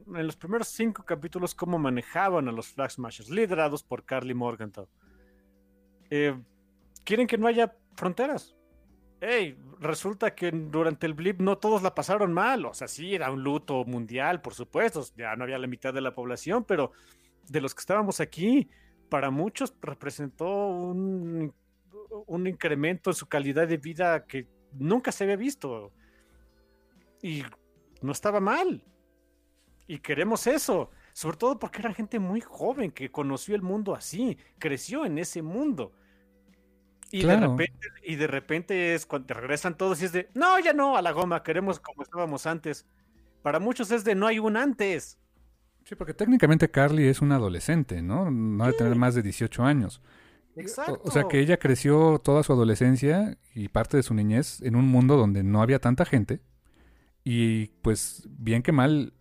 [0.07, 4.89] en los primeros cinco capítulos cómo manejaban a los Flag Smashers, liderados por Carly Morgenthau.
[6.11, 6.37] Eh,
[7.05, 8.57] quieren que no haya fronteras
[9.21, 12.65] hey, resulta que durante el blip no todos la pasaron mal.
[12.67, 15.05] O sea, sí, era un luto mundial, por supuesto.
[15.17, 16.93] Ya no había la mitad de la población, pero
[17.49, 18.69] de los que estábamos aquí,
[19.09, 21.53] para muchos representó un,
[22.27, 25.93] un incremento en su calidad de vida que nunca se había visto.
[27.23, 27.43] Y
[28.03, 28.85] no estaba mal.
[29.87, 30.91] Y queremos eso.
[31.13, 35.41] Sobre todo porque era gente muy joven que conoció el mundo así, creció en ese
[35.41, 35.93] mundo.
[37.11, 40.59] Y, de repente, y de repente es cuando te regresan todos y es de, no,
[40.59, 42.85] ya no, a la goma, queremos como estábamos antes.
[43.43, 45.19] Para muchos es de, no hay un antes.
[45.85, 48.31] Sí, porque técnicamente Carly es una adolescente, ¿no?
[48.31, 50.03] No debe tener más de 18 años.
[50.57, 51.01] Exacto.
[51.05, 54.87] O, sea que ella creció toda su adolescencia y parte de su niñez en un
[54.87, 56.41] mundo donde no había tanta gente.
[57.25, 59.13] Y pues, bien que mal,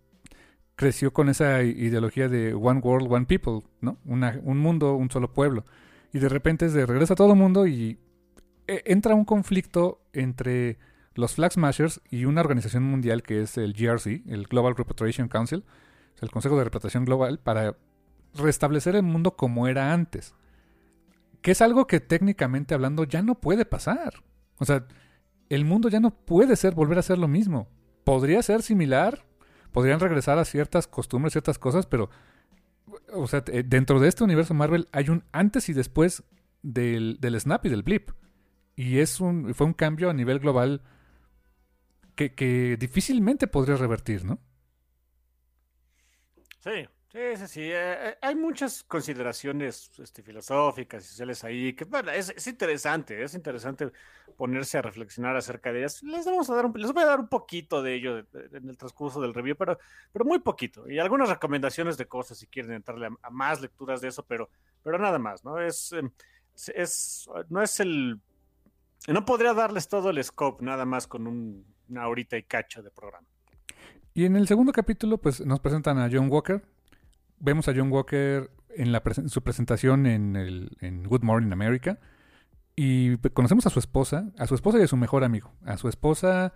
[0.75, 3.97] creció con esa ideología de One World, One People, ¿no?
[4.05, 5.65] Una, un mundo, un solo pueblo.
[6.13, 7.99] Y de repente es de regresa todo el mundo y
[8.67, 10.77] eh, entra un conflicto entre
[11.13, 15.63] los Flag Smashers y una organización mundial que es el GRC, el Global Repatriation Council,
[16.21, 17.75] el Consejo de Repatriación Global, para
[18.33, 20.33] restablecer el mundo como era antes.
[21.45, 24.23] Que es algo que técnicamente hablando ya no puede pasar.
[24.57, 24.87] O sea,
[25.47, 27.67] el mundo ya no puede ser volver a ser lo mismo.
[28.03, 29.27] Podría ser similar,
[29.71, 32.09] podrían regresar a ciertas costumbres, ciertas cosas, pero
[33.13, 36.23] o sea, eh, dentro de este universo Marvel hay un antes y después
[36.63, 38.09] del, snap y del blip.
[38.75, 40.81] Y es un, fue un cambio a nivel global
[42.15, 44.39] que, difícilmente podría revertir, ¿no?
[46.61, 47.61] Sí, Sí, sí.
[47.61, 53.33] Eh, eh, hay muchas consideraciones este, filosóficas y sociales ahí, que es, es, interesante, es
[53.33, 53.89] interesante
[54.35, 56.03] ponerse a reflexionar acerca de ellas.
[56.03, 58.75] Les, vamos a dar un, les voy a dar un poquito de ello en el
[58.75, 59.79] transcurso del review, pero,
[60.11, 60.89] pero muy poquito.
[60.89, 64.49] Y algunas recomendaciones de cosas si quieren entrarle a, más lecturas de eso, pero,
[64.83, 65.57] pero nada más, ¿no?
[65.57, 66.11] Es, em,
[66.73, 68.19] es, no es el...
[69.07, 72.91] No podría darles todo el scope nada más con un, una horita y cacho de
[72.91, 73.25] programa.
[74.13, 76.74] Y en el segundo capítulo, pues nos presentan a John Walker,
[77.45, 81.99] vemos a John Walker en, la su presentación en, el, Good Morning America
[82.75, 85.53] y conocemos a su esposa, a su esposa y a su mejor amigo.
[85.63, 86.53] A su esposa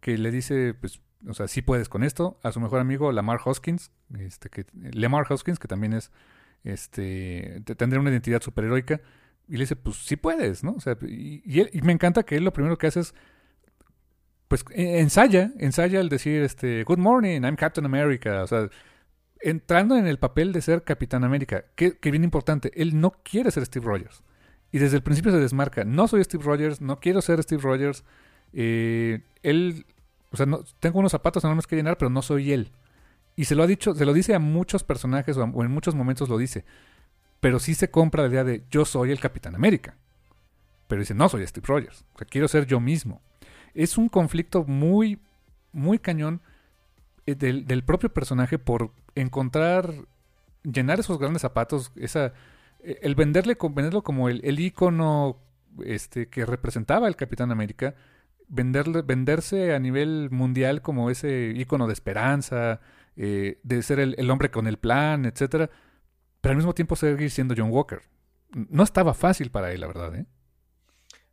[0.00, 2.40] que le dice, pues, o sea, sí puedes con esto.
[2.42, 6.10] A su mejor amigo, Lamar Hoskins, este, que, Lamar Hoskins, que también es,
[6.64, 9.00] este, tendría una identidad superheroica.
[9.46, 10.72] Y le dice, pues sí puedes, ¿no?
[10.72, 13.14] O sea, y, y, me encanta que él lo primero que hace es,
[14.48, 18.42] pues, e, ensaya, ensaya el decir, este, Good morning, I'm Captain America.
[18.42, 18.68] O sea,
[19.40, 23.64] entrando en el papel de ser Capitán América, que, bien importante, él no quiere ser
[23.64, 24.22] Steve Rogers.
[24.72, 28.04] Y desde el principio se desmarca, no soy Steve Rogers, no quiero ser Steve Rogers.
[28.52, 29.86] Eh, él,
[30.30, 32.70] o sea, no, tengo unos zapatos enormes que llenar, pero no soy él.
[33.34, 36.28] Y se lo ha dicho, se lo dice a muchos personajes o, en muchos momentos
[36.28, 36.64] lo dice.
[37.40, 39.96] Pero sí se compra la idea de yo soy el Capitán América.
[40.86, 42.04] Pero dice, no soy Steve Rogers.
[42.14, 43.22] O sea, quiero ser yo mismo.
[43.72, 45.20] Es un conflicto muy,
[45.72, 46.42] muy cañón
[47.26, 49.92] eh, del, del propio personaje por encontrar,
[50.62, 52.32] llenar esos grandes zapatos, esa,
[52.80, 54.72] eh, el venderle, venderlo como el, el
[55.84, 57.94] este, que representaba el Capitán América,
[58.48, 62.80] venderle, venderse a nivel mundial como ese ícono de esperanza,
[63.16, 65.70] eh, de ser el, hombre con el plan, etcétera,
[66.40, 68.00] pero al mismo tiempo seguir siendo John Walker.
[68.52, 70.26] No estaba fácil para él, la verdad, ¿eh?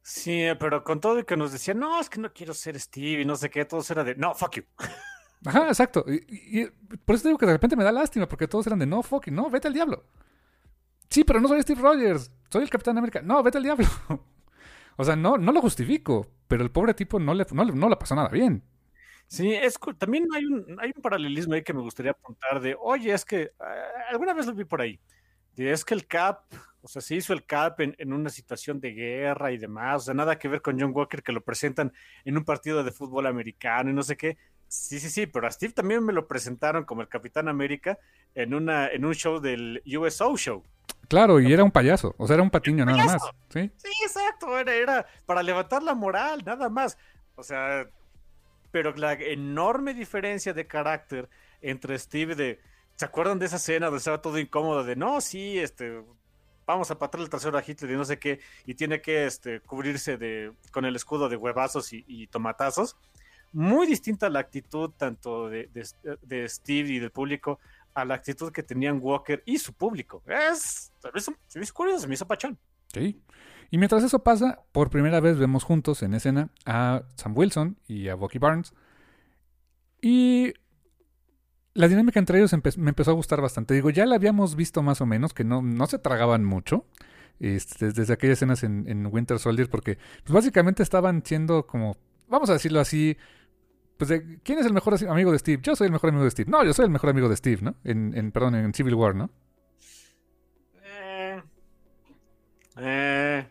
[0.04, 3.24] Sí, pero con todo y que nos decía, no, es que no quiero ser Steve
[3.24, 4.64] y no sé qué, todo era de, no, fuck you.
[5.46, 6.06] Ajá, exacto.
[6.08, 6.66] Y,
[7.06, 9.34] por eso digo que de repente me da lástima, porque todos eran de no, fucking,
[9.34, 10.04] no, vete al diablo.
[11.10, 13.22] Sí, pero no soy Steve Rogers, soy el Capitán América.
[13.22, 13.86] No, vete al diablo.
[14.98, 17.96] o sea, no, no lo justifico, pero el pobre tipo no le, no, no le
[17.96, 18.64] pasó nada bien.
[19.28, 23.14] Sí, es también hay un, hay un paralelismo ahí que me gustaría apuntar de, oye,
[23.14, 23.74] es que ah,
[24.10, 25.00] alguna vez lo vi por ahí.
[25.54, 26.44] De, es que el Cap,
[26.82, 30.06] o sea, se hizo el Cap en, en, una situación de guerra y demás, o
[30.06, 31.92] sea, nada que ver con John Walker que lo presentan
[32.24, 34.38] en un partido de fútbol americano y no sé qué.
[34.68, 37.98] Sí, sí, sí, pero a Steve también me lo presentaron como el Capitán América
[38.36, 40.64] en, una, en un show del USO Show.
[41.08, 43.22] Claro, y era un payaso, o sea, era un patiño nada más.
[43.50, 43.72] ¿sí?
[43.78, 46.98] sí, exacto, era, era para levantar la moral, nada más.
[47.36, 47.88] O sea,
[48.72, 51.30] pero la enorme diferencia de carácter
[51.62, 52.60] entre Steve de...
[52.96, 56.04] ¿Se acuerdan de esa escena donde estaba todo incómodo de, no, sí, este,
[56.66, 59.62] vamos a patar el trasero a Hitler y no sé qué, y tiene que este,
[59.62, 62.98] cubrirse de, con el escudo de huevazos y, y tomatazos?
[63.52, 65.70] Muy distinta la actitud tanto de,
[66.22, 67.60] de, Steve y del público
[67.94, 70.22] a la actitud que tenían Walker y su público.
[70.28, 70.92] Es,
[71.56, 72.58] me hizo curioso, se me hizo pachón.
[72.94, 73.22] Sí.
[73.70, 78.08] Y mientras eso pasa, por primera vez vemos juntos en escena a Sam Wilson y
[78.08, 78.74] a Bucky Barnes.
[80.02, 80.54] Y
[81.74, 83.74] la dinámica entre ellos me empezó a gustar bastante.
[83.74, 86.86] Digo, ya la habíamos visto más o menos, que no, no se tragaban mucho.
[87.40, 91.98] Este, desde aquellas escenas en, en Winter Soldier, porque pues, básicamente estaban siendo como,
[92.28, 93.18] vamos a decirlo así,
[93.98, 95.62] pues de, ¿quién es el mejor amigo de Steve?
[95.62, 96.50] Yo soy el mejor amigo de Steve.
[96.50, 97.76] No, yo soy el mejor amigo de Steve, ¿no?
[97.84, 99.30] En, perdón, en Civil War, ¿no?
[100.84, 101.42] Eh,
[102.78, 103.48] eh,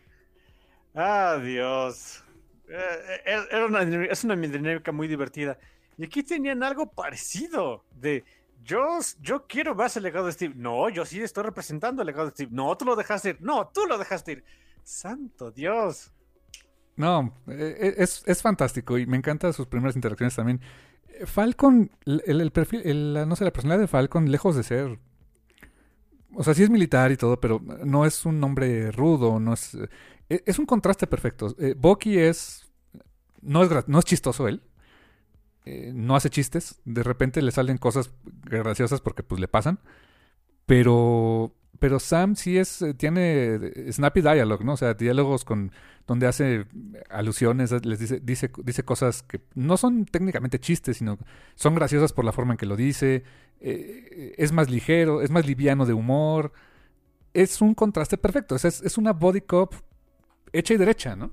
[0.95, 2.23] ah, Dios.
[2.69, 5.57] Eh, era una, es una dinámica muy divertida.
[5.97, 8.23] Y aquí tenían algo parecido de
[8.63, 10.53] yo, yo quiero más el legado de Steve.
[10.55, 12.49] No, yo sí estoy representando el legado de Steve.
[12.51, 13.37] No, tú lo dejaste ir.
[13.41, 14.43] No, tú lo dejaste ir.
[14.83, 16.11] Santo Dios.
[16.97, 20.59] No, e, e, es, es fantástico y me encantan sus primeras interacciones también.
[21.25, 24.99] Falcon, el, perfil, no sé, la personalidad de Falcon, lejos de ser.
[26.35, 29.75] O sea, sí es militar y todo, pero no es un hombre rudo, no es.
[30.29, 31.55] E, es un contraste perfecto.
[31.59, 32.65] Eh, Bucky es.
[33.41, 34.61] No es, no es chistoso él.
[35.65, 36.81] Eh, no hace chistes.
[36.85, 38.11] De repente le salen cosas
[38.43, 39.79] graciosas porque pues le pasan.
[40.65, 44.73] Pero pero Sam sí es, eh, tiene snappy dialogue, ¿no?
[44.73, 45.71] O sea, diálogos con,
[46.07, 46.65] donde hace
[47.09, 51.17] alusiones, les dice, dice, dice cosas que no son técnicamente chistes, sino
[51.55, 53.23] son graciosas por la forma en que lo dice,
[53.59, 56.53] eh, es más ligero, es más liviano de humor,
[57.33, 59.75] es un contraste perfecto, es, es una body cop
[60.53, 61.31] hecha y derecha, ¿no?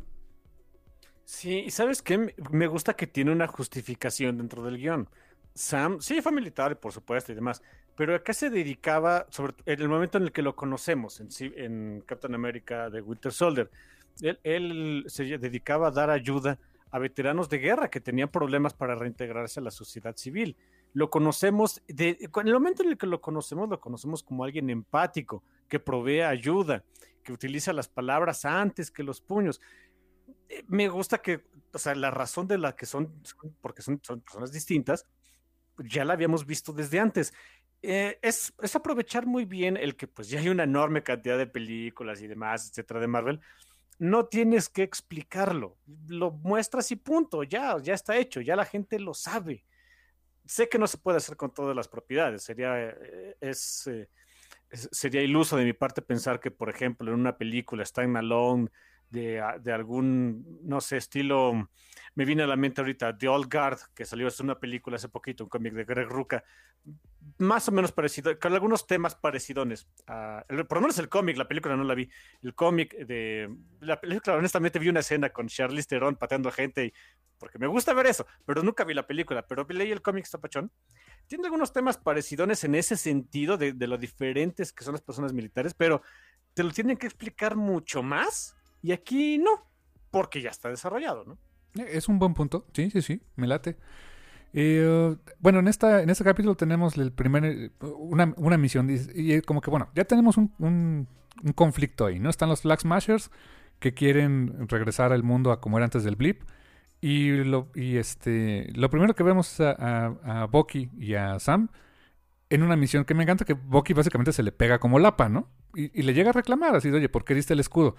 [1.24, 5.08] Sí, y sabes qué, me gusta que tiene una justificación dentro del guion.
[5.54, 7.62] Sam, sí, fue militar, por supuesto, y demás,
[7.96, 9.26] pero acá se dedicaba,
[9.66, 13.70] en el momento en el que lo conocemos, en, en Captain America de Winter Soldier,
[14.20, 16.58] él, se dedicaba a dar ayuda
[16.90, 20.56] a veteranos de guerra que tenían problemas para reintegrarse a la sociedad civil.
[20.92, 24.70] lo conocemos, de, en el momento en el que lo conocemos, lo conocemos como alguien
[24.70, 26.84] empático, que provee ayuda,
[27.24, 29.60] que utiliza las palabras antes que los puños.
[30.48, 31.42] Eh, me gusta que,
[31.72, 33.12] o sea, la razón de la que son,
[33.60, 35.04] porque son, son personas distintas,
[35.78, 37.34] ya la habíamos visto desde antes.
[37.82, 41.46] Eh, es, es, aprovechar muy bien el que pues ya hay una enorme cantidad de
[41.46, 43.40] películas y demás, etcétera, de Marvel.
[43.98, 48.98] No tienes que explicarlo, lo muestras y punto, ya, ya está hecho, ya la gente
[48.98, 49.64] lo sabe
[50.46, 52.42] sé que no se puede hacer con todas las propiedades.
[52.42, 53.88] Sería, eh, es,
[54.70, 58.68] sería iluso de mi parte pensar que, por ejemplo, en una película Time Alone
[59.14, 61.68] de, de algún, no sé, estilo
[62.14, 65.08] me viene a la mente ahorita The Old Guard, que salió es una película hace
[65.08, 66.44] poquito, un cómic de Greg Ruca,
[67.38, 69.88] más o menos parecido, con algunos temas parecidones.
[70.06, 72.08] por lo menos el cómic, la película no la vi.
[72.42, 76.92] El cómic de la película, honestamente vi una escena con Charlize Theron pateando gente,
[77.38, 80.70] porque me gusta ver eso, pero nunca vi la película, pero leí el cómic Stapachón.
[81.26, 85.32] Tiene algunos temas parecidones en ese sentido de, de lo diferentes que son las personas
[85.32, 86.02] militares, pero
[86.52, 88.54] te lo tienen que explicar mucho más
[88.84, 89.64] y aquí no,
[90.10, 91.38] porque ya está desarrollado, ¿no?
[91.86, 93.78] Es un buen punto, sí, sí, sí, me late.
[94.52, 99.62] Eh, bueno, en esta en este capítulo tenemos el primer una, una misión y como
[99.62, 101.08] que bueno, ya tenemos un, un,
[101.54, 102.28] conflicto ahí, ¿no?
[102.28, 103.30] Están los Flag Smashers
[103.78, 106.42] que quieren regresar al mundo a como era antes del blip
[107.00, 110.48] y lo y este lo primero que vemos es a, a,
[110.98, 111.70] y a Sam
[112.50, 115.48] en una misión que me encanta que Bucky básicamente se le pega como lapa, ¿no?
[115.74, 117.96] Y, y le llega a reclamar así oye, ¿por qué diste el escudo?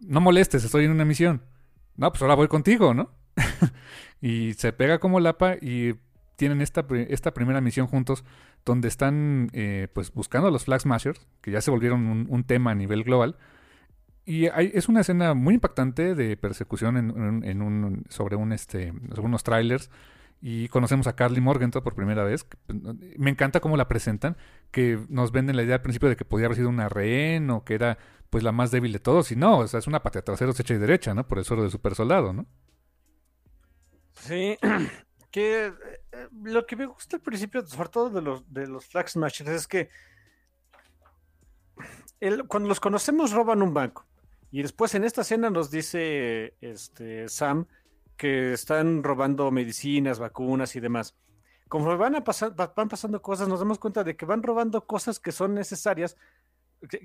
[0.00, 1.42] No molestes, estoy en una misión
[2.00, 3.10] no, pues ahora voy contigo, ¿no?
[4.22, 5.96] y se pega como lapa y
[6.36, 8.24] tienen esta, esta primera misión juntos
[8.64, 12.70] donde están eh, pues buscando a los Flag Smashers, que ya se volvieron un, tema
[12.70, 13.36] a nivel global.
[14.24, 19.26] Y hay, es una escena muy impactante de persecución en, un, sobre, un, este, sobre
[19.26, 19.90] unos trailers
[20.40, 22.46] y conocemos a Carly Morgenthau por primera vez.
[23.18, 24.38] Me encanta cómo la presentan,
[24.70, 27.62] que nos venden la idea al principio de que podía haber sido una rehén o
[27.62, 27.98] que era
[28.30, 30.74] pues la más débil de todos, y no, o sea, es una patea trasera hecha
[30.74, 31.26] y derecha, ¿no?
[31.26, 32.46] Por el suelo de super soldado, ¿no?
[34.12, 34.56] Sí,
[35.30, 39.08] que eh, lo que me gusta al principio, sobre todo de los, de los Flag
[39.08, 39.90] Smashers, es que
[42.48, 44.06] cuando los conocemos roban un banco.
[44.50, 47.66] Y después en esta escena nos dice este, Sam
[48.16, 51.16] que están robando medicinas, vacunas y demás.
[51.68, 55.20] Como van, a pasar, van pasando cosas, nos damos cuenta de que van robando cosas
[55.20, 56.16] que son necesarias,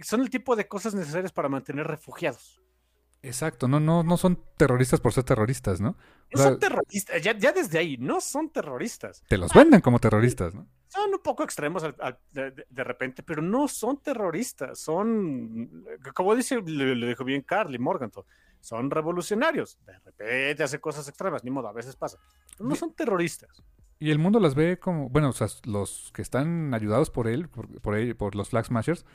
[0.02, 2.62] son el tipo de cosas necesarias para mantener refugiados.
[3.26, 5.98] Exacto, no, no, no son terroristas por ser terroristas, ¿no?
[6.32, 9.24] No son terroristas, ya, desde ahí, no son terroristas.
[9.28, 10.68] Te los venden como terroristas, ¿no?
[10.88, 11.84] Son un poco extremos
[12.32, 18.24] de, repente, pero no son terroristas, son, como dice, le, dijo bien Carly Morganton,
[18.62, 19.80] son revolucionarios.
[19.86, 22.20] De repente hace cosas extremas, ni modo, a veces pasa.
[22.56, 23.64] Pero no son terroristas.
[23.98, 27.50] Y el mundo las ve como, bueno, o sea, los que están ayudados por él,
[27.50, 29.06] por, por, él, por los Flag Smashers,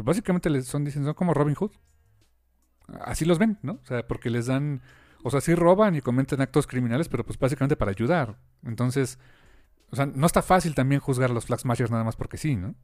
[0.00, 1.72] pues básicamente les son, dicen, son como Robin Hood.
[3.00, 3.74] Así los ven, ¿no?
[3.74, 4.82] O sea, porque les dan,
[5.22, 8.38] o sea, sí roban y cometen actos criminales, pero pues básicamente para ayudar.
[8.64, 9.18] Entonces,
[9.90, 12.56] o sea, no está fácil también juzgar a los Flag Smashers nada más porque sí,
[12.56, 12.74] ¿no?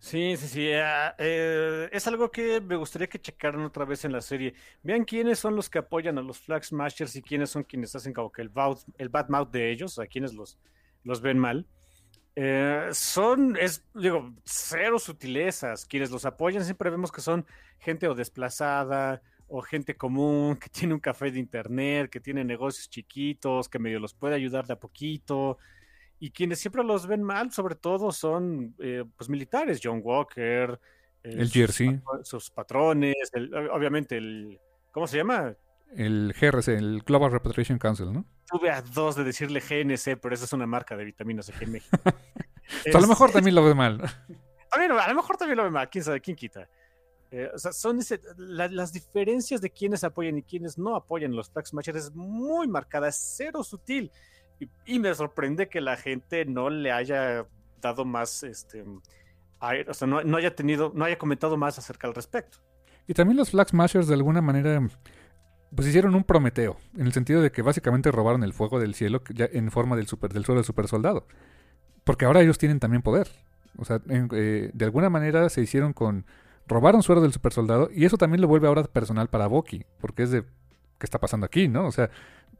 [0.00, 0.72] Sí, sí, sí.
[0.72, 4.54] Ah, eh, es algo que me gustaría que checaran otra vez en la serie.
[4.82, 8.12] Vean quiénes son los que apoyan a los Flag Smashers y quiénes son quienes hacen
[8.12, 8.50] como que el,
[8.96, 10.58] el bad mouth de ellos, a quienes los,
[11.04, 11.66] los ven mal.
[12.40, 15.84] Eh, son, es, digo, cero sutilezas.
[15.84, 17.44] Quienes los apoyan siempre vemos que son
[17.80, 22.88] gente o desplazada o gente común que tiene un café de internet, que tiene negocios
[22.88, 25.58] chiquitos, que medio los puede ayudar de a poquito
[26.20, 30.78] y quienes siempre los ven mal, sobre todo, son eh, pues militares, John Walker,
[31.24, 33.16] eh, el Jersey, sus, patrones,
[33.72, 34.60] obviamente el,
[34.92, 35.54] ¿cómo se llama?
[35.96, 38.24] El GRC, el Global Repatriation Council, ¿no?
[38.50, 41.72] Tuve a dos de decirle GNC, pero esa es una marca de vitaminas aquí en
[41.72, 41.98] México.
[42.94, 44.00] a lo mejor también lo ve mal.
[44.70, 46.68] a lo mejor también lo ve mal, quién sabe, quién quita.
[47.30, 47.98] Eh, o sea, son
[48.38, 53.08] las diferencias de quienes apoyan y quienes no apoyan los Flag Smashers es muy marcada,
[53.08, 54.10] es cero sutil.
[54.86, 57.46] Y, me sorprende que la gente no le haya
[57.80, 58.82] dado más, este,
[59.60, 62.58] o sea, no, haya tenido, no haya comentado más acerca al respecto.
[63.06, 64.82] Y también los Flag Smashers de alguna manera
[65.74, 69.22] pues hicieron un Prometeo, en el sentido de que básicamente robaron el fuego del cielo
[69.34, 71.26] ya en forma del super del suelo del super soldado.
[72.04, 73.28] Porque ahora ellos tienen también poder.
[73.76, 76.24] O sea, eh, de alguna manera se hicieron con
[76.66, 80.22] robaron suero del super soldado y eso también lo vuelve ahora personal para Bucky, porque
[80.22, 81.86] es de qué está pasando aquí, ¿no?
[81.86, 82.10] O sea,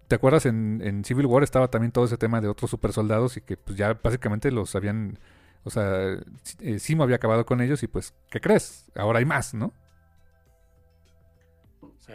[0.08, 3.42] ¿Te acuerdas en, Civil War estaba también todo ese tema de otros super soldados y
[3.42, 5.18] que pues ya básicamente los habían,
[5.64, 6.16] o sea,
[6.60, 8.90] eh, Simo había acabado con ellos y pues, ¿qué crees?
[8.96, 9.74] Ahora hay más, ¿no?
[12.00, 12.12] Sí.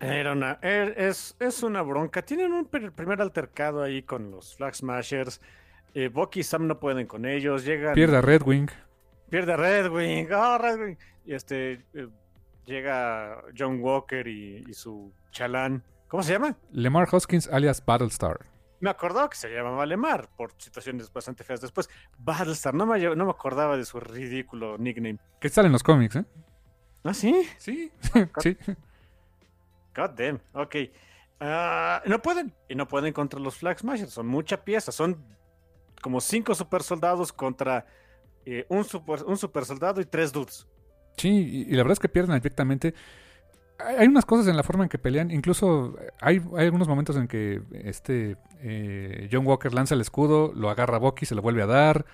[0.00, 2.22] Era una, er, es, es una bronca.
[2.22, 5.40] Tienen un primer altercado ahí con los Flag Smashers.
[5.94, 7.64] Eh, Bucky y Sam no pueden con ellos.
[7.64, 7.94] Llegan.
[7.94, 8.68] Pierde a Red Wing.
[9.28, 10.28] Pierde a Red Wing.
[10.32, 10.96] Oh, Red Wing.
[11.24, 11.84] Y este.
[11.94, 12.08] Eh,
[12.66, 15.82] llega John Walker y, su chalán.
[16.06, 16.56] ¿Cómo se llama?
[16.70, 18.46] Lemar Hoskins alias Battlestar.
[18.80, 21.90] Me acordó que se llamaba Lemar por situaciones bastante feas después.
[22.18, 25.18] Battlestar, no me, no me acordaba de su ridículo nickname.
[25.40, 26.24] Que sale en los cómics, ¿eh?
[27.02, 27.48] ¿Ah, sí?
[27.58, 27.90] Sí,
[28.38, 28.56] sí.
[29.98, 30.76] God damn, ok.
[31.40, 35.16] Ah, no pueden, y no pueden contra los Flag Smashers, son mucha pieza, son
[36.00, 37.84] como cinco super soldados contra
[38.46, 40.68] eh, un, super, un super soldado y tres dudes.
[41.16, 42.94] Sí, y, la verdad es que pierden directamente.
[43.78, 47.62] Hay, unas cosas en la forma en que pelean, incluso hay, algunos momentos en que
[47.72, 51.66] este eh, John Walker lanza el escudo, lo agarra a Bucky, se lo vuelve a
[51.66, 52.06] dar,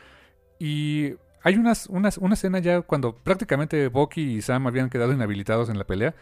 [0.58, 5.68] y hay unas, unas, una escena ya cuando prácticamente Bucky y Sam habían quedado inhabilitados
[5.68, 6.14] en la pelea,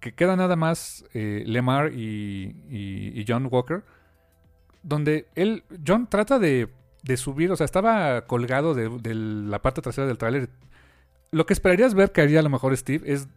[0.00, 3.82] que queda nada más eh, Lemar y, John Walker,
[4.82, 6.68] donde él, John trata de,
[7.16, 10.50] subir, o sea, estaba colgado de, la parte trasera del tráiler.
[11.30, 13.28] Lo que esperarías ver que haría a lo mejor Steve es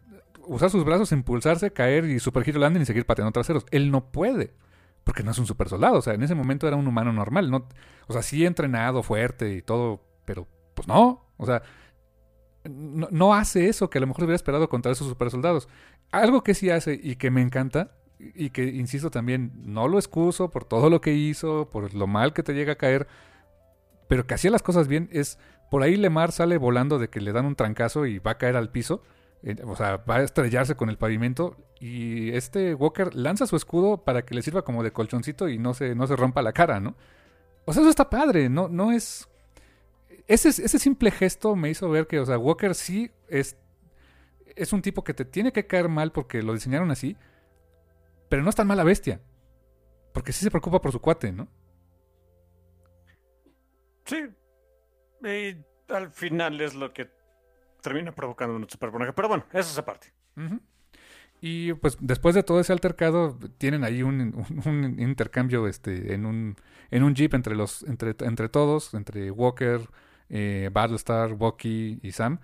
[0.46, 3.66] usar sus brazos, impulsarse, caer y super giro landing y seguir pateando traseros.
[3.70, 4.54] Él no puede,
[5.04, 7.50] porque no es un super soldado, o sea, en ese momento era un humano normal,
[7.50, 7.66] no,
[8.06, 11.62] o sea, sí entrenado, fuerte y todo, pero pues no, o sea,
[12.64, 15.68] no, hace eso que a lo mejor hubiera esperado contra esos super soldados.
[16.10, 20.50] Algo que sí hace y que me encanta, y que, insisto, también no lo excuso
[20.50, 23.08] por todo lo que hizo, por lo mal que te llega a caer,
[24.08, 25.38] pero que hacía las cosas bien, es
[25.70, 28.56] por ahí Lemar sale volando de que le dan un trancazo y va a caer
[28.56, 29.02] al piso,
[29.42, 34.04] eh, o sea, va a estrellarse con el pavimento, y este Walker lanza su escudo
[34.04, 36.78] para que le sirva como de colchoncito y no se, no se rompa la cara,
[36.78, 36.94] ¿no?
[37.64, 39.28] O sea, eso está padre, no, no es
[40.32, 43.56] ese, ese simple gesto me hizo ver que, o sea, Walker sí es,
[44.56, 47.16] es un tipo que te tiene que caer mal porque lo diseñaron así,
[48.28, 49.20] pero no es tan mala bestia.
[50.12, 51.48] Porque sí se preocupa por su cuate, ¿no?
[54.04, 54.28] Sí.
[55.24, 55.56] Y
[55.92, 57.10] al final es lo que
[57.80, 59.14] termina provocando un superponer.
[59.14, 60.12] Pero bueno, eso es aparte.
[61.40, 64.34] Y pues después de todo ese altercado, tienen ahí un,
[64.64, 66.56] un, intercambio este, en, un,
[66.90, 69.80] en un jeep entre, los, entre, entre todos, entre Walker,
[70.32, 72.40] eh, Battlestar, Bucky y Sam.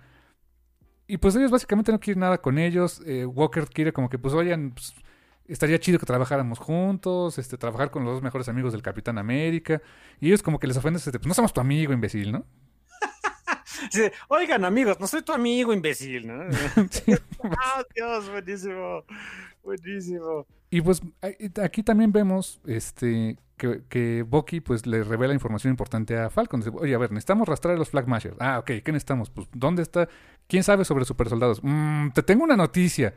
[1.07, 3.01] Y pues ellos básicamente no quieren nada con ellos.
[3.05, 4.93] Eh, Walker quiere como que pues oigan, pues,
[5.47, 9.81] estaría chido que trabajáramos juntos, este, trabajar con los dos mejores amigos del Capitán América.
[10.21, 12.45] Y ellos como que les ofenden, este, pues no somos tu amigo, imbécil, ¿no?
[14.27, 16.43] oigan amigos, no soy tu amigo, imbécil, ¿no?
[17.57, 19.03] Ah, Dios, buenísimo,
[19.63, 20.45] buenísimo.
[20.69, 21.01] Y pues
[21.61, 26.61] aquí también vemos este que, que Bucky pues le revela información importante a Falcon.
[26.61, 28.37] Dice, Oye, a ver, necesitamos rastrear a los Flag Mashers.
[28.39, 29.29] Ah, ok, ¿qué necesitamos?
[29.29, 30.07] Pues, ¿dónde está?
[30.47, 31.59] ¿Quién sabe sobre supersoldados?
[31.61, 33.13] Mm, te tengo una noticia.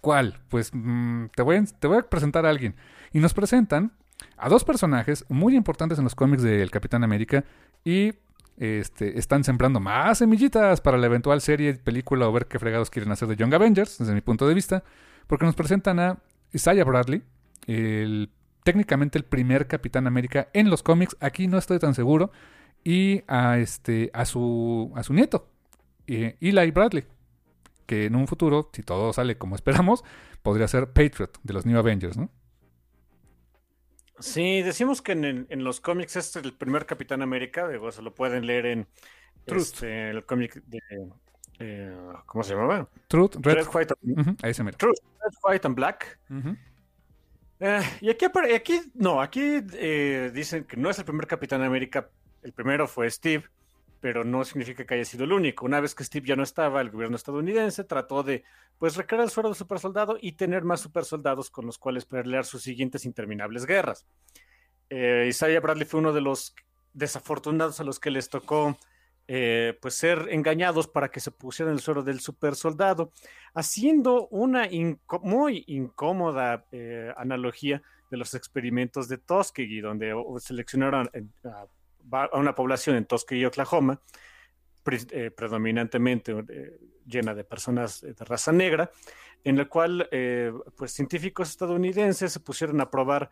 [0.00, 0.40] ¿Cuál?
[0.48, 2.76] Pues mm, te, voy a, te voy a presentar a alguien.
[3.12, 3.92] Y nos presentan
[4.36, 7.44] a dos personajes muy importantes en los cómics del Capitán América
[7.84, 8.12] y
[8.56, 13.12] este, están sembrando más semillitas para la eventual serie, película o ver qué fregados quieren
[13.12, 14.82] hacer de Young Avengers, desde mi punto de vista,
[15.26, 16.18] porque nos presentan a
[16.52, 17.22] Isaiah Bradley,
[17.66, 18.30] el,
[18.64, 21.16] técnicamente el primer Capitán América en los cómics.
[21.20, 22.30] Aquí no estoy tan seguro.
[22.84, 25.50] Y a, este, a, su, a su nieto,
[26.06, 27.04] eh, Eli Bradley,
[27.86, 30.04] que en un futuro, si todo sale como esperamos,
[30.42, 32.30] podría ser Patriot de los New Avengers, ¿no?
[34.20, 38.14] Sí, decimos que en, los cómics este es el primer Capitán América, digo, se lo
[38.14, 38.88] pueden leer en
[39.44, 40.80] Truth, este, el cómic de...
[41.58, 42.88] Eh, ¿Cómo se llamaba?
[43.08, 46.18] Truth, Red, White, and, Truth, Red, White and Black.
[47.60, 52.08] Eh, y aquí, aquí, no, aquí eh, dicen que no es el primer Capitán América,
[52.42, 53.44] el primero fue Steve,
[54.00, 55.66] pero no significa que haya sido el único.
[55.66, 58.44] Una vez que Steve ya no estaba, el gobierno estadounidense trató de
[58.78, 62.62] pues recrear el suero de supersoldado y tener más supersoldados con los cuales pelear sus
[62.62, 64.06] siguientes interminables guerras.
[64.88, 66.54] Eh, Isaiah Bradley fue uno de los
[66.92, 68.78] desafortunados a los que les tocó
[69.30, 73.12] eh, pues ser engañados para que se pusieran el suero del super soldado,
[73.52, 74.66] haciendo una
[75.20, 81.10] muy incómoda eh, analogía de los experimentos de Tuskegee, donde seleccionaron
[81.44, 84.00] a, una población en Tuskegee, Oklahoma,
[85.10, 86.34] eh, predominantemente
[87.04, 88.90] llena de personas de raza negra,
[89.44, 90.08] en la cual
[90.74, 93.28] pues científicos estadounidenses se pusieron a probar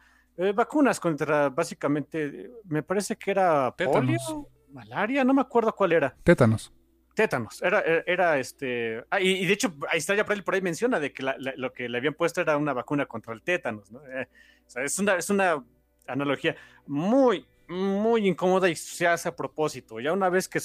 [0.55, 4.47] vacunas contra básicamente, me parece que era polio
[4.77, 6.15] malaria, no me acuerdo cuál era.
[6.23, 6.73] Tétanos.
[7.15, 9.03] Tétanos, era, era, este.
[9.09, 11.97] Ah, y, de hecho, ahí está ya por ahí, menciona de que lo que le
[11.97, 14.07] habían puesto era una vacuna contra el tétanos, ¿no?
[14.07, 14.29] Eh,
[14.67, 15.65] o sea, es una, es una
[16.07, 19.99] analogía muy, muy incómoda y se hace a propósito.
[19.99, 20.61] Ya una vez que,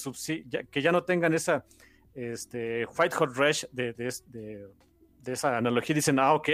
[0.45, 1.63] ya, que ya no tengan esa
[2.13, 4.13] este, White Hot Rush de, de,
[5.21, 6.49] de, esa analogía, dicen, ah, ok,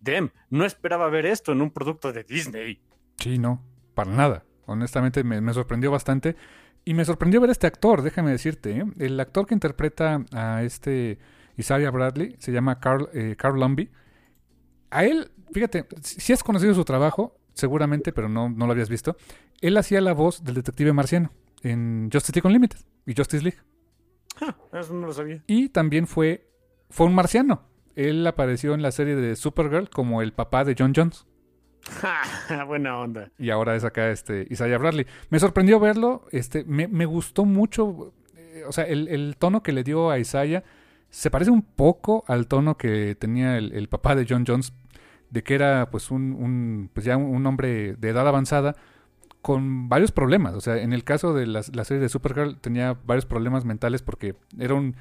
[0.00, 2.80] Dem, no esperaba ver esto en un producto de Disney.
[3.16, 3.62] Sí, no,
[3.94, 4.44] para nada.
[4.66, 6.36] Honestamente me, sorprendió bastante.
[6.84, 8.78] Y me sorprendió ver a este actor, déjame decirte.
[8.78, 8.84] ¿eh?
[8.98, 11.18] El actor que interpreta a este
[11.56, 13.90] Isaiah Bradley se llama Carl, eh, Carl Lumbly.
[14.90, 19.16] A él, fíjate, si has conocido su trabajo, seguramente, pero no, no lo habías visto.
[19.60, 21.32] Él hacía la voz del detective marciano
[21.62, 23.58] en Justice League Unlimited y Justice League.
[24.40, 25.42] Ah, eso no lo sabía.
[25.46, 26.48] Y también fue,
[26.90, 27.62] fue un marciano.
[27.96, 31.26] Él apareció en la serie de Supergirl como el papá de John Jones.
[32.66, 33.30] Buena onda.
[33.38, 35.06] Y ahora es acá este Isaiah Bradley.
[35.30, 40.10] Me sorprendió verlo, este, me, gustó mucho, eh, o sea, el, tono que le dio
[40.10, 40.64] a Isaiah
[41.10, 44.72] se parece un poco al tono que tenía el, papá de John Jones,
[45.30, 48.76] de que era pues un, pues ya un hombre de edad avanzada
[49.42, 50.54] con varios problemas.
[50.54, 54.36] O sea, en el caso de la, serie de Supergirl tenía varios problemas mentales porque
[54.58, 54.96] era un...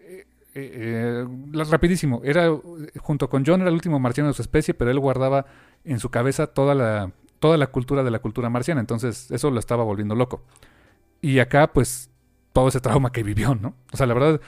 [0.00, 1.26] Eh, eh,
[1.70, 2.48] rapidísimo, era
[2.98, 5.46] junto con John era el último marciano de su especie, pero él guardaba
[5.84, 9.58] en su cabeza toda la, toda la cultura de la cultura marciana, entonces eso lo
[9.58, 10.42] estaba volviendo loco.
[11.20, 12.10] Y acá, pues,
[12.52, 13.74] todo ese trauma que vivió, ¿no?
[13.92, 14.40] O sea, la verdad,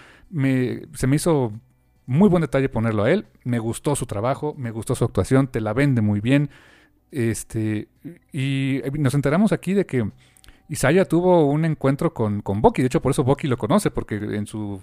[0.94, 1.52] se me hizo
[2.06, 5.60] muy buen detalle ponerlo a él, me gustó su trabajo, me gustó su actuación, te
[5.60, 6.50] la vende muy bien,
[7.10, 7.88] este,
[8.32, 10.10] y nos enteramos aquí de que
[10.68, 12.80] Isaiah tuvo un encuentro con, con Bucky.
[12.82, 14.80] De hecho, por eso Bucky lo conoce, porque en su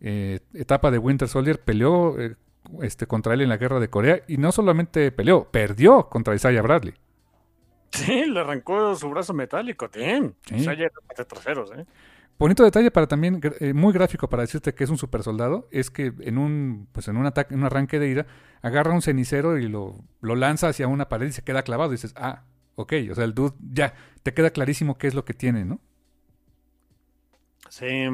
[0.00, 2.34] eh, etapa de Winter Soldier peleó eh,
[2.82, 4.22] este, contra él en la guerra de Corea.
[4.28, 6.94] Y no solamente peleó, perdió contra Isaiah Bradley.
[7.90, 11.86] Sí, le arrancó su brazo metálico, Isaiah Isaiah de terceros, ¿eh?
[12.38, 15.90] Bonito detalle para también, eh, muy gráfico para decirte que es un super soldado, es
[15.90, 18.26] que en un, pues en un ataque, en un arranque de ira,
[18.62, 21.90] agarra un cenicero y lo, lo lanza hacia una pared y se queda clavado.
[21.90, 22.44] Y dices, ah,
[22.76, 25.80] ok, o sea, el dude ya, te queda clarísimo qué es lo que tiene, ¿no?
[27.70, 28.06] Sí,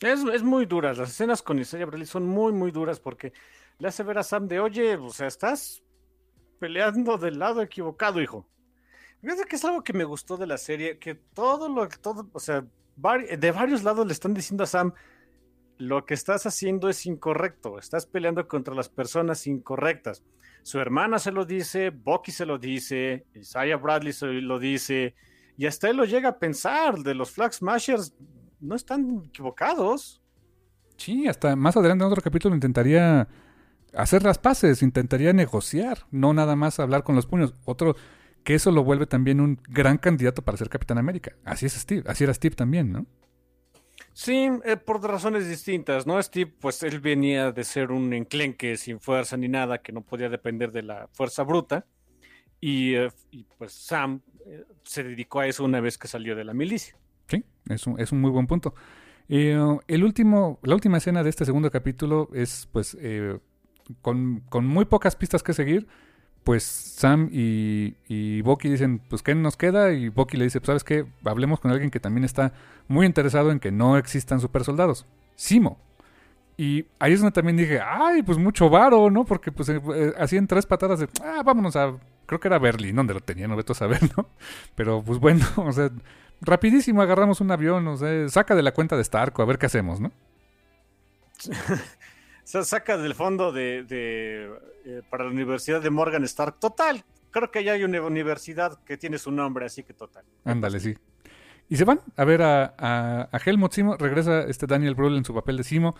[0.00, 0.98] es, es muy duras.
[0.98, 3.32] Las escenas con Isaiah Bradley son muy, muy duras porque
[3.80, 5.82] le hace ver a Sam de, oye, o sea, estás
[6.60, 8.46] peleando del lado equivocado, hijo.
[9.22, 12.28] Fíjate que es algo que me gustó de la serie, que todo lo que, todo,
[12.32, 14.92] o sea, de varios lados le están diciendo a Sam,
[15.78, 20.22] lo que estás haciendo es incorrecto, estás peleando contra las personas incorrectas.
[20.62, 25.14] Su hermana se lo dice, Bucky se lo dice, Isaiah Bradley se lo dice,
[25.56, 28.14] y hasta él lo llega a pensar, de los Flag Smashers
[28.60, 30.22] no están equivocados.
[30.98, 33.26] Sí, hasta más adelante en otro capítulo intentaría
[33.94, 37.54] hacer las paces, intentaría negociar, no nada más hablar con los puños.
[37.64, 37.96] Otro,
[38.44, 41.32] que eso lo vuelve también un gran candidato para ser Capitán América.
[41.44, 43.06] Así es Steve, así era Steve también, ¿no?
[44.12, 46.22] Sí, eh, por razones distintas, ¿no?
[46.22, 50.28] Steve, pues él venía de ser un enclenque sin fuerza ni nada, que no podía
[50.28, 51.86] depender de la fuerza bruta.
[52.60, 53.10] Y, eh,
[53.56, 56.96] pues Sam eh, se dedicó a eso una vez que salió de la milicia.
[57.28, 58.74] Sí, es un, es un muy buen punto.
[59.28, 62.96] el último, la última escena de este segundo capítulo es, pues,
[64.02, 65.86] con, muy pocas pistas que seguir
[66.44, 69.92] pues Sam y, y Bucky dicen, pues ¿qué nos queda?
[69.92, 72.54] Y Bucky le dice, pues sabes qué, hablemos con alguien que también está
[72.88, 75.06] muy interesado en que no existan super soldados.
[75.36, 75.78] Simo.
[76.60, 79.24] Y ahí es donde también dije, ay, pues mucho varo, ¿no?
[79.24, 81.94] Porque pues eh, eh, hacían tres patadas de, ah, vámonos a,
[82.26, 84.28] creo que era Berlín, donde lo tenían, no veto saber, ¿no?
[84.74, 85.90] Pero pues bueno, o sea,
[86.42, 89.66] rapidísimo agarramos un avión, o sea, saca de la cuenta de Starco, a ver qué
[89.66, 90.12] hacemos, ¿no?
[92.50, 96.58] saca del fondo de, eh, para la Universidad de Morgan Stark.
[96.58, 100.24] Total, creo que ya hay una universidad que tiene su nombre, así que total.
[100.44, 100.94] Ándale, sí.
[101.68, 103.96] Y se van a ver a, a, Helmut Simo.
[103.96, 105.94] Regresa este Daniel Brühl en su papel de Simo.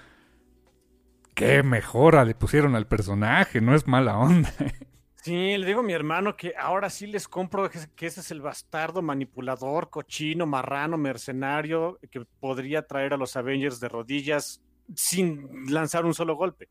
[1.34, 4.52] Qué mejora le pusieron al personaje, no es mala onda.
[5.22, 8.40] Sí, le digo a mi hermano que ahora sí les compro que ese es el
[8.40, 14.62] bastardo manipulador, cochino, marrano, mercenario que podría traer a los Avengers de rodillas
[14.94, 16.68] sin lanzar un solo golpe.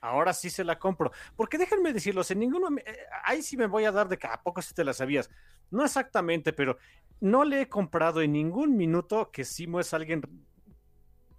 [0.00, 1.12] Ahora sí se la compro.
[1.36, 2.68] Porque déjenme decirlos, en ninguno.
[2.76, 5.30] Eh, ahí sí me voy a dar de que a poco si te la sabías.
[5.70, 6.76] No exactamente, pero
[7.20, 10.22] no le he comprado en ningún minuto que Simo es alguien.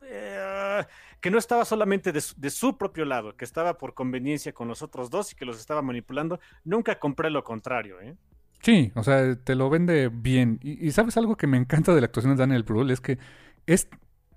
[0.01, 0.83] Eh,
[1.19, 5.09] que no estaba solamente de su, propio lado, que estaba por conveniencia con los otros
[5.09, 6.39] dos y que los estaba manipulando.
[6.63, 8.15] Nunca compré lo contrario, ¿eh?
[8.61, 10.59] Sí, o sea, te lo vende bien.
[10.61, 13.19] Y, sabes algo que me encanta de la actuación de Daniel Brühl es que
[13.65, 13.89] es,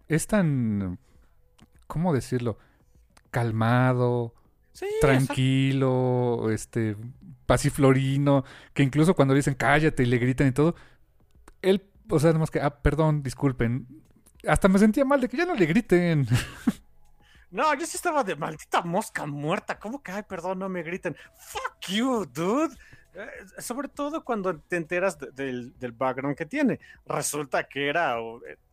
[0.08, 0.98] es tan
[1.86, 2.58] ¿cómo decirlo?
[3.30, 4.34] Calmado,
[5.00, 6.96] tranquilo, este,
[7.46, 8.44] pasiflorino,
[8.74, 10.74] que incluso cuando dicen cállate y le gritan y todo,
[11.62, 13.86] él, o sea, más que, ah, perdón, disculpen,
[14.46, 16.26] hasta me sentía mal de que ya no le griten.
[17.48, 19.78] No, yo sí estaba de maldita mosca muerta.
[19.78, 21.16] ¿Cómo que, ay, perdón, no me griten?
[21.38, 22.76] Fuck you, dude.
[23.16, 26.78] Eh, sobre todo cuando te enteras del, background que tiene.
[27.06, 28.16] Resulta que era,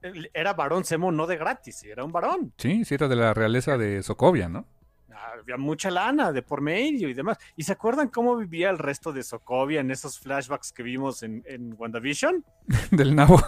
[0.02, 2.53] eh, era varón Semo no de gratis, era un varón.
[2.57, 4.68] Sí, sí, era de la realeza de Sokovia, ¿no?
[5.10, 7.38] Había mucha lana de por medio y demás.
[7.56, 11.44] ¿Y se acuerdan cómo vivía el resto de Sokovia en esos flashbacks que vimos en,
[11.48, 12.44] en WandaVision?
[12.91, 13.41] Del nabo.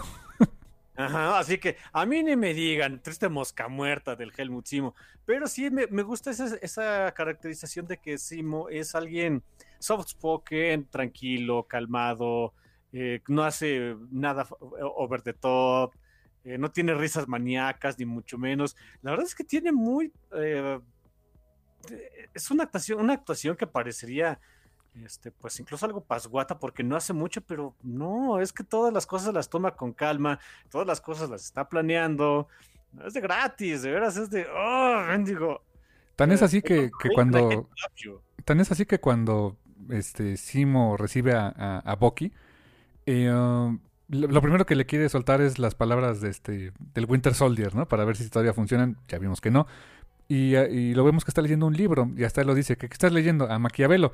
[0.96, 4.94] Ajá, así que a mí ni me digan, triste mosca muerta del Helmut Simo,
[5.26, 9.42] pero sí me, me gusta esa, esa, caracterización de que Simo es alguien
[9.78, 12.54] soft spoken, tranquilo, calmado,
[12.92, 15.94] eh, no hace nada over the top,
[16.44, 18.76] eh, no tiene risas maníacas, ni mucho menos.
[19.02, 20.12] La verdad es que tiene muy...
[20.32, 20.80] Eh,
[22.34, 24.40] es una actuación, una actuación que parecería
[25.04, 29.06] este, pues incluso algo pasguata porque no hace mucho, pero no, es que todas las
[29.06, 30.40] cosas las toma con calma,
[30.70, 32.48] todas las cosas las está planeando,
[33.04, 35.62] es de gratis, de veras, es de, oh, mendigo.
[36.16, 37.68] Tan es así que, que cuando,
[38.44, 39.58] tan es así que cuando
[39.90, 41.98] este Simo recibe a, a, a
[43.06, 47.34] eh, um, lo, primero que le quiere soltar es las palabras de este, del Winter
[47.34, 47.88] Soldier, ¿no?
[47.88, 49.66] Para ver si todavía funcionan, ya vimos que no.
[50.28, 52.86] Y, y, lo vemos que está leyendo un libro, y hasta él lo dice, ¿qué,
[52.86, 53.50] estás leyendo?
[53.50, 54.12] A Maquiavelo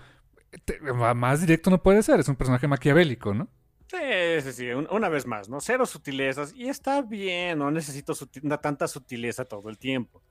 [1.14, 3.48] más directo no puede ser, es un personaje maquiavélico, ¿no?
[3.88, 5.60] Sí, sí, sí, una vez más, ¿no?
[5.60, 10.22] Cero sutilezas y está bien, no necesito sutil, tanta sutileza todo el tiempo.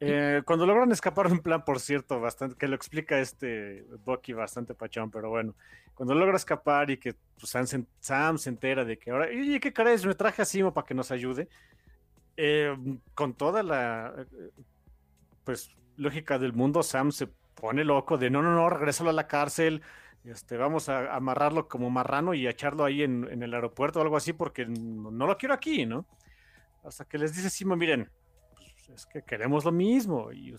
[0.00, 4.74] Eh, cuando logran escapar un plan, por cierto, bastante, que lo explica este Bucky bastante
[4.74, 5.54] pachón, pero bueno,
[5.94, 7.50] cuando logra escapar y que pues,
[8.00, 10.06] Sam, se, entera de que ahora, ¿y qué crees?
[10.06, 11.48] Me traje a Simo para que nos ayude.
[12.36, 12.76] Eh,
[13.14, 14.14] con toda la,
[15.42, 19.26] pues, lógica del mundo, Sam se pone loco de no, no, no, regresalo a la
[19.26, 19.82] cárcel,
[20.24, 24.16] este, vamos a amarrarlo como marrano y echarlo ahí en, en, el aeropuerto o algo
[24.16, 26.06] así porque no, lo quiero aquí, ¿no?
[26.84, 28.10] Hasta que les dice Simo, miren,
[28.94, 30.54] es que queremos lo mismo y,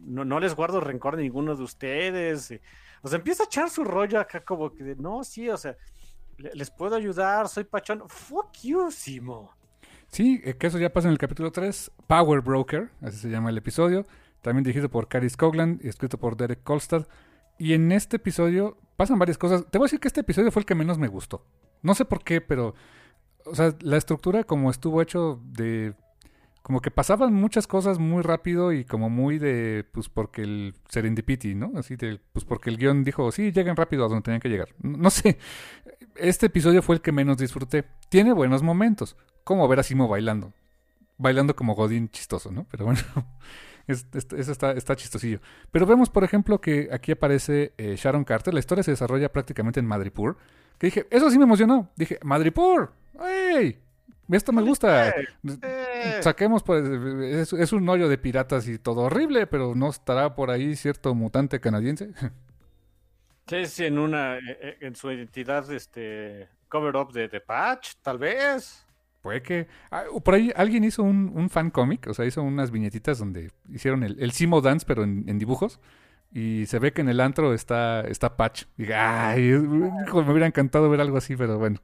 [0.00, 2.60] no, no, les guardo rencor a ninguno de ustedes.
[3.02, 5.76] O sea, empieza a echar su rollo acá como que de, no, sí, o sea,
[6.36, 8.02] les puedo ayudar, soy pachón.
[8.08, 9.52] Fuck you, Simo.
[10.08, 13.50] Sí, eh, que eso ya pasa en el capítulo 3, Power Broker, así se llama
[13.50, 14.04] el episodio
[14.44, 17.06] también dirigido por Caris Cogland y escrito por Derek Kolstad.
[17.58, 19.64] Y en este episodio pasan varias cosas.
[19.70, 21.44] Te voy a decir que este episodio fue el que menos me gustó.
[21.82, 22.74] No sé por qué, pero.
[23.46, 25.94] O sea, la estructura como estuvo hecho de.
[26.64, 29.84] Como que pasaban muchas cosas muy rápido y como muy de.
[29.92, 31.72] Pues porque el serendipity, ¿no?
[31.76, 32.18] Así de.
[32.32, 34.70] Pues porque el guion dijo, sí, lleguen rápido a donde tenían que llegar.
[34.78, 35.36] No sé.
[36.16, 37.84] Este episodio fue el que menos disfruté.
[38.08, 39.14] Tiene buenos momentos.
[39.44, 40.54] Como ver a Simo bailando.
[41.18, 42.66] Bailando como Godín chistoso, ¿no?
[42.70, 43.00] Pero bueno.
[43.86, 45.40] Es, es, eso está, está, chistosillo.
[45.70, 48.54] Pero vemos, por ejemplo, que aquí aparece eh, Sharon Carter.
[48.54, 50.38] La historia se desarrolla prácticamente en Madripur.
[50.78, 51.90] Que dije, eso sí me emocionó.
[51.94, 53.83] Dije, Madripur, ¡ey!
[54.30, 55.14] Esto me gusta.
[56.20, 60.50] Saquemos, pues, es, es, un hoyo de piratas y todo horrible, pero ¿no estará por
[60.50, 62.10] ahí cierto mutante canadiense?
[63.46, 68.16] Sí, sí, en una, e, e, en su identidad, este, cover-up de The Patch, tal
[68.16, 68.86] vez.
[69.20, 69.68] Puede que.
[69.90, 73.50] Ah, por ahí alguien hizo un, un fan cómic, o sea, hizo unas viñetitas donde
[73.70, 75.78] hicieron el, el Simo Dance, pero en, en, dibujos.
[76.32, 78.64] Y se ve que en el antro está, está Patch.
[78.76, 81.80] Y, ay, me hubiera encantado ver algo así, pero bueno.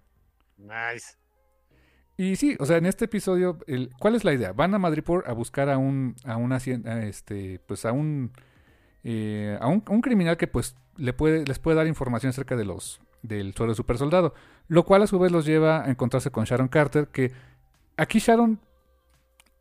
[0.57, 1.20] Nice.
[2.21, 4.53] Y sí, o sea, en este episodio, el, ¿cuál es la idea?
[4.53, 8.33] Van a Madripoor a buscar a un, a una, a este, pues a un,
[9.05, 12.67] eh, a un, un criminal que pues le puede, les puede dar información acerca de
[12.67, 14.35] los, del suelo super soldado.
[14.69, 17.33] Lo cual a su vez los lleva a encontrarse con Sharon Carter, que
[17.97, 18.61] aquí Sharon,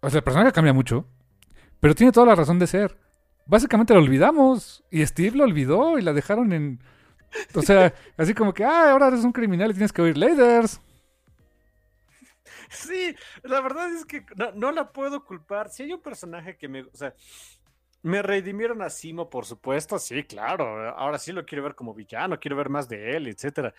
[0.02, 1.06] o sea, el personaje cambia mucho,
[1.80, 2.98] pero tiene toda la razón de ser.
[3.46, 6.82] Básicamente la olvidamos y Steve lo olvidó y la dejaron en...
[7.56, 10.82] O sea, así como que, ah, ahora eres un criminal y tienes que oír lasers.
[12.70, 14.26] Sí, la verdad es que
[14.56, 15.70] no, la puedo culpar.
[15.70, 16.84] Si hay un personaje que me...
[16.84, 17.14] O sea,
[18.02, 20.90] me redimieron a Simo, por supuesto, sí, claro.
[20.96, 23.74] Ahora sí lo quiero ver como villano, quiero ver más de él, etcétera.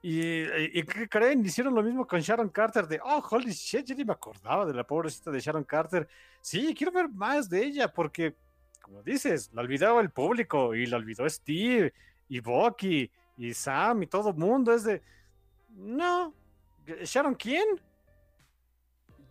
[0.00, 0.44] Y,
[0.78, 1.44] y, ¿qué creen?
[1.44, 4.72] Hicieron lo mismo con Sharon Carter de, oh, holy shit, yo ni me acordaba de
[4.72, 6.08] la pobrecita de Sharon Carter.
[6.40, 8.34] Sí, quiero ver más de ella porque,
[8.80, 11.92] como dices, la olvidaba el público y la olvidó Steve
[12.30, 14.72] y Bucky y Sam y todo el mundo.
[14.72, 15.02] Es de,
[15.68, 16.32] no,
[17.04, 17.66] ¿Sharon quién?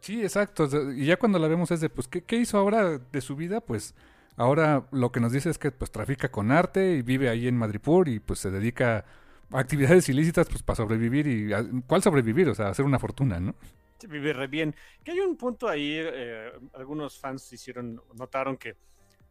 [0.01, 0.67] Sí, exacto.
[0.93, 3.61] Y ya cuando la vemos es de, pues, ¿qué, hizo ahora de su vida?
[3.61, 3.93] Pues
[4.39, 7.57] Ahora lo que nos dice es que pues trafica con arte y vive ahí en
[7.57, 9.03] Madripur y pues se dedica
[9.51, 12.47] a actividades ilícitas pues para sobrevivir y ¿cuál sobrevivir?
[12.47, 13.53] O sea, hacer una fortuna, ¿no?
[13.97, 14.73] Sí, vive re bien.
[15.03, 18.77] Que hay un punto ahí, eh, algunos fans hicieron, notaron que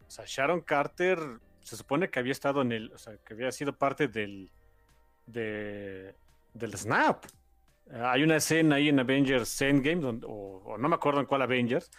[0.07, 1.19] o sea, Sharon Carter
[1.63, 4.51] se supone que había estado en el, o sea, que había sido parte del,
[5.25, 6.15] de,
[6.53, 7.25] del Snap.
[7.91, 11.27] Uh, hay una escena ahí en Avengers Endgame, donde, o, o, no me acuerdo en
[11.27, 11.91] cuál Avengers,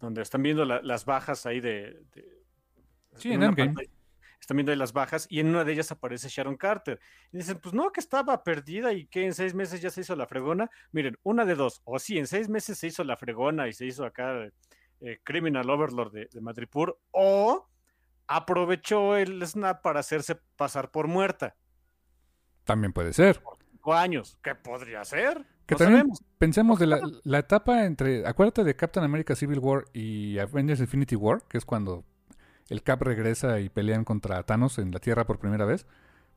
[0.00, 2.42] donde están viendo la, las bajas ahí de, de
[3.16, 3.74] Sí, en Endgame.
[4.40, 6.98] Están viendo ahí las bajas y en una de ellas aparece Sharon Carter.
[7.30, 10.16] Y dicen, pues no, que estaba perdida y que en seis meses ya se hizo
[10.16, 10.68] la fregona.
[10.90, 11.80] Miren, una de dos.
[11.84, 14.50] O sí, en seis meses se hizo la fregona y se hizo acá
[15.00, 16.98] eh, Criminal Overlord de, de Madripur.
[17.12, 17.68] O
[18.26, 21.54] aprovechó el snap para hacerse pasar por muerta.
[22.64, 23.40] También puede ser.
[23.82, 24.38] Cinco años.
[24.44, 25.44] ¿Qué podría ser?
[25.66, 26.22] Que No también sabemos.
[26.38, 28.24] pensemos de la, la etapa entre.
[28.24, 32.04] Acuérdate de Captain America Civil War y Avengers Infinity War, que es cuando
[32.68, 35.86] el Cap regresa y pelean contra Thanos en la Tierra por primera vez.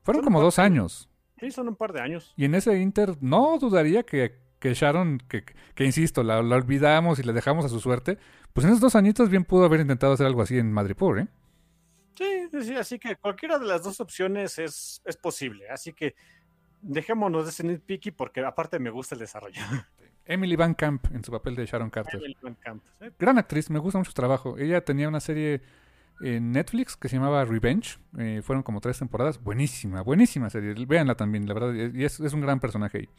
[0.02, 1.08] Fueron Son como dos de- años.
[1.40, 2.34] Sí, son un par de años.
[2.36, 5.44] Y en ese Inter no dudaría que, que Sharon, que,
[5.76, 8.18] que insisto, la, la olvidamos y la dejamos a su suerte.
[8.54, 11.28] Pues en esos dos añitos bien pudo haber intentado hacer algo así en Madripoor, ¿eh?
[12.18, 15.70] Sí, sí, así que cualquiera de las dos opciones es, es posible.
[15.70, 16.16] Así que
[16.86, 19.60] dejémonos de ese nitpicky porque aparte me gusta el desarrollo.
[20.26, 22.16] Emily Van Camp en su papel de Sharon Carter.
[22.16, 23.08] Emily Van Camp, ¿sí?
[23.20, 24.58] Gran actriz, me gusta mucho su trabajo.
[24.58, 25.62] Ella tenía una serie
[26.22, 28.00] en Netflix que se llamaba Revenge.
[28.18, 29.42] eh, fueron como tres temporadas.
[29.44, 30.74] Buenísima, buenísima serie.
[30.86, 31.74] Véanla también, la verdad.
[31.94, 33.10] Y es, es un gran personaje ahí.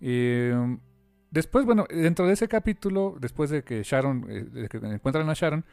[0.00, 0.76] Eh,
[1.30, 5.34] después, bueno, dentro de ese capítulo, después de que Sharon, eh, de que encuentran a
[5.34, 5.64] Sharon,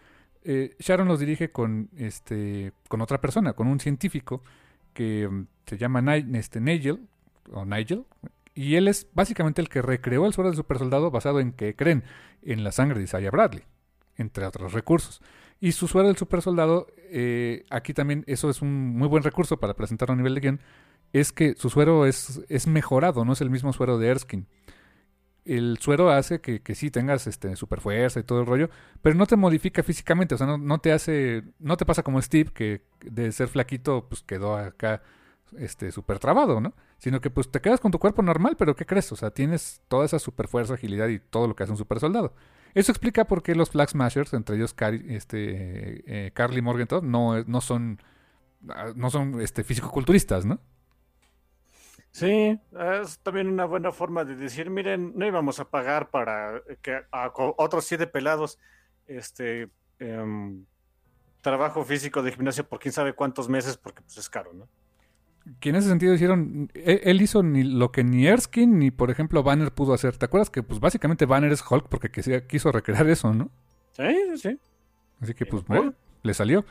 [0.44, 4.44] eh, Sharon los dirige con, este, con otra persona, con un científico
[4.94, 7.08] que mm, se llama este, Nigel,
[7.52, 8.06] o Nigel,
[8.56, 12.04] y él es básicamente el que recreó el suero del supersoldado basado en que creen
[12.44, 13.64] en la sangre de Isaiah Bradley,
[14.18, 15.22] entre otros recursos.
[15.60, 19.76] Y su suero del supersoldado, eh, aquí también eso es un muy buen recurso para
[19.76, 20.60] presentarlo a nivel de guion,
[21.14, 24.46] es que su suero es, es mejorado, no es el mismo suero de Erskine.
[25.46, 28.70] El suero hace que, que sí tengas este, super fuerza y todo el rollo,
[29.02, 32.22] pero no te modifica físicamente, o sea, no, no te hace, no te pasa como
[32.22, 35.02] Steve, que de ser flaquito, pues quedó acá
[35.58, 36.74] este súper trabado, ¿no?
[37.04, 39.12] Sino que pues te quedas con tu cuerpo normal, pero ¿qué crees?
[39.12, 42.00] O sea, tienes toda esa super fuerza, agilidad y todo lo que hace un super
[42.00, 42.34] soldado.
[42.76, 44.74] Eso explica por qué los Flag Smashers, entre ellos
[45.10, 48.02] este, eh, Carly Morgenthau, no, no son
[48.70, 50.62] ah, no son este fisicoculturistas, ¿no?
[52.12, 52.58] Sí,
[53.04, 57.34] es también una buena forma de decir, miren, no íbamos a pagar para que a
[57.36, 58.60] otros siete pelados
[59.08, 59.68] este
[60.00, 60.64] em,
[61.42, 64.70] trabajo físico de gimnasio por quién sabe cuántos meses, porque pues es caro, ¿no?
[65.60, 69.12] Que en ese sentido hicieron, él, él hizo ni lo que ni Erskine ni por
[69.12, 70.18] ejemplo Banner pudo hacer.
[70.18, 72.10] ¿Te acuerdas que pues básicamente Banner es Hulk porque
[72.48, 73.50] quiso recrear eso, ¿no?
[73.92, 74.60] Sí, sí, sí.
[75.22, 75.94] Así que pues bueno.
[76.22, 76.66] le salió.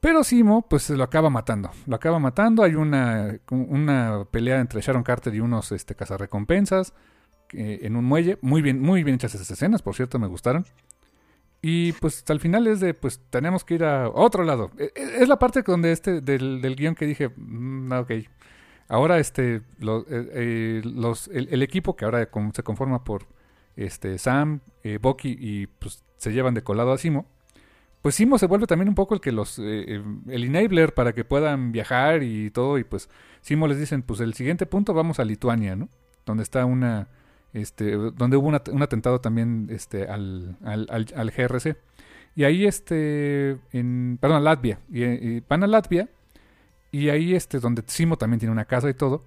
[0.00, 1.70] Pero Simo pues se lo acaba matando.
[1.86, 2.62] Lo acaba matando.
[2.62, 6.94] Hay una, una pelea entre Sharon Carter y unos este, cazarrecompensas
[7.52, 8.38] en un muelle.
[8.40, 10.64] Muy bien, muy bien hechas esas escenas, por cierto, me gustaron.
[11.62, 14.70] Y pues al final es de, pues tenemos que ir a otro lado.
[14.78, 18.10] E- e- Es la parte donde este, del, del guion que dije, "Mm, ok.
[18.88, 23.26] Ahora este, lo- eh, eh, los, el, el equipo que ahora se conforma por
[23.76, 27.26] este, Sam, eh, Bucky y pues se llevan de colado a Simo.
[28.02, 29.62] Pues Simo se vuelve también un poco el que los, eh,
[29.96, 32.78] eh, el enabler para que puedan viajar y todo.
[32.78, 33.10] Y pues
[33.42, 35.88] Simo les dicen, pues el siguiente punto vamos a Lituania, ¿no?
[36.26, 37.08] Donde está una,
[37.52, 41.76] este, donde hubo un atentado también este, al, al, al, GRC.
[42.36, 44.78] Y ahí, este, en, perdón, Latvia.
[44.90, 46.08] Y, van a Latvia
[46.92, 49.24] y ahí, este, donde Simo también tiene una casa y todo.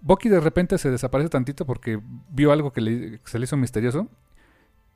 [0.00, 2.00] Bucky de repente se desaparece tantito porque
[2.30, 4.08] vio algo que, se le hizo misterioso.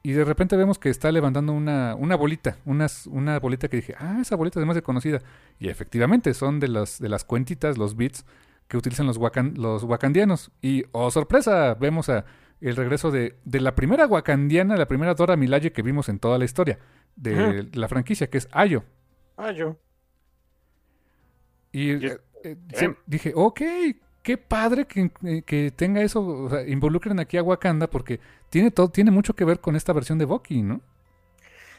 [0.02, 3.94] Y de repente vemos que está levantando una, una bolita, unas, una bolita que dije,
[3.98, 5.20] ah, esa bolita es más conocida.
[5.58, 8.24] Y efectivamente son de las, de las cuentitas, los bits
[8.68, 10.50] que utilizan los, wakan- los wakandianos.
[10.62, 12.24] Y, oh sorpresa, vemos a
[12.60, 16.38] el regreso de, de la primera wakandiana, la primera Dora Milaje que vimos en toda
[16.38, 16.78] la historia
[17.16, 17.54] de Ajá.
[17.72, 18.84] la franquicia, que es Ayo.
[19.36, 19.76] Ah, yo.
[21.72, 22.56] Y eh, eh,
[23.06, 23.60] dije, ok,
[24.22, 28.20] qué padre que, eh, que tenga eso, o sea, involucren aquí a Wakanda porque
[28.50, 30.80] tiene todo, tiene mucho que ver con esta versión de Bucky, ¿no?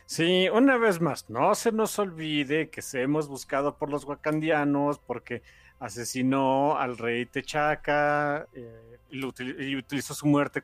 [0.09, 4.97] Sí, una vez más, no se nos olvide que se hemos buscado por los wakandianos
[4.97, 5.43] porque
[5.79, 10.63] asesinó al rey Techaca eh, y, utilizó su muerte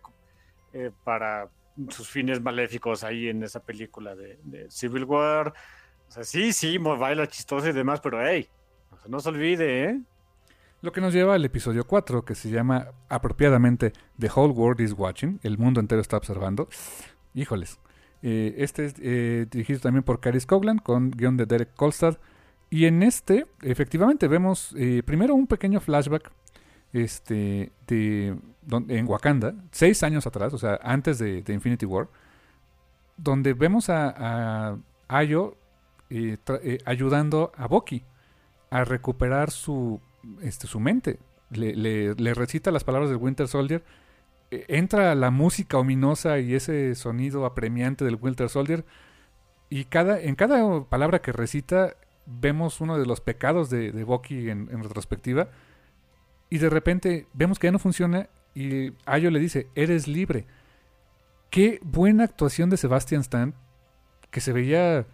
[0.74, 1.48] eh, para
[1.90, 5.54] sus fines maléficos ahí en esa película de, de Civil War.
[6.08, 8.50] O sea, sí, sí, baila chistoso y demás, pero hey,
[8.90, 10.02] no se nos olvide, ¿eh?
[10.82, 14.94] Lo que nos lleva al episodio 4, que se llama apropiadamente The Whole World is
[14.94, 16.68] Watching, el mundo entero está observando.
[17.36, 17.80] Híjoles.
[18.28, 22.18] Eh, este es eh, dirigido también por Caris Coglan, con guion de Derek Kolstad.
[22.72, 26.32] Y en este, efectivamente, vemos eh, primero un pequeño flashback
[26.92, 32.08] este, de, don- en Wakanda, seis años atrás, o sea, antes de, Infinity War,
[33.18, 34.78] donde vemos a,
[35.08, 35.56] Ayo
[36.86, 38.04] ayudando a Bucky
[38.72, 40.02] a recuperar su,
[40.42, 41.20] este, su mente.
[41.52, 43.84] Le, le- le recita las palabras del Winter Soldier.
[44.52, 48.86] Eh, entra la música ominosa y ese sonido apremiante del Winter Soldier.
[49.70, 51.96] Y cada, en cada palabra que recita
[52.26, 55.50] vemos uno de los pecados de, de en, retrospectiva.
[56.50, 60.46] Y de repente vemos que ya no funciona y Ayo le dice, eres libre.
[61.50, 63.54] Qué buena actuación de Sebastian Stan,
[64.32, 65.06] que se veía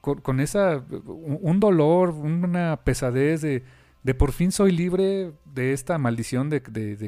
[0.00, 3.64] con, esa, un dolor, una pesadez de,
[4.02, 6.62] de por fin soy libre de esta maldición de,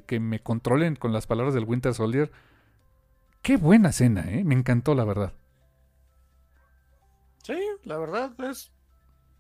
[0.07, 2.31] que me controlen con las palabras del Winter Soldier.
[3.43, 4.45] Qué buena escena, ¿eh?
[4.45, 5.33] Me encantó, la verdad.
[7.43, 8.73] Sí, la verdad es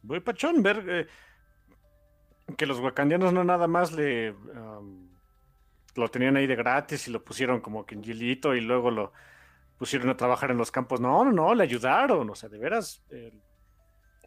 [0.02, 1.06] muy pachón ver eh,
[2.56, 4.34] que los wakandianos no nada más le
[5.94, 9.12] lo tenían ahí de gratis y lo pusieron como que en y luego lo
[9.78, 11.00] pusieron a trabajar en los campos.
[11.00, 13.02] No, no, no, le ayudaron, o sea, de veras,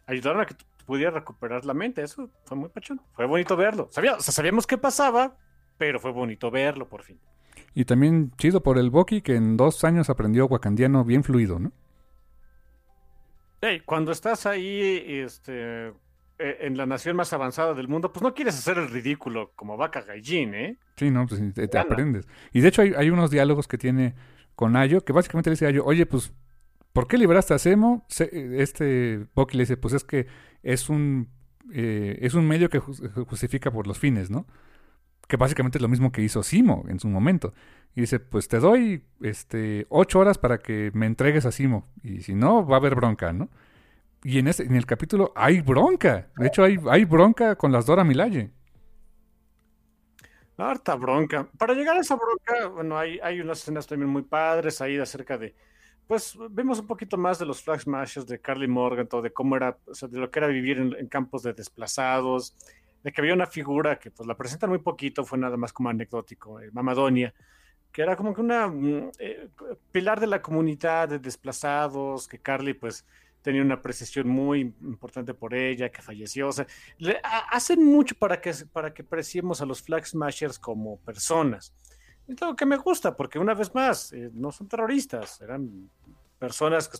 [0.06, 0.54] ayudaron a que
[0.88, 2.02] pudiera recuperar la mente.
[2.02, 2.98] Eso fue muy pachón.
[3.12, 3.88] Fue bonito verlo.
[3.90, 5.36] Sabía, o sea, sabíamos qué pasaba,
[5.76, 7.20] pero fue bonito verlo por fin.
[7.74, 11.72] Y también chido por el Boki que en dos años aprendió wakandiano bien fluido, ¿no?
[13.60, 15.92] Hey, cuando estás ahí, este, e,
[16.38, 20.00] en la nación más avanzada del mundo, pues no quieres hacer el ridículo como vaca
[20.00, 20.78] gallín, ¿eh?
[20.96, 22.26] Sí, no, pues te, aprendes.
[22.54, 24.14] Y de hecho hay, hay, unos diálogos que tiene
[24.54, 26.32] con Ayo, que básicamente le dice a Ayo, oye, pues,
[26.92, 28.06] ¿por qué liberaste a Semo?
[28.08, 30.26] Este Bucky le dice, pues es que
[30.62, 31.28] es un,
[31.72, 34.46] eh, es un medio que justifica por los fines, ¿no?
[35.26, 37.52] Que básicamente es lo mismo que hizo Simo en su momento.
[37.94, 41.86] Y dice, pues te doy este, ocho horas para que me entregues a Simo.
[42.02, 43.50] Y si no, va a haber bronca, ¿no?
[44.24, 46.28] Y en, en el capítulo hay bronca.
[46.36, 48.50] De hecho, hay, hay bronca con las Dora Milaje.
[50.56, 51.48] Harta bronca.
[51.56, 55.38] Para llegar a esa bronca, bueno, hay, hay unas escenas también muy padres ahí acerca
[55.38, 55.54] de.
[56.08, 59.56] Pues vemos un poquito más de los flag smashes de Carly Morgan, todo de cómo
[59.56, 62.56] era, de lo que era vivir en, campos de desplazados,
[63.04, 65.90] de que había una figura que pues la presentan muy poquito, fue nada más como
[65.90, 67.34] anecdótico, eh, Mamadonia,
[67.92, 69.50] que era como que una mm, eh,
[69.92, 73.04] pilar de la comunidad de desplazados, que Carly pues
[73.42, 76.48] tenía una precisión muy importante por ella, que falleció.
[76.48, 76.52] O
[77.50, 81.74] hacen mucho para que, para que apreciemos a los Flag Smashers como personas.
[82.28, 85.90] Es lo que me gusta, porque una vez más, eh, no son terroristas, eran
[86.38, 86.90] personas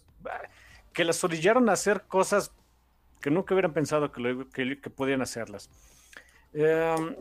[0.93, 2.51] que, las orillaron a hacer cosas
[3.21, 5.71] que nunca hubieran pensado que, que, podían hacerlas.
[6.55, 7.15] Em,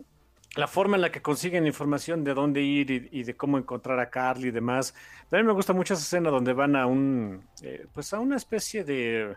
[0.55, 4.09] la forma en la que consiguen información de dónde ir y, de cómo encontrar a
[4.09, 4.95] Carly y demás.
[5.29, 8.83] También me gusta mucho esa escena donde van a un, eh, pues a una especie
[8.83, 9.35] de,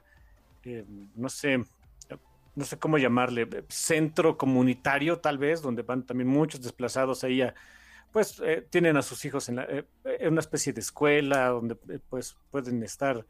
[0.64, 0.84] eh,
[1.16, 1.64] no sé,
[2.54, 7.42] no sé cómo llamarle, centro comunitario tal vez, donde van también muchos desplazados ahí
[8.12, 9.86] pues eh, tienen a sus hijos en, en,
[10.32, 11.76] una especie de escuela donde
[12.08, 13.24] pues pueden estar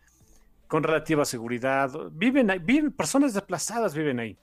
[0.68, 1.90] con relativa seguridad.
[2.12, 4.38] Viven, ahí, viven, personas desplazadas viven ahí.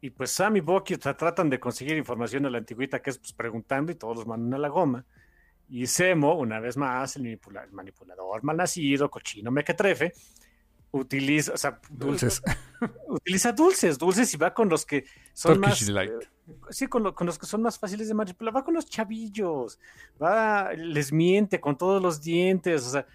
[0.00, 3.32] Y pues Sam y Bucky tratan de conseguir información de la antigüita, que es pues,
[3.32, 5.04] preguntando y todos los mandan a la goma.
[5.68, 7.40] Y Semo, una vez más, el,
[7.72, 10.12] manipulador malnacido, cochino mequetrefe,
[10.92, 12.42] utiliza, o sea, dulces.
[13.08, 15.82] utiliza dulces, dulces y va con los que son más.
[15.88, 16.18] Eh,
[16.70, 18.56] sí, con, con, los que son más fáciles de manipular.
[18.56, 19.78] Va con los chavillos,
[20.22, 23.06] va, les miente con todos los dientes, o sea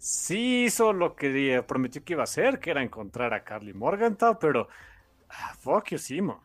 [0.00, 4.38] sí hizo lo que prometió que iba a hacer, que era encontrar a Carly Morgenthau,
[4.38, 4.68] pero
[5.28, 6.42] ah, fuck you, Simo.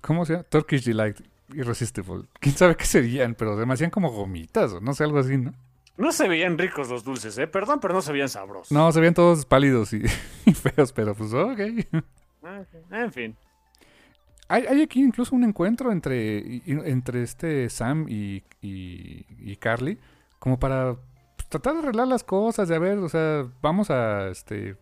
[0.00, 0.44] ¿Cómo se llama?
[0.44, 1.20] Turkish Delight
[1.54, 2.24] Irresistible.
[2.40, 5.38] Quién sabe qué serían, pero se me hacían como gomitas o no sé, algo así,
[5.38, 5.54] ¿no?
[5.96, 7.46] No se veían ricos los dulces, ¿eh?
[7.46, 8.72] Perdón, pero no se veían sabrosos.
[8.72, 10.00] No, se veían todos pálidos y,
[10.54, 11.60] feos, pero pues ok.
[12.90, 13.36] En fin.
[14.52, 19.98] Hay, hay, aquí incluso un encuentro entre, entre este Sam y, y, Carly,
[20.38, 20.96] como para
[21.48, 24.76] tratar de arreglar las cosas, de a ver, o sea, vamos a, este,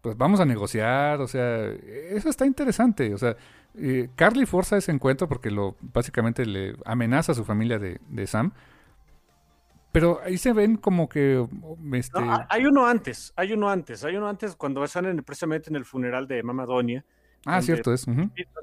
[0.00, 3.36] pues vamos a negociar, o sea, eso está interesante, o sea,
[3.74, 8.52] eh, Carly forza ese encuentro porque lo, básicamente le amenaza a su familia de, Sam,
[9.90, 11.48] pero ahí se ven como que...
[11.94, 12.20] Este...
[12.48, 15.84] hay uno antes, hay uno antes, hay uno antes cuando están en, precisamente en el
[15.84, 17.04] funeral de Mama Donia.
[17.46, 18.06] Ah, cierto es.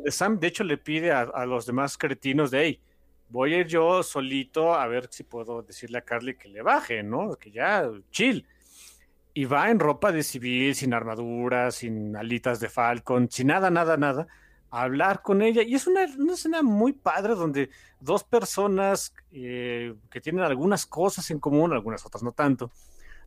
[0.09, 2.81] Sam, de hecho, le pide a, a los demás cretinos de, hey,
[3.29, 7.03] voy a ir yo solito a ver si puedo decirle a Carly que le baje,
[7.03, 7.35] ¿no?
[7.35, 8.45] Que ya, chill.
[9.33, 13.95] Y va en ropa de civil, sin armadura, sin alitas de Falcon, sin nada, nada,
[13.95, 14.27] nada,
[14.71, 15.61] a hablar con ella.
[15.61, 21.39] Y es una, escena muy padre donde dos personas eh, que tienen algunas cosas en
[21.39, 22.71] común, algunas otras no tanto,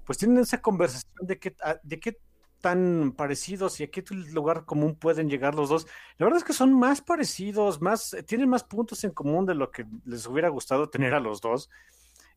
[0.05, 1.55] pues tienen esa conversación de qué,
[1.85, 2.18] de qué
[2.60, 5.86] tan parecidos y a qué lugar común pueden llegar los dos.
[6.18, 9.54] La verdad es que son más parecidos, más, eh, tienen más puntos en común de
[9.54, 11.70] lo que les hubiera gustado tener a los dos.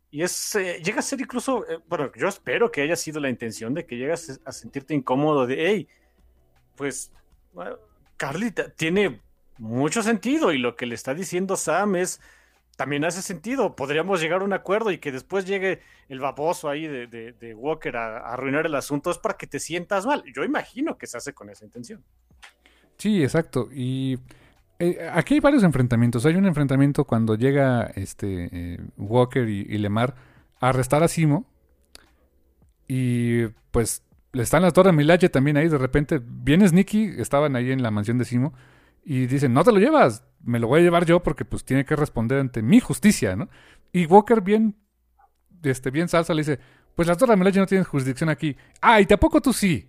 [0.09, 3.29] Y es, eh, llega a ser incluso, eh, bueno, yo espero que haya sido la
[3.29, 5.87] intención de que llegas a sentirte incómodo de, hey,
[6.75, 7.11] pues
[8.17, 9.21] Carly tiene
[9.57, 12.21] mucho sentido y lo que le está diciendo Sam es,
[12.75, 13.75] también hace sentido.
[13.75, 18.33] Podríamos llegar a un acuerdo y que después llegue el baboso ahí de, Walker a,
[18.33, 19.11] arruinar el asunto.
[19.11, 20.23] Es para que te sientas mal.
[20.33, 22.03] Yo imagino que se hace con esa intención.
[22.97, 23.69] Sí, exacto.
[23.71, 24.19] Y
[24.79, 26.25] eh, aquí hay varios enfrentamientos.
[26.25, 30.15] Hay un enfrentamiento cuando llega este eh, Walker y, Lemar
[30.59, 31.45] a arrestar a Simo.
[32.87, 35.67] Y pues están las Dora Milaje también ahí.
[35.67, 38.53] De repente viene Sneaky, estaban ahí en la mansión de Simo.
[39.03, 41.85] Y dicen, no te lo llevas, me lo voy a llevar yo porque pues tiene
[41.85, 43.49] que responder ante mi justicia, ¿no?
[43.91, 44.75] Y Walker bien,
[45.61, 46.59] este, bien salsa le dice,
[46.95, 48.55] pues las Dora Milaje no tienen jurisdicción aquí.
[48.81, 49.87] Ah, ¿y tampoco tú sí?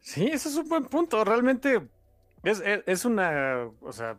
[0.00, 1.24] Sí, ese es un buen punto.
[1.24, 1.80] Realmente
[2.42, 4.18] es, es, una, o sea,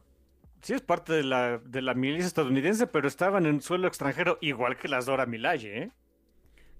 [0.62, 4.78] sí es parte de la, de la milicia estadounidense, pero estaban en suelo extranjero igual
[4.78, 5.92] que las Dora Milaje, ¿eh?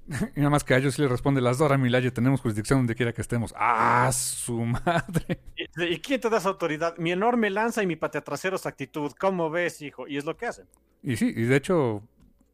[0.36, 2.96] Y nada más que a ellos sí le responde las Dora Milaje, tenemos jurisdicción donde
[2.96, 3.54] quiera que estemos.
[3.58, 5.42] ¡Ah, su madre!
[5.56, 6.98] ¿Y, quién te da esa autoridad?
[6.98, 9.12] Mi enorme lanza y mi pateatraseros actitud.
[9.20, 10.08] ¿Cómo ves, hijo?
[10.08, 10.68] Y es lo que hacen.
[11.02, 12.04] Y sí, y de hecho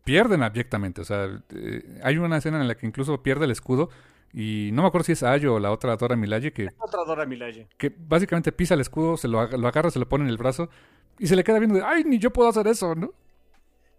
[0.03, 1.01] pierden abyectamente.
[1.01, 3.89] O sea, eh, hay una escena en la que incluso pierde el escudo.
[4.33, 6.69] Y no me acuerdo si es Ayo o la otra Dora Milaje que...
[6.77, 7.67] Otra Dora Milaje.
[7.77, 10.69] Que básicamente pisa el escudo, se lo, lo agarra, se lo pone en el brazo
[11.19, 13.13] y se le queda viendo de, ay, ni yo puedo hacer eso, ¿no?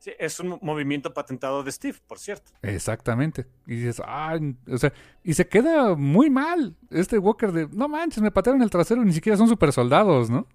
[0.02, 2.50] Sí, es un movimiento patentado de Steve, por cierto.
[2.60, 3.46] Exactamente.
[3.68, 4.92] Y dices, ah, o sea,
[5.22, 9.12] y se queda muy mal este Walker de, no manches, me patearon el trasero, ni
[9.12, 10.48] siquiera son super soldados, ¿no?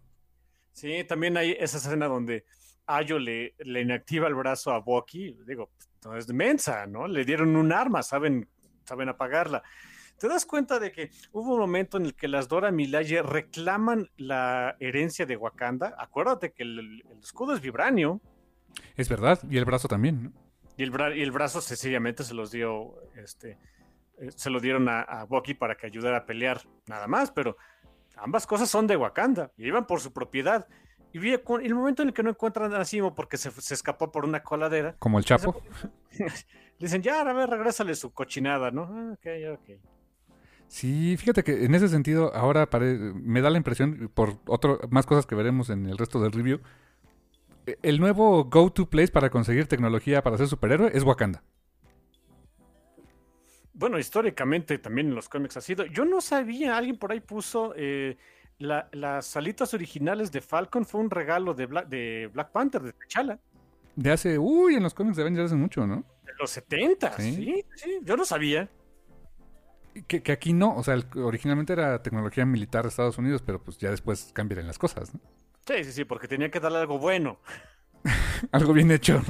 [0.73, 2.43] Sí, también hay esa escena donde
[2.87, 5.71] Ayo le, le inactiva el brazo a Bucky, digo,
[6.03, 7.07] no es mensa, ¿no?
[7.07, 8.49] Le dieron un arma, saben,
[8.83, 9.63] saben apagarla.
[10.19, 14.09] ¿Te das cuenta de que hubo un momento en el que las Dora Milaje reclaman
[14.17, 15.95] la herencia de Wakanda?
[15.97, 18.19] Acuérdate que el escudo es vibranio.
[18.95, 20.33] Es verdad, y el brazo también,
[20.77, 23.57] Y el, y el brazo sencillamente se los dio, este,
[24.17, 27.57] eh, se lo dieron a, a Bucky para que ayudara a pelear, nada más, pero
[28.15, 30.67] ambas cosas son de Wakanda y iban por su propiedad.
[31.13, 34.43] Y el momento en el que no encuentran a Simo porque se, escapó por una
[34.43, 34.95] coladera.
[34.99, 35.61] Como el Chapo.
[36.19, 36.27] Le
[36.79, 38.83] dicen, ya, a ver, regrésale su cochinada, ¿no?
[38.83, 39.79] Ah, ok, ok.
[40.67, 45.25] Sí, fíjate que en ese sentido ahora me da la impresión, por otro, más cosas
[45.25, 46.59] que veremos en el resto del review,
[47.81, 51.43] el nuevo go-to place para conseguir tecnología para ser superhéroe es Wakanda.
[53.73, 55.85] Bueno, históricamente también en los cómics ha sido.
[55.85, 58.17] Yo no sabía, alguien por ahí puso eh,
[58.57, 63.39] las alitas originales de Falcon fue un regalo de Black, de Black Panther, de T'Challa.
[63.95, 66.03] De hace, uy, en los cómics de Avengers hace mucho, ¿no?
[66.23, 67.63] De los 70, ¿Sí?
[67.75, 68.69] sí, yo no sabía.
[70.07, 73.77] Que, que, aquí no, o sea, originalmente era tecnología militar de Estados Unidos, pero pues
[73.79, 75.19] ya después cambiaron las cosas, ¿no?
[75.67, 77.39] Sí, sí, sí, porque tenía que darle algo bueno.
[78.51, 79.21] algo bien hecho.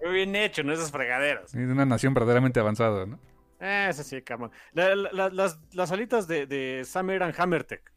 [0.00, 1.52] Algo bien hecho, no esas fregaderas.
[1.52, 3.20] de una nación verdaderamente avanzada, ¿no?
[3.60, 4.50] Eh, sí, sí, cabrón.
[4.72, 7.92] las, las, alitas de, de Sam eran Hammertech.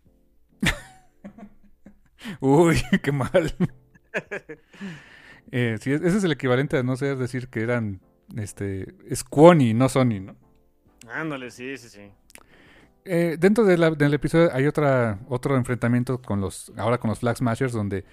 [2.40, 3.56] Uy, qué mal.
[5.52, 8.02] eh, sí, ese es el equivalente a no sé decir que eran
[8.38, 10.36] este Squony, no Sony, ¿no?
[11.12, 12.12] Ándale, sí, sí, sí.
[13.06, 17.74] Eh, dentro del episodio hay otra, otro enfrentamiento con los, ahora con los Flag Smashers,
[17.74, 18.06] donde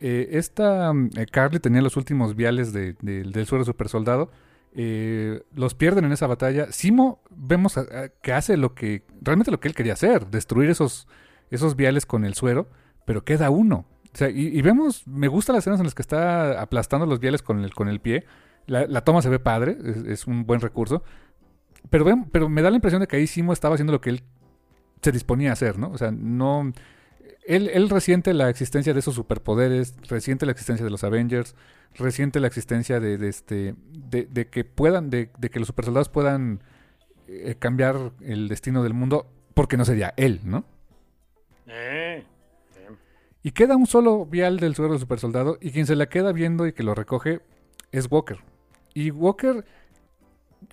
[0.00, 4.30] eh, esta eh, Carly tenía los últimos viales del suero super soldado.
[4.74, 6.70] los pierden en esa batalla.
[6.72, 7.78] Simo vemos
[8.22, 11.08] que hace lo que realmente lo que él quería hacer, destruir esos,
[11.50, 12.68] esos viales con el suero,
[13.06, 13.86] pero queda uno.
[14.32, 17.74] y, vemos, me gustan las escenas en las que está aplastando los viales con el,
[17.74, 18.24] con el pie.
[18.66, 19.76] La, toma se ve padre,
[20.06, 21.02] es, un buen recurso.
[21.90, 24.22] Pero, pero me da la impresión de que ahí Simo estaba haciendo lo que él
[25.04, 25.90] se disponía a hacer, ¿no?
[25.90, 26.72] O sea, no...
[27.46, 31.54] Él, él, resiente la existencia de esos superpoderes, resiente la existencia de los Avengers,
[31.94, 36.62] resiente la existencia de, este, de, que puedan, de, que los supersoldados puedan
[37.28, 40.64] eh, cambiar el destino del mundo, porque no sería él, ¿no?
[41.66, 42.24] Eh,
[43.42, 46.66] y queda un solo vial del suero del supersoldado, y quien se la queda viendo
[46.66, 47.40] y que lo recoge
[47.92, 48.38] es Walker.
[48.94, 49.64] Y Walker,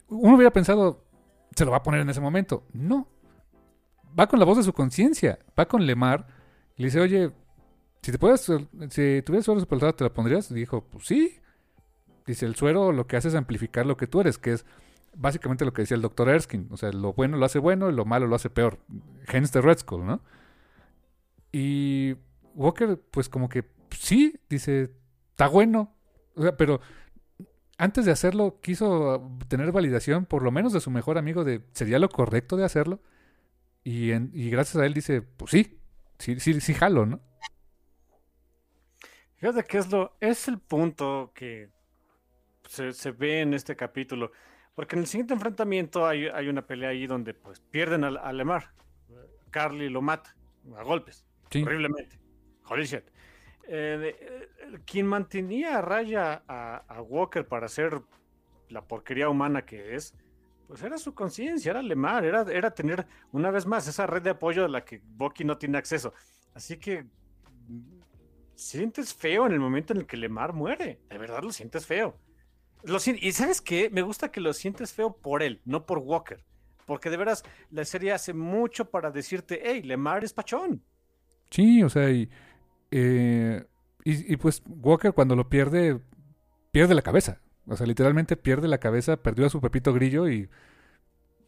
[0.08, 1.04] uno hubiera pensado,
[1.54, 2.64] se lo va a poner en ese momento.
[2.72, 3.08] No,
[4.18, 6.28] va con la voz de su conciencia, va con Lemar
[6.76, 7.32] y le dice, oye,
[8.02, 10.50] si te puedes, si tuvieras suero supersoldado, ¿te la pondrías?
[10.52, 11.38] Y dijo, pues sí.
[12.26, 14.66] Dice, el suero lo que hace es amplificar lo que tú eres, que es
[15.16, 16.68] básicamente lo que decía el doctor Erskine.
[16.70, 18.80] O sea, lo bueno lo hace bueno y lo malo lo hace peor.
[19.28, 20.22] Hence de Red Skull, ¿no?
[21.52, 22.16] Y
[22.56, 24.92] Walker, pues como que sí, dice,
[25.32, 25.94] está bueno.
[26.36, 26.80] O sea, pero
[27.78, 32.00] antes de hacerlo, quiso tener validación, por lo menos de su mejor amigo, de sería
[32.00, 33.00] lo correcto de hacerlo.
[33.84, 35.80] Y, y gracias a él dice, pues sí,
[36.20, 37.20] sí, sí, sí jalo, ¿no?
[39.42, 41.70] Fíjate que es lo, es el punto que
[42.68, 44.32] se, ve en este capítulo.
[44.76, 48.72] Porque en el siguiente enfrentamiento hay, una pelea ahí donde pues pierden a, Lemar.
[49.50, 50.36] Carly lo mata
[50.78, 51.26] a golpes.
[51.54, 52.20] Horriblemente.
[52.66, 53.04] Holy shit.
[53.68, 58.00] Eh, eh, quien mantenía a raya a, a, Walker para ser
[58.70, 60.14] la porquería humana que es,
[60.72, 64.30] pues era su conciencia, era Lemar, era, era tener una vez más esa red de
[64.30, 66.14] apoyo a la que Bucky no tiene acceso.
[66.54, 67.08] Así que
[68.56, 72.16] sientes feo en el momento en el que Lemar muere, de verdad lo sientes feo.
[72.84, 76.42] Lo, y sabes qué, me gusta que lo sientes feo por él, no por Walker.
[76.86, 80.82] porque de veras la serie hace mucho para decirte, hey, Lemar es pachón.
[81.50, 82.30] Sí, o sea, y,
[82.92, 83.66] eh,
[84.06, 86.00] y, pues Walker cuando lo pierde,
[86.72, 87.42] pierde la cabeza.
[87.68, 90.50] O sea, literalmente pierde la cabeza, perdió a su Pepito Grillo y,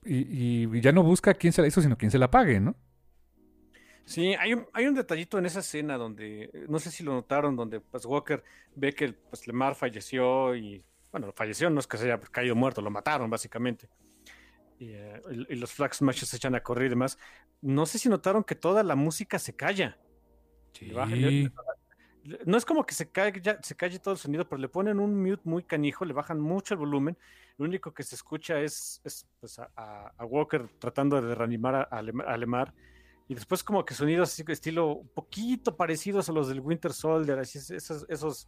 [0.06, 2.76] y, y ya no busca quién se la hizo, sino quién se la pague, ¿no?
[4.06, 7.56] Sí, hay un, hay un detallito en esa escena donde, no sé si lo notaron,
[7.56, 8.44] donde pues, Walker
[8.76, 12.82] ve que pues, Lemar falleció y, bueno, falleció, no es que se haya caído muerto,
[12.82, 13.88] lo mataron básicamente.
[14.78, 17.18] Y, eh, y, los Flag Smashers se echan a correr y demás.
[17.62, 19.98] No sé si notaron que toda la música se calla.
[20.74, 20.92] Sí.
[22.46, 23.42] No es como que se calle,
[24.00, 27.18] todo el sonido, pero le ponen un mute muy canijo, le bajan mucho el volumen.
[27.58, 32.38] Lo único que se escucha es, es pues, a, Walker tratando de reanimar a, a
[32.38, 32.74] Lemar
[33.28, 37.40] y después como que sonidos así estilo un poquito parecidos a los del Winter Soldier,
[37.40, 38.48] así esos, esos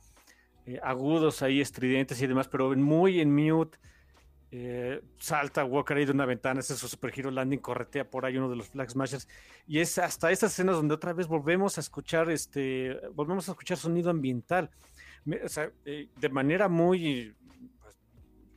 [0.65, 3.77] eh, agudos ahí estridentes y demás, pero muy en mute.
[4.57, 8.37] Eh, salta Walker ahí de una ventana, es su super hero landing, corretea por ahí
[8.37, 9.27] uno de los Flag Smashers.
[9.67, 13.77] Y es hasta esas escenas donde otra vez volvemos a escuchar este, volvemos a escuchar
[13.77, 14.69] sonido ambiental.
[15.85, 17.35] Eh, de manera muy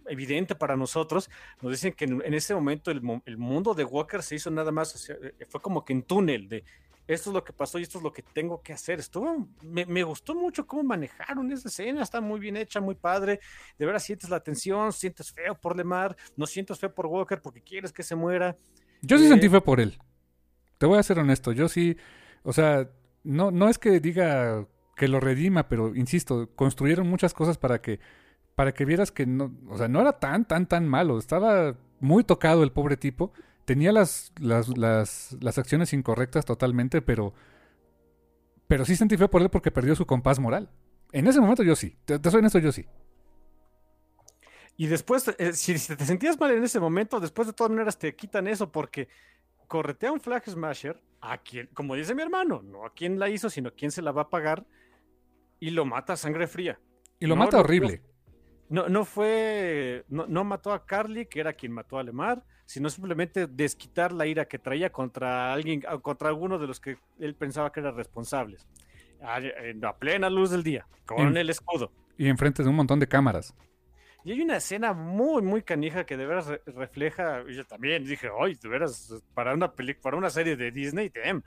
[0.06, 1.28] evidente para nosotros,
[1.60, 3.02] nos dicen que en, ese momento el,
[3.36, 6.62] mundo de Walker se hizo nada más, eh, fue como que en túnel de
[7.08, 9.00] esto es lo que pasó y esto es lo que tengo que hacer.
[9.00, 13.40] Estuvo, me, me, gustó mucho cómo manejaron esa escena, está muy bien hecha, muy padre.
[13.78, 17.62] De veras sientes la tensión, sientes feo por Lemar, no sientes feo por Walker porque
[17.62, 18.56] quieres que se muera.
[19.00, 19.98] Yo sí eh, sentí feo por él.
[20.76, 21.96] Te voy a ser honesto, yo sí,
[22.44, 22.88] o sea,
[23.24, 28.00] no, no es que diga que lo redima, pero insisto, construyeron muchas cosas para que
[28.54, 31.16] para que vieras que no, o sea, no era tan, tan, tan malo.
[31.16, 33.32] Estaba muy tocado el pobre tipo.
[33.68, 37.34] Tenía las, las, las, las acciones incorrectas totalmente, pero,
[38.66, 40.70] pero sí sentí feo por él porque perdió su compás moral.
[41.12, 41.94] En ese momento yo sí.
[42.06, 42.86] Te, te soy honesto, yo sí.
[44.78, 48.16] Y después, eh, si, te sentías mal en ese momento, después de todas maneras te
[48.16, 49.10] quitan eso porque
[49.66, 53.50] corretea un Flag Smasher a quien, como dice mi hermano, no a quien la hizo,
[53.50, 54.64] sino a quien se la va a pagar
[55.60, 56.80] y lo mata a sangre fría.
[57.20, 58.00] Y lo no, mata horrible.
[58.68, 62.90] No, no fue, no, no, mató a Carly, que era quien mató a Lemar, sino
[62.90, 67.72] simplemente desquitar la ira que traía contra alguien, contra alguno de los que él pensaba
[67.72, 68.68] que eran responsables.
[69.22, 69.40] A,
[69.82, 71.90] a plena luz del día, con en, el escudo.
[72.18, 73.54] Y enfrente de un montón de cámaras.
[74.22, 78.04] Y hay una escena muy, muy canija que de veras re refleja, y yo también
[78.04, 81.42] dije, hoy de veras, para una película, para una serie de Disney, damn,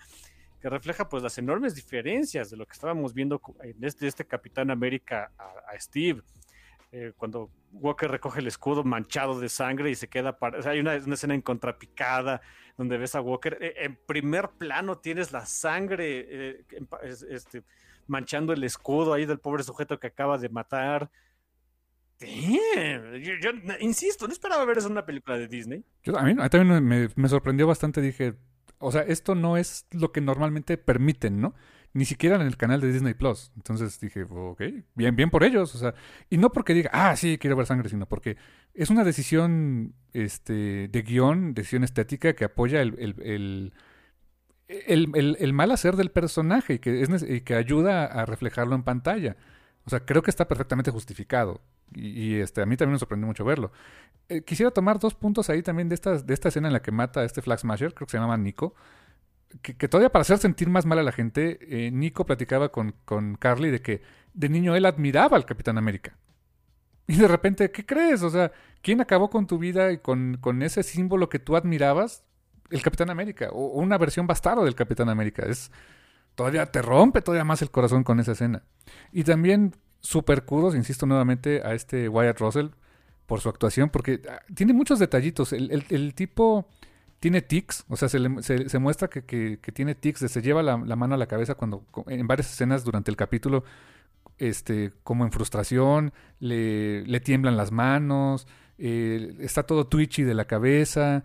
[0.59, 4.71] que refleja pues las enormes diferencias de lo que estábamos viendo en este, este Capitán
[4.71, 6.23] América a, a Steve
[6.93, 10.59] eh, cuando Walker recoge el escudo manchado de sangre y se queda para...
[10.59, 12.41] O sea, hay una, escena en contrapicada
[12.77, 13.57] donde ves a Walker.
[13.61, 16.65] Eh, en primer plano tienes la sangre eh,
[17.29, 17.63] este,
[18.07, 21.09] manchando el escudo ahí del pobre sujeto que acaba de matar.
[22.19, 23.15] Damn.
[23.15, 25.85] Yo, insisto, no esperaba ver eso en una película de Disney.
[26.03, 28.01] Yo, a mí, también me sorprendió bastante.
[28.01, 28.35] Dije,
[28.81, 31.53] o sea, esto no es lo que normalmente permiten, ¿no?
[31.93, 33.51] Ni siquiera en el canal de Disney Plus.
[33.55, 34.61] Entonces dije, ok,
[34.95, 35.75] bien, bien por ellos.
[35.75, 35.93] O sea,
[36.29, 38.37] y no porque diga, ah, sí, quiero ver sangre, sino porque
[38.73, 43.73] es una decisión este, de guion, decisión estética que apoya el, el,
[44.67, 48.83] el, el, mal hacer del personaje y que, es, y que ayuda a reflejarlo en
[48.83, 49.35] pantalla.
[49.85, 51.61] O sea, creo que está perfectamente justificado.
[51.93, 53.73] Y, este, a mí también me sorprendió mucho verlo.
[54.29, 56.91] Eh, quisiera tomar dos puntos ahí también de esta, de esta escena en la que
[56.91, 58.75] mata a este Flag Smasher, creo que se llama Nico
[59.61, 63.35] que, todavía para hacer sentir más mal a la gente, eh, Nico platicaba con, con
[63.35, 64.01] Carly de que
[64.33, 66.17] de niño él admiraba al Capitán América.
[67.07, 68.23] Y de repente, ¿qué crees?
[68.23, 68.51] O sea,
[68.81, 72.23] ¿quién acabó con tu vida y con, con ese símbolo que tú admirabas?
[72.69, 75.43] El Capitán América, o, una versión bastardo del Capitán América.
[75.45, 75.71] Es,
[76.35, 78.63] todavía te rompe todavía más el corazón con esa escena.
[79.11, 82.67] Y también super kudos, insisto nuevamente, a este Wyatt Russell
[83.25, 85.51] por su actuación, porque ah, tiene muchos detallitos.
[85.51, 86.69] El, el tipo
[87.21, 90.75] tiene tics, o sea, se, le, se, muestra que, que, tiene tics, se lleva la,
[90.77, 93.63] mano a la cabeza cuando en varias escenas durante el capítulo,
[94.39, 98.47] este, como en frustración, le, le tiemblan las manos,
[98.79, 101.23] eh, está todo twitchy de la cabeza,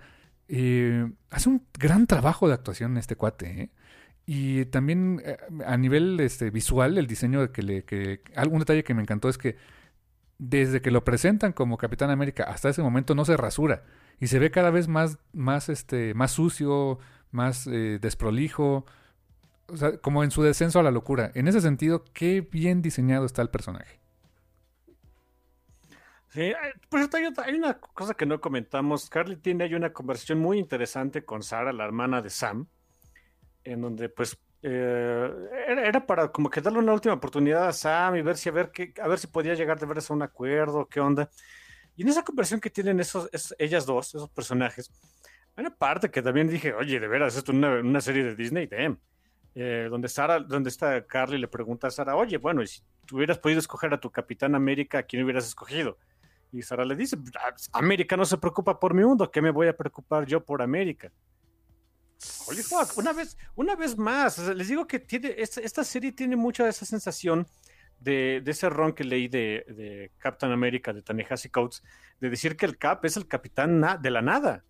[0.49, 3.71] eh, hace un gran trabajo de actuación este cuate, ¿eh?
[4.27, 7.85] Y también eh, a nivel este, visual, el diseño que le...
[7.85, 9.57] Que, algún detalle que me encantó es que
[10.39, 13.85] desde que lo presentan como Capitán América hasta ese momento no se rasura
[14.21, 16.99] y se ve cada vez más, más, este, más sucio,
[17.31, 18.87] más eh, desprolijo,
[19.69, 21.31] o sea, como en su descenso a la locura.
[21.35, 24.01] En ese sentido, qué bien diseñado está el personaje.
[26.29, 26.73] Sí, hay,
[27.45, 29.09] hay, una cosa que no comentamos.
[29.09, 32.67] Carly tiene hay una conversación muy interesante con Sara, la hermana de Sam,
[33.65, 35.31] en donde pues eh,
[35.67, 38.53] era, era, para como que darle una última oportunidad a Sam y ver si a
[38.53, 41.31] ver qué, a ver si podía llegar de veras a un acuerdo, qué onda.
[41.97, 44.91] Y en esa conversación que tienen esos, es, ellas dos, esos personajes,
[45.57, 48.69] Una parte que también dije, oye, de veras, esto es una, una serie de Disney.
[49.55, 53.39] Eh, donde Sara, donde está Carly le pregunta a Sara, oye, bueno, y si hubieras
[53.39, 55.97] podido escoger a tu Capitán América, ¿a quién hubieras escogido?
[56.53, 59.69] Y Sara le dice, "Ah, América no se preocupa por mi mundo, ¿qué me voy
[59.69, 61.11] a preocupar yo por América?
[62.47, 66.37] Holy fuck, una vez, una vez más, les digo que tiene, esta, esta serie tiene
[66.37, 67.47] mucha de esa sensación
[68.01, 71.83] de, de ese ron que leí de, Captain America, de Tanehasi Coates,
[72.21, 74.65] de decir que el Cap es el capitán de la nada.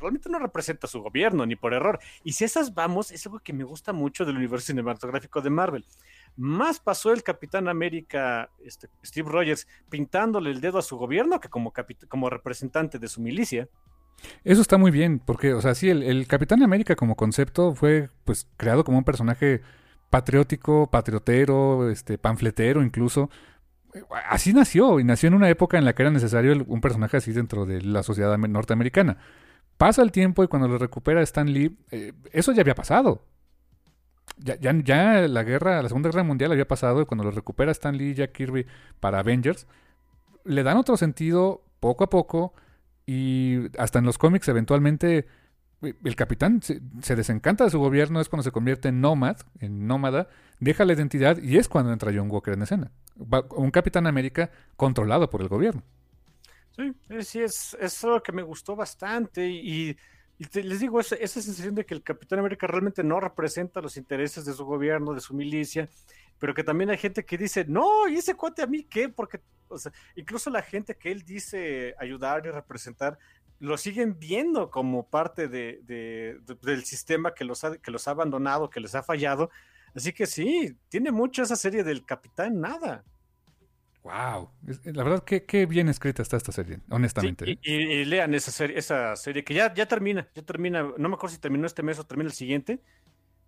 [0.00, 2.00] Realmente no representa su gobierno, ni por error.
[2.24, 5.84] Y si esas vamos, es algo que me gusta mucho del universo cinematográfico de Marvel.
[6.36, 11.50] Más pasó el Capitán América, este, Steve Rogers, pintándole el dedo a su gobierno que
[11.50, 11.74] como,
[12.08, 13.68] como representante de su milicia.
[14.42, 18.08] Eso está muy bien, porque, o sea, sí, el, el Capitán América como concepto fue,
[18.24, 19.60] pues, creado como un personaje
[20.10, 23.30] patriótico, patriotero, este, panfletero incluso.
[24.28, 27.32] Así nació, y nació en una época en la que era necesario un personaje así
[27.32, 29.16] dentro de la sociedad ame- norteamericana.
[29.78, 33.24] Pasa el tiempo y cuando lo recupera Stan Lee, eh, eso ya había pasado.
[34.36, 37.72] Ya, ya, ya la guerra, la Segunda Guerra Mundial había pasado y cuando lo recupera
[37.72, 38.66] Stan Lee y Jack Kirby
[39.00, 39.66] para Avengers,
[40.44, 42.54] le dan otro sentido poco a poco
[43.06, 45.26] y hasta en los cómics eventualmente
[45.82, 49.86] el capitán se, se desencanta de su gobierno, es cuando se convierte en nómad, en
[49.86, 50.28] nómada,
[50.58, 52.92] deja la identidad y es cuando entra John Walker en escena.
[53.50, 55.82] Un Capitán América controlado por el gobierno.
[56.76, 59.96] Sí, eh, sí, es, es algo que me gustó bastante y,
[60.38, 63.80] y te- les digo, esa, esa sensación de que el Capitán América realmente no representa
[63.80, 65.88] los intereses de su gobierno, de su milicia,
[66.38, 69.08] pero que también hay gente que dice, no, ¿y ese cuate a mí qué?
[69.08, 73.18] Porque, o sea, incluso la gente que él dice ayudar y representar,
[73.60, 78.08] lo siguen viendo como parte de, de- de- del sistema que los, ha, que los
[78.08, 79.50] ha abandonado, que les ha fallado.
[79.94, 83.04] Así que sí, tiene mucho esa serie del Capitán Nada.
[84.02, 84.50] ¡Wow!
[84.66, 87.44] Es- la verdad, qué, qué bien escrita está esta serie, honestamente.
[87.44, 87.58] Sí, ¿eh?
[87.62, 91.08] y, y- y lean esa serie, esa serie que ya, ya termina, ya termina, no
[91.08, 92.80] me acuerdo si terminó este mes o termina el siguiente,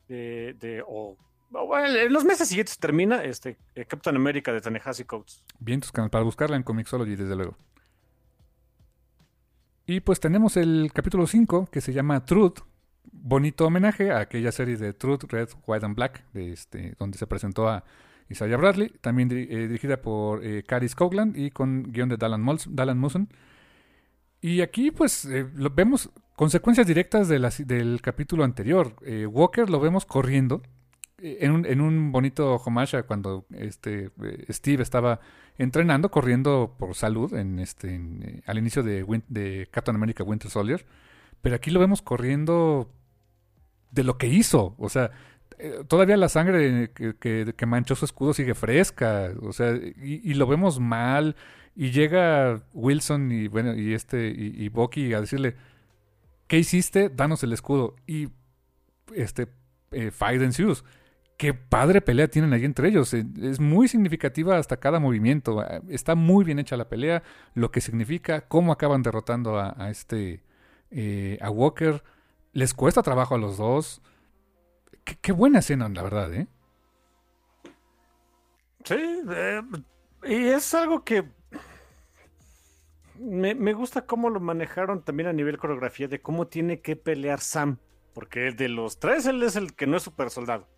[0.09, 1.17] de, de- o,
[1.53, 5.43] o bueno, en los meses siguientes termina este eh, Captain America de Tanehasi Coates.
[5.59, 7.57] Bien, tus canales, para buscarla en Comixology, desde luego.
[9.93, 12.61] Y pues tenemos el capítulo 5 que se llama Truth.
[13.13, 17.69] Bonito homenaje a aquella serie de Truth, Red, White and Black, este, donde se presentó
[17.69, 17.85] a
[18.31, 22.99] Isaiah Bradley, también eh, dirigida por eh, Cary Scogland y con guion de Dallan, Dallan
[22.99, 23.29] Mussen.
[24.41, 28.97] Y aquí pues eh, lo- vemos consecuencias directas del capítulo anterior.
[29.05, 30.63] Eh, Walker lo vemos corriendo
[31.23, 35.21] en un, en un bonito homage a cuando este, eh, Steve estaba
[35.59, 40.51] entrenando, corriendo por salud en este, eh, al inicio de, Win- de Captain America Winter
[40.51, 40.85] Soldier.
[41.41, 42.91] Pero aquí lo vemos corriendo
[43.91, 44.75] de lo que hizo.
[44.79, 45.11] O sea,
[45.59, 49.33] eh, todavía la sangre que, que- manchó su escudo sigue fresca.
[49.43, 51.37] O sea, y, lo vemos mal.
[51.75, 55.57] Y llega Wilson y bueno, y este, y, y Bucky a decirle,
[56.47, 57.09] ¿qué hiciste?
[57.09, 57.97] Danos el escudo.
[58.07, 58.29] Y
[59.15, 59.49] este
[59.91, 60.43] eh, fight.
[61.37, 63.13] Qué padre pelea tienen ahí entre ellos.
[63.15, 65.63] Eh, Es muy significativa hasta cada movimiento.
[65.65, 67.23] Eh, Está muy bien hecha la pelea,
[67.55, 70.43] lo que significa, cómo acaban derrotando a, este
[70.91, 72.03] eh, a Walker.
[72.53, 74.03] Les cuesta trabajo a los dos.
[75.05, 76.47] Qué, qué buena escena, la verdad, ¿eh?
[78.85, 79.63] Sí, eh,
[80.25, 81.25] y es algo que
[83.15, 87.41] me, me gusta cómo lo manejaron también a nivel coreografía de cómo tiene que pelear
[87.41, 87.79] Sam,
[88.13, 90.69] porque de los tres él es el que no es super soldado.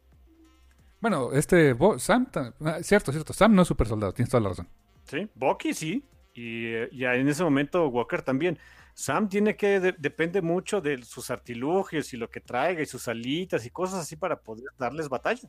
[1.04, 2.26] Bueno, este Bo- Sam,
[2.64, 4.66] ah, cierto, cierto, Sam no es super soldado, tienes toda la razón.
[5.06, 6.02] Sí, Bucky sí.
[6.32, 8.58] Y ya en ese momento Walker también.
[8.94, 13.06] Sam tiene que, de- depende mucho de sus artilugios y lo que traiga y sus
[13.06, 15.46] alitas y cosas así para poder darles batalla.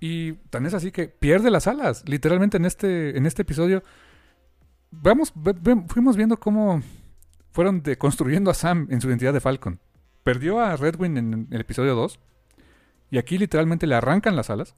[0.00, 2.06] Y tan es así que pierde las alas.
[2.06, 3.82] Literalmente en este, en este episodio.
[4.90, 6.82] Vamos, ve- ve- fuimos viendo cómo
[7.52, 9.80] fueron construyendo a Sam en su identidad de Falcon.
[10.24, 12.20] Perdió a Redwing en el episodio 2.
[13.10, 14.76] Y aquí literalmente le arrancan las alas.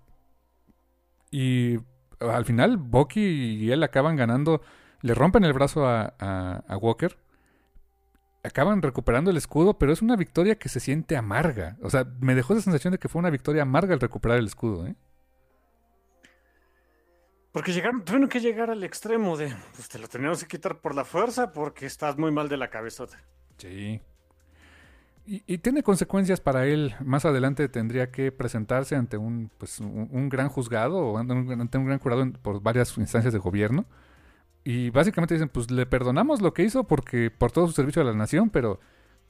[1.31, 1.79] Y
[2.21, 4.63] al final Bucky y él acaban ganando.
[5.01, 7.19] Le rompen el brazo a, a- a Walker.
[8.45, 11.77] Acaban recuperando el escudo, pero es una victoria que se siente amarga.
[11.83, 14.47] O sea, me dejó esa sensación de que fue una victoria amarga el recuperar el
[14.47, 14.97] escudo, ¿eh?
[17.53, 20.95] Porque llegaron, tuvieron que llegar al extremo de, pues te lo tenemos que quitar por
[20.95, 23.23] la fuerza porque estás muy mal de la cabezota.
[23.59, 24.01] Sí.
[25.47, 26.95] Y, tiene consecuencias para él.
[27.03, 31.99] Más adelante tendría que presentarse ante un, pues, un, gran juzgado o ante un, gran
[31.99, 33.87] jurado por varias instancias de gobierno.
[34.63, 38.05] Y básicamente dicen, pues le perdonamos lo que hizo porque por todo su servicio a
[38.05, 38.79] la nación, pero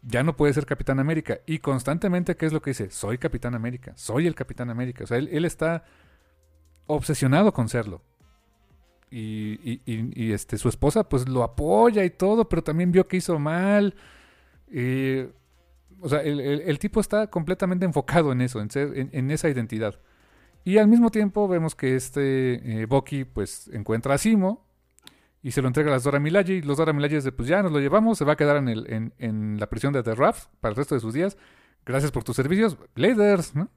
[0.03, 1.39] ya no puede ser Capitán América.
[1.47, 2.91] Y constantemente, ¿qué es lo que dice?
[2.91, 5.05] Soy Capitán América, soy el Capitán América.
[5.05, 5.85] O sea, él, él está
[6.87, 8.03] obsesionado con serlo.
[9.09, 13.07] Y, y- y- y, este, su esposa pues lo apoya y todo, pero también vio
[13.07, 13.95] que hizo mal.
[14.67, 15.31] Eh,
[16.03, 19.31] o sea, el, el- el tipo está completamente enfocado en eso, en, ser, en, en
[19.31, 19.99] esa identidad.
[20.65, 24.67] Y al mismo tiempo vemos que este eh, Bucky pues encuentra a Simo
[25.43, 26.53] y se lo entrega a las Dora Milaje.
[26.55, 28.69] Y los Dora Milaje de pues ya nos lo llevamos, se va a quedar en,
[28.69, 31.37] el, en, en la prisión de The Raft para el resto de sus días.
[31.85, 33.69] Gracias por tus servicios, Bladers, ¿no?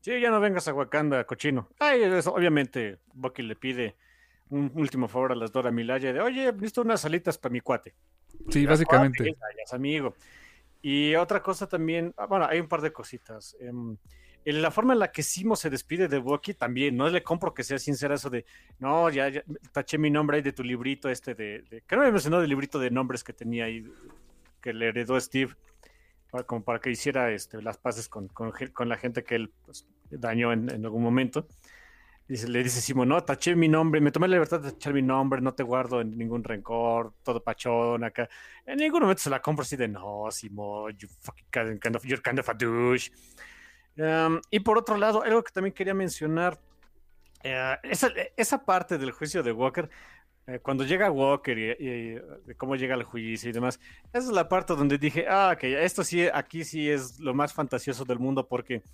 [0.00, 1.68] Sí, ya no vengas a Wakanda, cochino.
[1.78, 3.96] Ay, obviamente, Bucky le pide
[4.48, 7.92] un último favor a las Dora Milaje de, oye, necesito unas alitas para mi cuate.
[8.48, 9.18] Sí, básicamente.
[9.34, 10.14] cuate, ya es amigo.
[10.82, 13.56] Y otra cosa también, ah, bueno, hay un par de cositas.
[13.60, 13.96] Em,
[14.44, 17.52] en la forma en la que Simo se despide de Bucky también, no le compro
[17.52, 18.46] que sea sincera eso de,
[18.78, 19.42] no, ya, ya
[19.72, 22.48] taché mi nombre ahí de tu librito este de, de que no me mencionó del
[22.48, 23.84] librito de nombres que tenía ahí,
[24.62, 25.54] que le heredó Steve,
[26.46, 30.52] como para que hiciera este, las paces con, con, la gente que él pues, dañó
[30.52, 31.46] en algún momento.
[32.30, 35.40] Le dice Simo, no, taché mi nombre, me tomé la libertad de tachar mi nombre,
[35.40, 38.28] no te guardo en ningún rencor, todo pachón acá.
[38.64, 42.22] En ningún momento se la compro así de, no, Simo, you fucking kind of, you're
[42.22, 43.10] kind of a douche.
[43.96, 46.56] Um, y por otro lado, algo que también quería mencionar,
[47.42, 49.90] eh, esa, esa parte del juicio de Walker,
[50.46, 53.80] eh, cuando llega Walker y, y, de cómo llega al juicio y demás,
[54.12, 57.52] esa es la parte donde dije, ah, que esto sí, aquí sí es lo más
[57.52, 58.84] fantasioso del mundo porque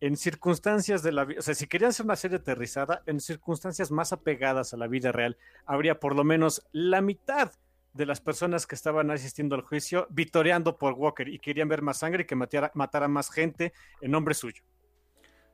[0.00, 3.90] en circunstancias de la vida, o sea, si querían hacer una serie aterrizada, en circunstancias
[3.90, 5.36] más apegadas a la vida real,
[5.66, 7.52] habría por lo menos la mitad
[7.92, 11.98] de las personas que estaban asistiendo al juicio vitoreando por Walker y querían ver más
[11.98, 14.62] sangre y que matara, matara más gente en nombre suyo.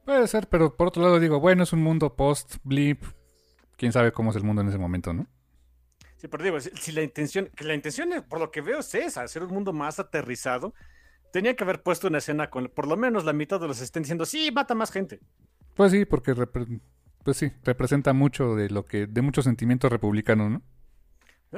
[0.04, 3.02] Puede ser, pero por otro lado digo, bueno, es un mundo post-blip.
[3.76, 5.26] Quién sabe cómo es el mundo en ese momento, ¿no?
[6.16, 8.94] Sí, pero digo, si, si la intención, que la intención, por lo que veo, es
[8.94, 10.72] esa, hacer un mundo más aterrizado,
[11.36, 14.04] tenía que haber puesto una escena con por lo menos la mitad de los estén
[14.04, 15.20] diciendo, sí, mata más gente.
[15.74, 20.62] Pues sí, porque pues sí, representa mucho de lo que, de muchos sentimientos republicanos, ¿no?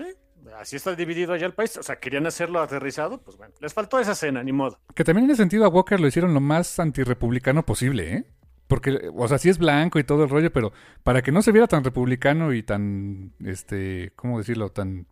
[0.00, 0.16] ¿Eh?
[0.59, 1.76] Así está dividido allá el país.
[1.76, 4.80] O sea, querían hacerlo aterrizado, pues bueno, les faltó esa escena, ni modo.
[4.96, 8.24] Que también en ese sentido a Walker lo hicieron lo más antirrepublicano posible, ¿eh?
[8.66, 10.72] Porque, o sea, sí es blanco y todo el rollo, pero
[11.05, 14.70] para que no se viera tan republicano y tan, este, ¿cómo decirlo?
[14.70, 15.06] Tan,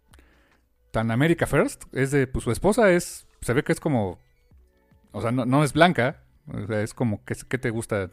[0.90, 4.18] tan America First, es de, pues su esposa es, se ve que es como,
[5.16, 8.10] o sea, no, no es blanca, o sea, es como, ¿qué, qué te gusta?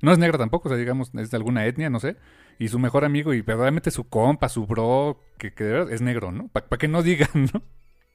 [0.00, 2.16] No es negra tampoco, o sea, digamos, es de alguna etnia, no sé.
[2.58, 6.02] Y su mejor amigo y verdaderamente su compa, su bro, que, que de verdad es
[6.02, 6.48] negro, ¿no?
[6.48, 7.62] Para que no digan, ¿no?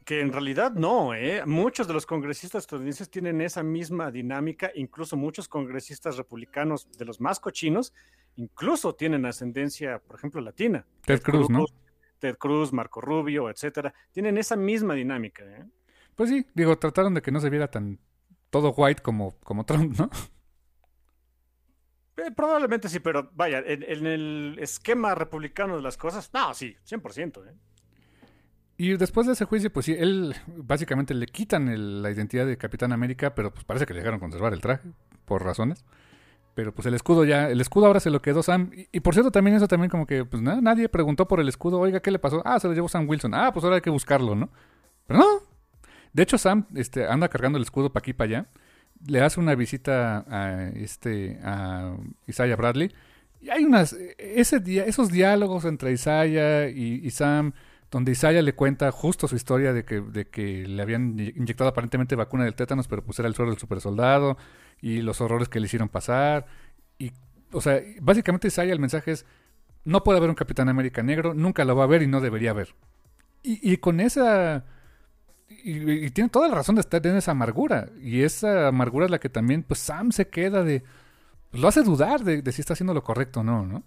[0.03, 1.43] Que en realidad no, ¿eh?
[1.45, 7.21] Muchos de los congresistas estadounidenses tienen esa misma dinámica, incluso muchos congresistas republicanos de los
[7.21, 7.93] más cochinos,
[8.35, 10.85] incluso tienen ascendencia, por ejemplo, latina.
[11.05, 11.65] Ted Cruz, ¿no?
[12.19, 15.65] Ted Cruz, Marco Rubio, etcétera, tienen esa misma dinámica, ¿eh?
[16.15, 17.99] Pues sí, digo, trataron de que no se viera tan
[18.49, 20.09] todo white como, como Trump, ¿no?
[22.17, 26.75] Eh, probablemente sí, pero vaya, en, en, el esquema republicano de las cosas, no, sí,
[26.89, 27.47] 100%.
[27.47, 27.53] ¿eh?
[28.75, 32.57] Y después de ese juicio, pues sí, él básicamente le quitan el, la identidad de
[32.57, 34.89] Capitán América, pero pues parece que le dejaron conservar el traje,
[35.25, 35.85] por razones.
[36.55, 38.71] Pero pues el escudo ya, el escudo ahora se lo quedó Sam.
[38.75, 41.47] Y, y por cierto, también eso también como que, pues nada, nadie preguntó por el
[41.47, 42.41] escudo, oiga, ¿qué le pasó?
[42.45, 43.35] Ah, se lo llevó Sam Wilson.
[43.35, 44.49] Ah, pues ahora hay que buscarlo, ¿no?
[45.05, 45.46] Pero no.
[46.17, 48.45] De hecho, Sam este, anda cargando el escudo para aquí para allá.
[49.05, 51.95] Le hace una visita a este a
[52.25, 52.91] Isaiah Bradley.
[53.39, 53.95] Y hay unas.
[54.17, 57.53] Ese esos diálogos entre Isaiah y, y Sam
[57.91, 62.15] donde Isaiah le cuenta justo su historia de que, de que le habían inyectado aparentemente
[62.15, 64.39] vacuna del tétanos, pero pues era el suero del supersoldado,
[64.81, 66.47] y los horrores que le hicieron pasar.
[66.97, 67.11] Y,
[67.51, 69.25] o sea, básicamente Isaiah el mensaje es,
[69.85, 72.49] no puede haber un Capitán América negro, nunca lo va a haber y no debería
[72.49, 72.73] haber.
[73.43, 74.65] Y, y con esa...
[75.49, 77.89] Y, tiene toda la razón de estar en esa amargura.
[78.01, 80.83] Y esa amargura es la que también, pues Sam se queda de...
[81.51, 83.83] Pues, lo hace dudar de, si está haciendo lo correcto o no, ¿no?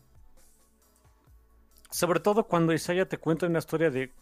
[1.91, 4.13] Sobre todo cuando Isaiah te cuenta una historia de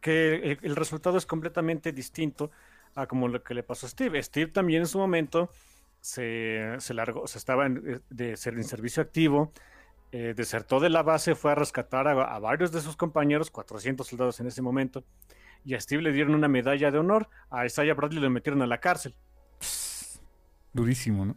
[0.00, 2.50] que, el, resultado es completamente distinto
[2.94, 4.22] a como lo que le pasó a Steve.
[4.22, 5.50] Steve también en su momento
[6.00, 9.52] se, se largó, se estaba en, de ser en servicio activo,
[10.10, 14.06] eh, desertó de la base, fue a rescatar a, a, varios de sus compañeros, 400
[14.06, 15.04] soldados en ese momento,
[15.64, 18.66] y a Steve le dieron una medalla de honor, a Isaiah Bradley lo metieron a
[18.66, 19.14] la cárcel.
[20.72, 21.36] Durísimo, ¿no?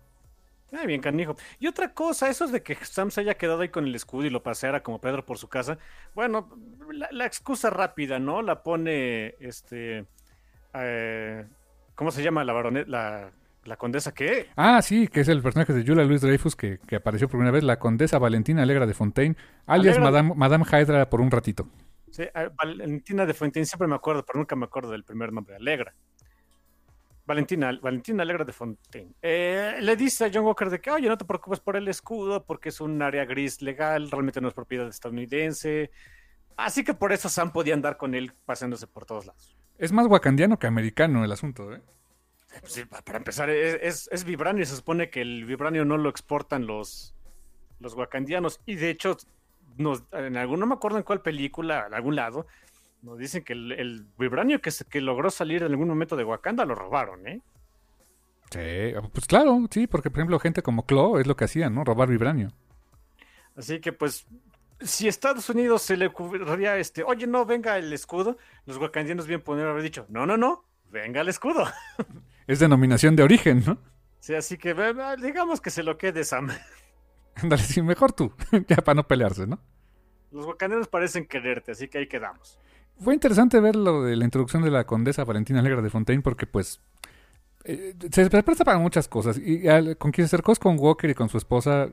[0.71, 1.35] Ay, bien canijo.
[1.59, 4.25] Y otra cosa, eso es de que Sam se haya quedado ahí con el escudo
[4.25, 5.77] y lo paseara como Pedro por su casa.
[6.13, 6.49] Bueno,
[6.91, 8.41] la, la excusa rápida, ¿no?
[8.41, 10.05] La pone este.
[10.73, 11.45] Eh,
[11.95, 12.89] ¿Cómo se llama la baroneta?
[12.89, 13.31] La,
[13.63, 14.49] la, condesa qué?
[14.57, 17.51] Ah, sí, que es el personaje de Julia Louis Dreyfus que, que apareció por primera
[17.51, 20.11] vez, la condesa Valentina Alegra de Fontaine, alias Alegra...
[20.11, 21.69] Madame, Madame Hydra por un ratito.
[22.15, 22.23] Sí,
[22.55, 25.93] Valentina de Fontaine siempre me acuerdo, pero nunca me acuerdo del primer nombre, Alegra.
[27.25, 29.11] Valentina, Valentina Alegra de Fontaine.
[29.21, 32.45] Eh, le dice a John Walker de que, oye, no te preocupes por el escudo,
[32.45, 35.91] porque es un área gris legal, realmente no es propiedad estadounidense.
[36.55, 39.57] Así que por eso Sam podía andar con él paseándose por todos lados.
[39.77, 41.81] Es más wakandiano que americano el asunto, ¿eh?
[42.61, 46.07] Pues sí, para empezar, es, es, vibranio y se supone que el vibranio no lo
[46.07, 47.13] exportan los,
[47.81, 48.61] los wakandianos.
[48.65, 49.17] Y de hecho,
[49.77, 52.47] nos, en algún, no me acuerdo en cuál película, en algún lado,
[53.01, 56.75] nos dicen que el, vibranio que, que logró salir en algún momento de Wakanda lo
[56.75, 57.41] robaron, ¿eh?
[58.51, 61.83] Sí, pues claro, sí, porque por ejemplo gente como Claw es lo que hacían, ¿no?
[61.83, 62.51] Robar vibranio.
[63.55, 64.27] Así que pues
[64.79, 69.41] si Estados Unidos se le ocurriría este, oye, no, venga el escudo, los wakandianos bien
[69.41, 71.65] poner haber dicho, no, no, no, venga el escudo.
[72.47, 73.79] Es denominación de origen, ¿no?
[74.19, 74.75] Sí, así que
[75.19, 76.49] digamos que se lo quede Sam.
[77.41, 78.31] Ándale, sí, mejor tú,
[78.67, 79.59] ya para no pelearse, ¿no?
[80.31, 82.59] Los wakandianos parecen quererte, así que ahí quedamos.
[82.99, 86.47] Fue interesante ver lo de la introducción de la condesa Valentina Alegra de Fontaine porque
[86.47, 86.79] pues
[87.65, 89.37] eh, se presta para muchas cosas.
[89.37, 89.63] Y
[89.95, 91.89] con quien se acercó es con Walker y con su esposa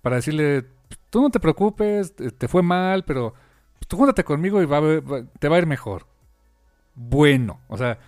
[0.00, 0.64] para decirle,
[1.10, 3.34] tú no te preocupes, te fue mal, pero
[3.86, 4.80] tú júntate conmigo y va
[5.38, 6.06] te va a ir mejor.
[6.94, 7.98] Bueno, o sea,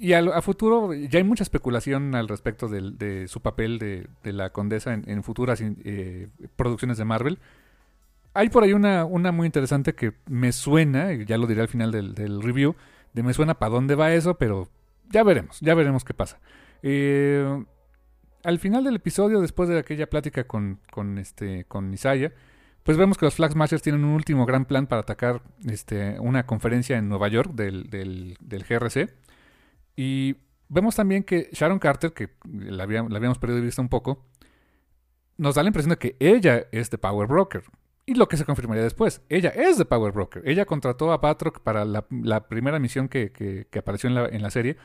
[0.00, 4.94] y a, futuro ya hay mucha especulación al respecto de, su papel de, la condesa
[4.94, 7.38] en, futuras eh, producciones de Marvel.
[8.34, 11.68] Hay por ahí una, una muy interesante que me suena, y ya lo diré al
[11.68, 12.76] final del, del review,
[13.12, 14.68] de me suena para dónde va eso, pero
[15.10, 16.38] ya veremos, ya veremos qué pasa.
[16.82, 17.64] Eh,
[18.44, 22.32] al final del episodio, después de aquella plática con, con, este, con Isaiah,
[22.82, 26.46] pues vemos que los Flag Smashers tienen un último gran plan para atacar este, una
[26.46, 29.10] conferencia en Nueva York del, del, GRC.
[30.00, 30.36] Y
[30.68, 34.28] vemos también que Sharon Carter, que la, habíamos, perdido de vista un poco,
[35.36, 37.64] nos da la impresión de que ella es The Power Broker.
[38.06, 40.42] Y lo que se confirmaría después, ella es The Power Broker.
[40.46, 42.02] Ella contrató a Patrock para la,
[42.46, 44.76] primera misión que, que, apareció en la, en la, serie.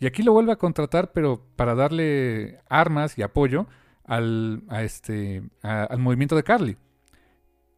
[0.00, 3.68] Y aquí lo vuelve a contratar, pero para darle armas y apoyo
[4.04, 6.76] al, este, al movimiento de Carly.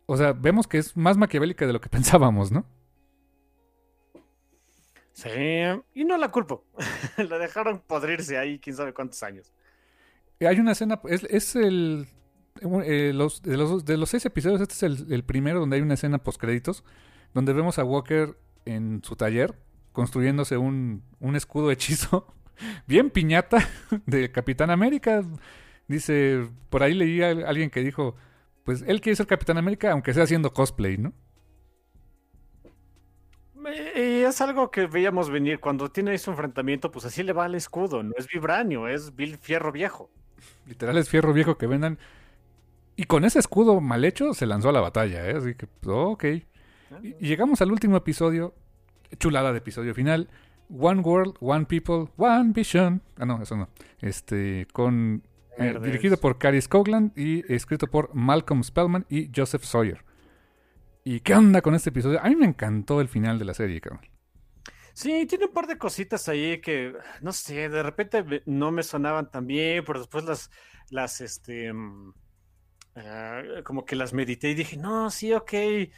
[0.06, 2.66] O sea, vemos que es más maquiavélica de lo que pensábamos, ¿no?
[5.20, 5.28] Sí,
[5.94, 6.64] y no la culpo.
[7.18, 9.52] la dejaron podrirse ahí quién sabe cuántos años.
[10.40, 12.08] Hay una escena, es, es el,
[12.84, 15.92] eh, los, de, los, de, los, seis episodios, este es el, primero donde hay una
[15.92, 16.84] escena post créditos,
[17.34, 19.54] donde vemos a Walker en su taller
[19.92, 22.26] construyéndose un, un escudo hechizo
[22.86, 23.68] bien piñata
[24.06, 25.22] de Capitán América.
[25.86, 28.16] Dice, por ahí leí a alguien que dijo,
[28.64, 31.12] pues él quiere ser Capitán América aunque sea haciendo cosplay, ¿no?
[33.96, 35.60] Y es algo que veíamos venir.
[35.60, 38.02] Cuando tiene ese enfrentamiento, pues así le va al escudo.
[38.02, 40.10] No es vibranio, es fierro viejo.
[40.66, 41.98] Literal es fierro viejo que vendan
[43.00, 45.34] y con ese escudo mal hecho se lanzó a la batalla, ¿eh?
[45.34, 46.24] Así que, pues, ok.
[47.02, 48.54] Y, llegamos al último episodio,
[49.18, 50.28] chulada de episodio final.
[50.68, 53.00] One World, One People, One Vision.
[53.16, 53.70] Ah, no, eso no.
[54.02, 55.22] Este, con.
[55.56, 60.04] Eh, dirigido por Cary Scogland y escrito por Malcolm Spellman y Joseph Sawyer.
[61.10, 62.20] ¿Y qué onda con este episodio?
[62.22, 64.06] A mí me encantó el final de la serie, cabrón.
[64.92, 69.30] Sí, tiene un par de cositas ahí que, no sé, de repente no me sonaban
[69.30, 70.50] tan bien, pero después las,
[70.90, 72.12] las, este, mm,
[72.96, 75.52] Ah, como que las medité y dije, no, sí, ok.
[75.52, 75.90] Eh,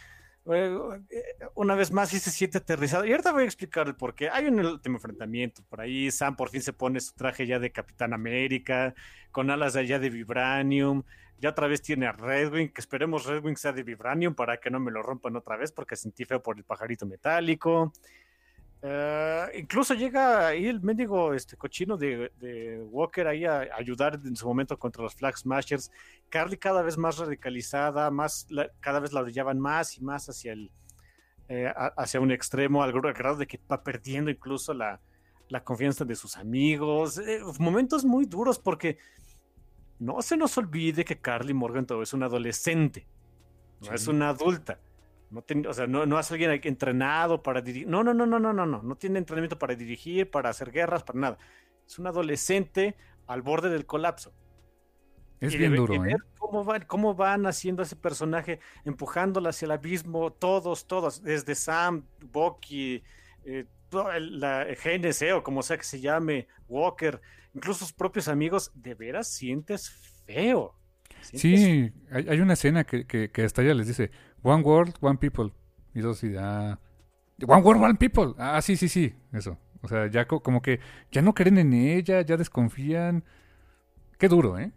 [1.55, 3.05] una vez más, sí se siente aterrizado.
[3.05, 4.29] Y ahorita voy a explicar el por qué.
[4.31, 5.63] Hay un último enfrentamiento.
[5.69, 8.95] Por ahí Sam por fin se pone su traje ya de Capitán América,
[9.31, 11.03] con alas allá de Vibranium.
[11.43, 14.79] Ya otra vez tiene a Redwing, que esperemos Redwing sea de Vibranium para que no
[14.79, 17.93] me lo rompan otra vez, porque sentí feo por el pajarito metálico.
[18.81, 24.47] Eh, incluso llega ahí el mendigo este cochino de, Walker ahí a, ayudar en su
[24.47, 25.91] momento contra los Flag Smashers.
[26.29, 28.47] Carly cada vez más radicalizada, más
[28.79, 30.71] cada vez la brillaban más y más hacia el
[31.49, 35.01] eh, hacia un extremo, al grado de que va perdiendo incluso la,
[35.65, 37.19] confianza de sus amigos.
[37.19, 38.97] Eh, momentos muy duros porque
[40.03, 43.07] no se nos olvide que Carly Morgan todo es una adolescente,
[43.81, 44.81] no es una adulta.
[45.31, 47.89] No o sea, no, no es alguien entrenado para dirigir.
[47.89, 48.83] No, no, no, no, no, no, no.
[48.83, 51.39] No tiene entrenamiento para dirigir, para hacer guerras, para nada.
[51.87, 54.35] Es un adolescente al borde del colapso.
[55.41, 56.17] Es bien duro, ¿eh?
[56.37, 61.55] Cómo van, cómo van haciendo a ese personaje, empujándola hacia el abismo, todos, todos, desde
[61.55, 63.03] Sam, Bucky,
[63.45, 67.21] eh, la GNC o como sea que se llame, Walker,
[67.55, 69.91] incluso sus propios amigos, de veras sientes
[70.27, 70.75] feo.
[71.21, 74.11] Sí, hay, una escena que, que, que hasta ella les dice,
[74.43, 75.53] One World, One People.
[75.95, 76.79] Y eso sí, ah,
[77.47, 78.35] One World, One People.
[78.39, 79.59] Ah, sí, sí, sí, eso.
[79.83, 83.25] O sea, ya como que ya no creen en ella, ya desconfían.
[84.19, 84.73] Qué duro, ¿eh?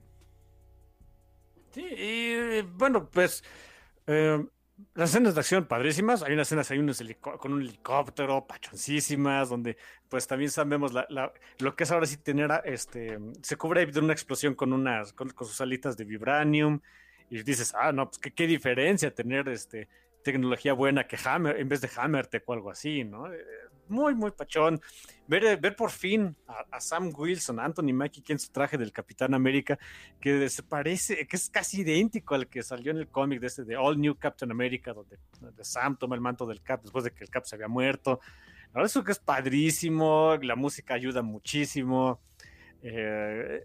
[1.71, 3.43] Sí, y bueno, pues
[4.07, 4.43] eh,
[4.93, 6.23] las escenas de acción padrísimas.
[6.23, 9.77] Hay unas escenas hay unos con un helicóptero, pachoncísimas, donde
[10.09, 14.13] pues también sabemos la, lo que es ahora sí tener, este, se cubre de una
[14.13, 16.79] explosión con unas, con sus alitas de vibranium
[17.29, 19.87] y dices, ah, no, pues qué, diferencia tener este
[20.25, 23.31] tecnología buena que Hammer, en vez de Hammertech o algo así, ¿no?
[23.31, 23.37] Eh,
[23.87, 24.81] muy, muy pachón.
[25.27, 29.77] Ver, ver por fin a, Sam Wilson, Anthony Mackie, en su traje del Capitán América,
[30.19, 33.63] que se parece, que es casi idéntico al que salió en el cómic de este
[33.63, 35.17] de All New Captain America, donde,
[35.61, 38.19] Sam toma el manto del Cap después de que el Cap se había muerto.
[38.73, 42.19] Ahora eso que es padrísimo, la música ayuda muchísimo.
[42.81, 43.63] Eh,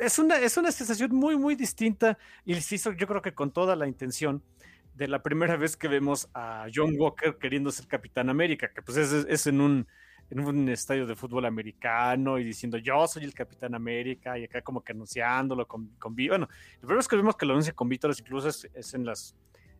[0.00, 2.16] es, una, es una sensación muy, muy distinta
[2.46, 4.42] y se hizo yo creo que con toda la intención
[4.96, 8.96] de la primera vez que vemos a John Walker queriendo ser Capitán América, que pues
[8.96, 9.86] es, en, un,
[10.30, 14.62] en un estadio de fútbol americano y diciendo yo soy el Capitán América y acá
[14.62, 17.90] como que anunciándolo con, con bueno, la primera vez que vemos que lo anuncia con
[17.90, 19.36] vítores incluso es, en las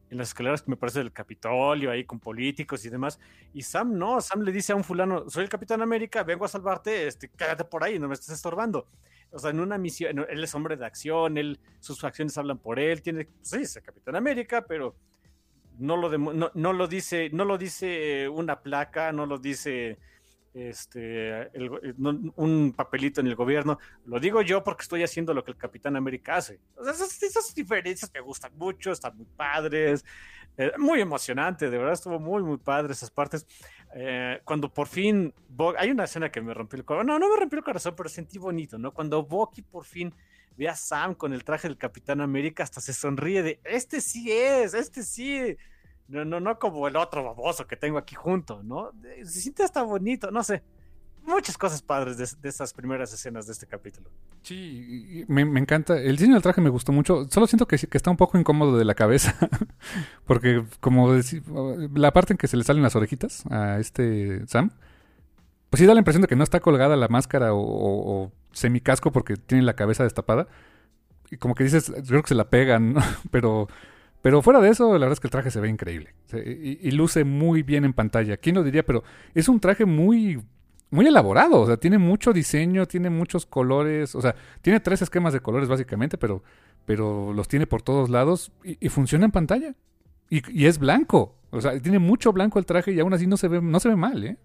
[0.08, 3.18] en las escaleras que me parece del Capitolio, ahí con políticos y demás.
[3.52, 6.48] Y Sam no, Sam le dice a un fulano, soy el Capitán América, vengo a
[6.48, 8.86] salvarte, este, quédate por ahí, no me estés estorbando.
[9.36, 12.78] O sea, en una misión, él es hombre de acción, él, sus acciones hablan por
[12.78, 14.96] él, tiene, sí, es el Capitán América, pero
[15.78, 19.98] no lo, no, lo dice, no lo dice una placa, no lo dice
[20.54, 21.50] este,
[22.36, 23.78] un papelito en el gobierno.
[24.06, 26.58] Lo digo yo porque estoy haciendo lo que el Capitán América hace.
[26.80, 30.02] esas, diferencias me gustan mucho, están muy padres,
[30.56, 33.46] eh, muy emocionante, de verdad estuvo muy, muy padre esas partes.
[33.98, 35.32] Eh, cuando por fin,
[35.78, 38.10] hay una escena que me rompió el corazón, no, no me rompió el corazón, pero
[38.10, 38.92] sentí bonito, ¿no?
[38.92, 40.14] Cuando Bucky por fin
[40.54, 44.30] ve a Sam con el traje del Capitán América, hasta se sonríe de, este sí
[44.30, 45.56] es, este sí.
[46.08, 48.92] No, no, no como el otro baboso que tengo aquí junto, ¿no?
[49.24, 50.62] Se siente hasta bonito, no sé.
[51.26, 54.08] Muchas cosas padres de, de esas primeras escenas de este capítulo.
[54.42, 56.00] Sí, me, encanta.
[56.00, 57.26] El diseño del traje me gustó mucho.
[57.28, 59.36] Solo siento que, que está un poco incómodo de la cabeza.
[60.24, 61.12] Porque, como
[61.94, 64.70] la parte en que se le salen las orejitas a este Sam,
[65.68, 69.10] pues sí da la impresión de que no está colgada la máscara o, o, semicasco
[69.10, 70.46] porque tiene la cabeza destapada.
[71.30, 73.02] Y como que dices, creo que se la pegan, ¿no?
[73.32, 73.68] Pero
[74.22, 76.12] pero fuera de eso, la verdad es que el traje se ve increíble.
[76.32, 78.36] y, luce muy bien en pantalla.
[78.36, 78.84] ¿Quién lo diría?
[78.84, 80.42] Pero es un traje muy,
[80.90, 81.60] muy elaborado.
[81.60, 84.14] O sea, tiene mucho diseño, tiene muchos colores.
[84.14, 86.42] O sea, tiene tres esquemas de colores básicamente, pero,
[86.84, 89.74] pero los tiene por todos lados y, funciona en pantalla.
[90.28, 91.36] Y, es blanco.
[91.50, 93.88] O sea, tiene mucho blanco el traje y aún así no se ve, no se
[93.88, 94.36] ve mal, ¿eh?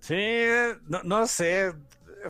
[0.00, 0.46] Sí,
[0.88, 1.72] no, no sé.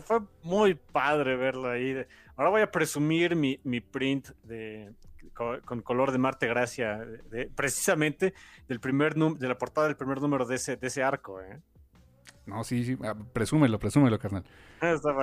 [0.01, 1.97] Fue muy padre verlo ahí.
[2.36, 4.92] Ahora voy a presumir mi, mi print de,
[5.34, 7.07] con, color de Marte Gracia,
[7.55, 8.34] precisamente
[8.68, 11.41] del primer de la portada del primer número de ese, de ese arco.
[11.41, 11.60] ¿eh?
[12.47, 14.44] No, sí, sí, ah, presúmelo, presúmelo, carnal.
[14.81, 15.15] Está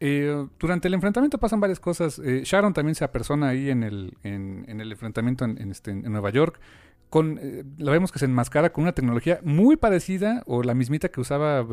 [0.00, 2.18] eh, durante el enfrentamiento pasan varias cosas.
[2.18, 6.30] Eh, Sharon también se apersona ahí en el, en, el enfrentamiento en, este, en Nueva
[6.30, 6.60] York.
[7.08, 7.40] Con,
[7.78, 11.64] la vemos que se enmascara con una tecnología muy parecida o la mismita que usaba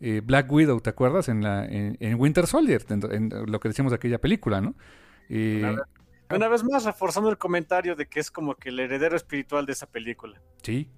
[0.00, 1.28] Black Widow, ¿te acuerdas?
[1.28, 4.74] En, la, en, Winter Soldier, en, lo que decíamos de aquella película, ¿no?
[6.30, 9.72] Una vez más, reforzando el comentario de que es como que el heredero espiritual de
[9.72, 10.40] esa película.
[10.62, 10.88] Sí.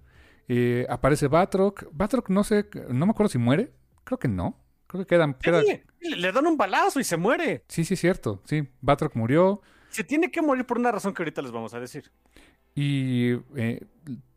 [0.53, 1.87] Eh, aparece Batroc.
[1.93, 3.73] Batroc no sé, no me acuerdo si muere.
[4.03, 4.59] Creo que no.
[4.89, 5.37] Creo que quedan.
[6.01, 7.63] le dan un balazo y se muere.
[7.69, 8.43] Sí, sí, cierto.
[8.47, 9.63] Sí, Batroc murió.
[9.91, 12.11] Se tiene que morir por una razón que ahorita les vamos a decir.
[12.75, 13.87] Y eh,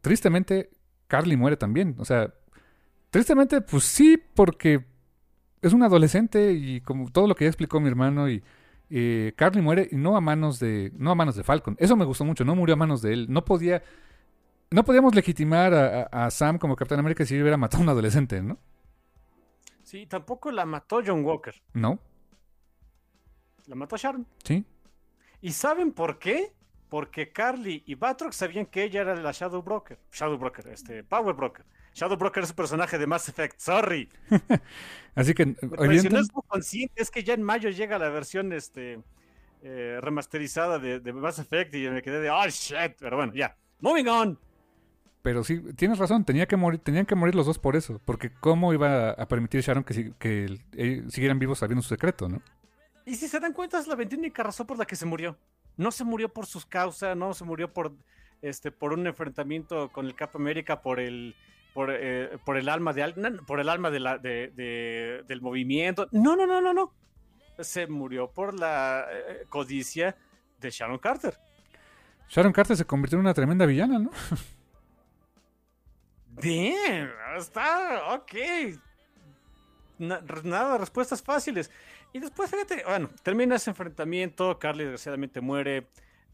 [0.02, 0.70] tristemente,
[1.08, 1.96] Carly muere también.
[1.98, 2.32] O sea,
[3.10, 4.86] tristemente, pues sí, porque
[5.64, 8.44] es un adolescente y como todo lo que ya explicó mi hermano y
[8.92, 11.76] eh, Carly muere y no a manos de no a manos de Falcon.
[11.80, 13.26] Eso me gustó mucho, no murió a manos de él.
[13.30, 13.82] No podía
[14.74, 15.74] no podíamos legitimar
[16.12, 18.58] a, Sam como Capitán América si hubiera matado a un adolescente, ¿no?
[19.84, 21.54] Sí, tampoco la mató John Walker.
[21.74, 22.00] No.
[23.68, 24.26] La mató Sharon.
[24.44, 24.66] Sí.
[25.42, 26.54] ¿Y saben por qué?
[26.90, 30.00] Porque Carly y Batroc sabían que ella era la Shadow Broker.
[30.12, 31.66] Shadow Broker, este, Power Broker.
[31.94, 34.10] Shadow Broker es un personaje de Mass Effect, sorry.
[35.16, 35.56] Así que,
[36.96, 39.00] es que ya en mayo llega la versión este,
[39.62, 43.56] eh, remasterizada de, de, Mass Effect y me quedé de, oh shit, pero bueno, ya,
[43.80, 44.40] moving on.
[45.24, 48.30] Pero sí, tienes razón, tenía que morir, tenían que morir los dos por eso, porque
[48.30, 52.42] cómo iba a permitir Sharon que, que eh, siguieran vivos sabiendo su secreto, ¿no?
[53.06, 55.38] Y si se dan cuenta, es la única razón por la que se murió.
[55.78, 57.94] No se murió por sus causas, no se murió por,
[58.42, 61.36] este, por un enfrentamiento con el Cap América, por el
[61.74, 66.08] por, eh, por el alma de por el alma de la, de, del movimiento.
[66.12, 66.94] No, no, no, no, no.
[67.60, 70.16] Se murió por la eh, codicia
[70.60, 71.38] de Sharon Carter.
[72.30, 74.12] Sharon Carter se convirtió en una tremenda villana, ¿no?
[76.42, 78.34] Bien, está, ok.
[80.00, 81.72] nada, respuestas fáciles.
[82.12, 85.88] Y después, fíjate, bueno, termina ese enfrentamiento, Carly desgraciadamente muere.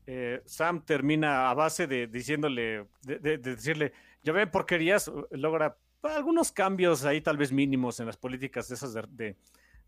[0.07, 7.05] Eh, Sam termina a base de diciéndole, de decirle, ya ven porquerías, logra algunos cambios
[7.05, 9.35] ahí tal vez mínimos en las políticas de esas de,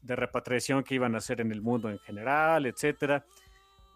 [0.04, 3.26] repatriación que iban a hacer en el mundo en general, etcétera.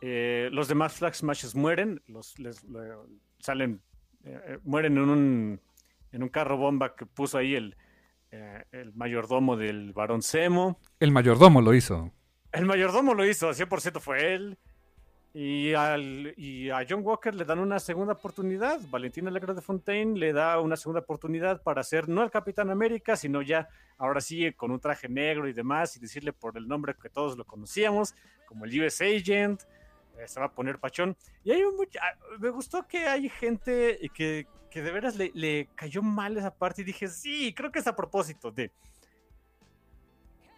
[0.02, 2.66] Eh, los demás Flag Smashes mueren, los, les,
[3.40, 3.82] salen
[4.24, 5.62] eh, mueren en un,
[6.16, 7.76] en un carro bomba que puso ahí el,
[8.72, 10.80] el mayordomo del barón Semo.
[11.00, 12.12] El mayordomo lo hizo.
[12.54, 14.58] El mayordomo lo hizo, 100% fue él.
[15.34, 18.80] Y, al, y a John Walker le dan una segunda oportunidad.
[18.90, 23.18] Valentina Alegre de Fontaine le da una segunda oportunidad para ser no el Capitán América,
[23.18, 26.96] sino ya ahora sí con un traje negro y demás, y decirle por el nombre
[26.96, 28.16] que todos lo conocíamos,
[28.48, 29.64] como el US Agent.
[30.18, 31.18] Eh, se va a poner pachón.
[31.44, 31.76] Y hay un,
[32.40, 36.82] me gustó que hay gente que, que de veras le, le cayó mal esa parte
[36.82, 38.74] y dije, sí, creo que es a propósito de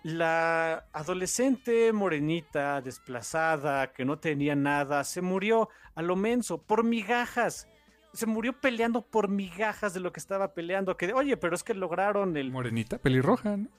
[0.02, 7.68] la adolescente morenita, desplazada, que no tenía nada, se murió a lo menso, por migajas.
[8.12, 10.98] Se murió peleando por migajas de lo que estaba peleando.
[10.98, 12.52] Que, oye, pero es que lograron el.
[12.52, 13.70] Morenita, pelirroja, ¿no?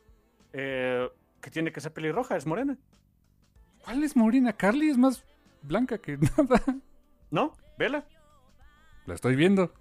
[0.52, 1.08] Eh,
[1.40, 2.78] que tiene que ser pelirroja, es morena.
[3.82, 4.52] ¿Cuál es morena?
[4.52, 5.24] Carly es más
[5.62, 6.62] blanca que nada.
[7.28, 7.54] ¿No?
[7.76, 8.06] Vela.
[9.04, 9.74] La estoy viendo.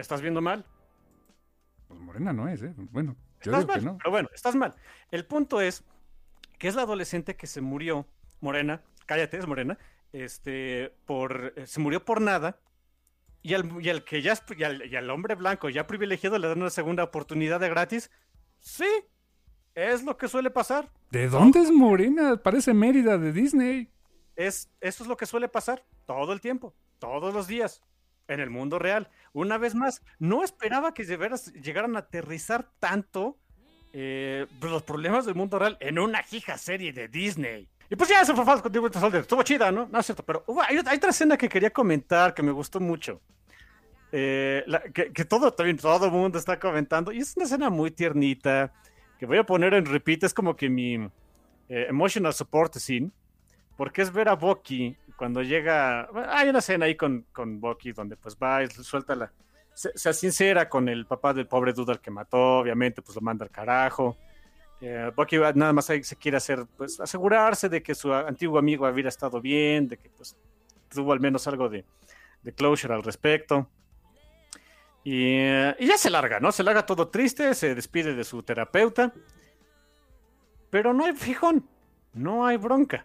[0.00, 0.64] ¿Estás viendo mal?
[1.86, 2.72] Pues morena no es, ¿eh?
[2.76, 3.16] Bueno.
[3.40, 4.74] Estás mal, pero bueno, estás mal.
[5.10, 5.82] El punto es
[6.58, 8.06] que es la adolescente que se murió,
[8.40, 9.78] Morena, cállate, es Morena,
[10.12, 12.58] este, por, eh, se murió por nada,
[13.42, 17.02] y al, y que ya y al, hombre blanco ya privilegiado le dan una segunda
[17.02, 18.10] oportunidad de gratis,
[18.58, 18.88] sí,
[19.74, 20.90] es lo que suele pasar.
[21.10, 22.36] ¿De dónde es Morena?
[22.36, 23.90] Parece Mérida de Disney.
[24.36, 27.82] Es, eso es lo que suele pasar todo el tiempo, todos los días
[28.30, 29.08] en el mundo real.
[29.32, 33.36] Una vez más, no esperaba que veras llegaran a aterrizar tanto
[33.92, 37.68] eh, los problemas del mundo real en una hija serie de Disney.
[37.90, 39.88] Y pues ya se fue falso contigo, estuvo chida, ¿no?
[39.90, 43.20] No es cierto, pero hay, otra escena que quería comentar que me gustó mucho.
[44.12, 47.10] Eh, que, todo también, todo el mundo está comentando.
[47.10, 48.72] Y es una escena muy tiernita
[49.18, 50.22] que voy a poner en repeat.
[50.22, 50.94] Es como que mi
[51.68, 53.10] eh, emotional support scene.
[53.76, 58.16] Porque es ver a Bucky cuando llega, hay una escena ahí con, con Bucky donde
[58.16, 59.30] pues va y suelta la,
[59.74, 63.50] se, sincera con el papá del pobre duda que mató, obviamente pues lo manda al
[63.50, 64.16] carajo.
[64.80, 69.10] Eh, Bucky nada más se quiere hacer, pues asegurarse de que su antiguo amigo hubiera
[69.10, 70.34] estado bien, de que pues
[70.88, 71.84] tuvo al menos algo de,
[72.42, 73.68] de closure al respecto.
[75.04, 76.50] Y, y, ya se larga, ¿no?
[76.50, 79.12] Se larga todo triste, se despide de su terapeuta.
[80.70, 81.68] Pero no hay fijón,
[82.14, 83.04] no hay bronca.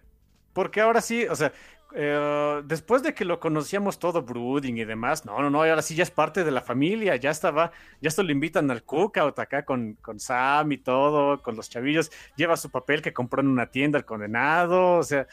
[0.55, 1.51] Porque ahora sí, o sea,
[1.97, 5.95] eh, después de que lo conocíamos todo brooding y demás, no, no, no, ahora sí
[5.95, 9.63] ya es parte de la familia, ya estaba, ya esto lo invitan al cookout acá
[9.63, 13.71] con, con Sam y todo, con los chavillos, lleva su papel que compró en una
[13.71, 15.25] tienda el condenado, o sea,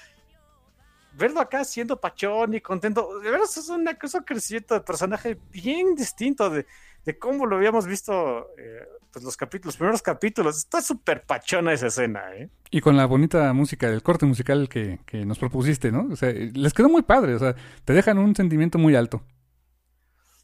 [1.14, 6.48] verlo acá siendo pachón y contento, de es una cosa creciente de personaje bien distinto
[6.48, 6.64] de,
[7.04, 10.56] de cómo lo habíamos visto eh, pues los capítulos, los primeros capítulos.
[10.56, 12.48] Está súper pachona esa escena, ¿eh?
[12.70, 16.08] Y con la bonita música, el corte musical que, que, nos propusiste, ¿no?
[16.10, 19.22] O sea, les quedó muy padre, o sea, te dejan un sentimiento muy alto.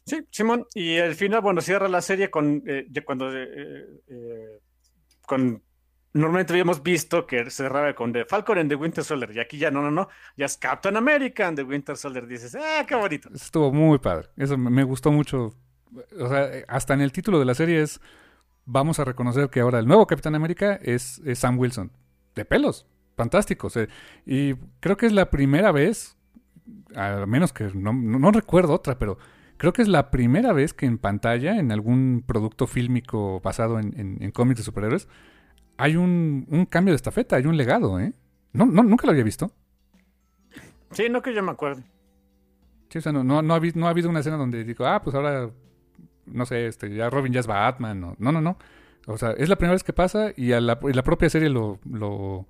[0.05, 4.59] Sí, Simón, y al final, bueno, cierra la serie con, eh, cuando, eh, eh,
[5.25, 5.61] con,
[6.13, 9.69] normalmente habíamos visto que cerraba con The Falcon and the Winter Soldier, y aquí ya
[9.69, 13.29] no, no, no, ya es Captain America and the Winter Soldier, dices, ah, qué bonito.
[13.33, 15.55] Estuvo muy padre, eso me gustó mucho,
[16.19, 17.99] o sea, hasta en el título de la serie es
[18.69, 21.91] vamos a reconocer que ahora el nuevo Capitán América es, Sam Wilson.
[22.35, 22.85] De pelos,
[23.17, 23.67] fantástico.
[24.25, 26.17] y creo que es la primera vez,
[26.95, 29.17] a menos que no, recuerdo otra, pero
[29.57, 34.31] creo que es la primera vez que en pantalla, en algún producto fílmico basado en,
[34.31, 35.07] cómics de superhéroes,
[35.77, 38.13] hay un, cambio de estafeta, hay un legado, ¿eh?
[38.53, 39.51] No, no, nunca lo había visto.
[40.91, 41.83] Sí, no que yo me acuerde.
[42.89, 45.01] Sí, o sea, no, no, no, ha, no ha habido una escena donde digo, ah,
[45.03, 45.51] pues ahora
[46.31, 48.15] no sé, este, ya Robin ya es Batman.
[48.17, 48.57] No, no, no.
[49.07, 52.47] O sea, es la primera vez que pasa y a la, propia serie lo, lo,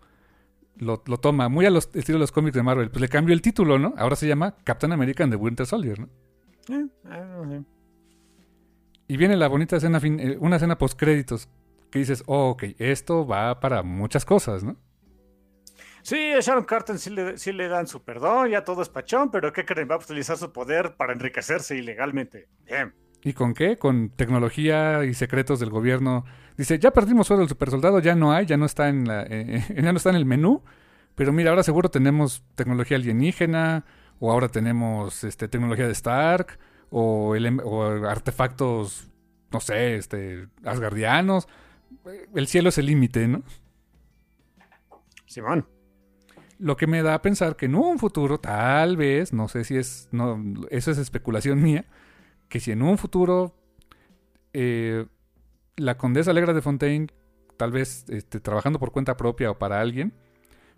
[0.78, 1.50] lo, toma.
[1.50, 2.90] Muy a los estilo de los cómics de Marvel.
[2.90, 3.94] Pues le cambió el título, ¿no?
[3.98, 6.10] Ahora se llama Captain America and the Winter Soldier, ¿no?
[6.70, 7.64] Eh,
[9.08, 11.50] y viene la bonita escena, fin, eh, una escena post créditos
[11.90, 14.78] que dices, oh, ok, esto va para muchas cosas, ¿no?
[16.04, 19.32] Sí, a Sharon Carter sí le, sí le dan su perdón, ya todo es pachón,
[19.32, 19.90] pero ¿qué creen?
[19.90, 22.48] Va a utilizar su poder para enriquecerse ilegalmente.
[22.66, 22.94] Bien.
[23.24, 23.78] ¿Y con qué?
[23.78, 26.26] Con tecnología y secretos del gobierno.
[26.58, 29.64] Dice, ya perdimos solo el supersoldado, ya no hay, ya no está en la, eh,
[29.70, 30.64] eh, ya no está en el menú.
[31.16, 33.86] Pero mira, ahora seguro tenemos tecnología alienígena,
[34.20, 36.58] o ahora tenemos este, tecnología de Stark,
[36.92, 39.10] o, el, o artefactos,
[39.52, 41.48] no sé, este, asgardianos.
[42.34, 43.44] El cielo es el límite, ¿no?
[45.26, 45.68] Simón.
[46.58, 49.78] Lo que me da a pensar que en un futuro, tal vez, no sé si
[49.78, 51.86] es, no, eso es especulación mía,
[52.50, 53.56] que si en un futuro
[54.54, 55.06] eh,
[55.78, 57.08] la condesa Alegra de Fontaine,
[57.58, 60.14] tal vez este, trabajando por cuenta propia o para alguien,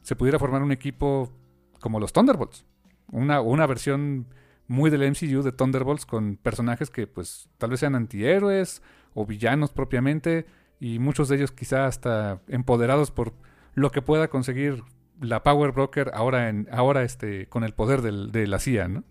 [0.02, 1.32] se pudiera formar un equipo
[1.80, 2.66] como los Thunderbolts.
[3.12, 4.28] Una, una versión
[4.68, 8.82] muy del MCU de Thunderbolts con personajes que pues tal vez sean antihéroes
[9.14, 10.46] o villanos propiamente
[10.80, 13.34] y muchos de ellos quizá hasta empoderados por
[13.74, 14.84] lo que pueda conseguir
[15.20, 19.04] la Power Broker ahora en ahora este con el poder de la CIA, ¿no?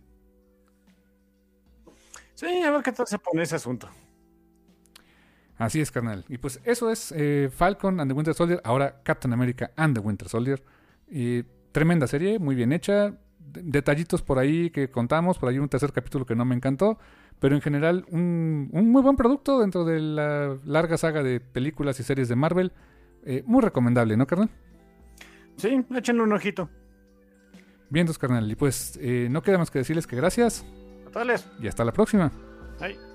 [2.41, 3.87] Sí, a ver qué tal se pone ese asunto.
[5.59, 6.25] Así es, carnal.
[6.27, 10.01] Y pues eso es eh, Falcon and the Winter Soldier, ahora Captain America and the
[10.01, 10.63] Winter Soldier.
[11.11, 13.15] Y tremenda serie, muy bien hecha.
[13.39, 16.99] Detallitos por ahí que contamos, por ahí un tercer capítulo que no me encantó,
[17.41, 22.01] pero en general un, un muy buen producto dentro de la larga saga de películas
[22.01, 22.73] y series de Marvel.
[23.27, 24.49] Eh, muy recomendable, ¿no, carnal?
[25.57, 26.71] Sí, échenle un ojito.
[27.91, 28.51] Bien, dos carnal.
[28.51, 30.65] Y pues eh, no queda más que decirles que gracias.
[31.13, 31.45] Totales.
[31.61, 32.31] Y hasta la próxima.
[32.79, 33.10] Bye.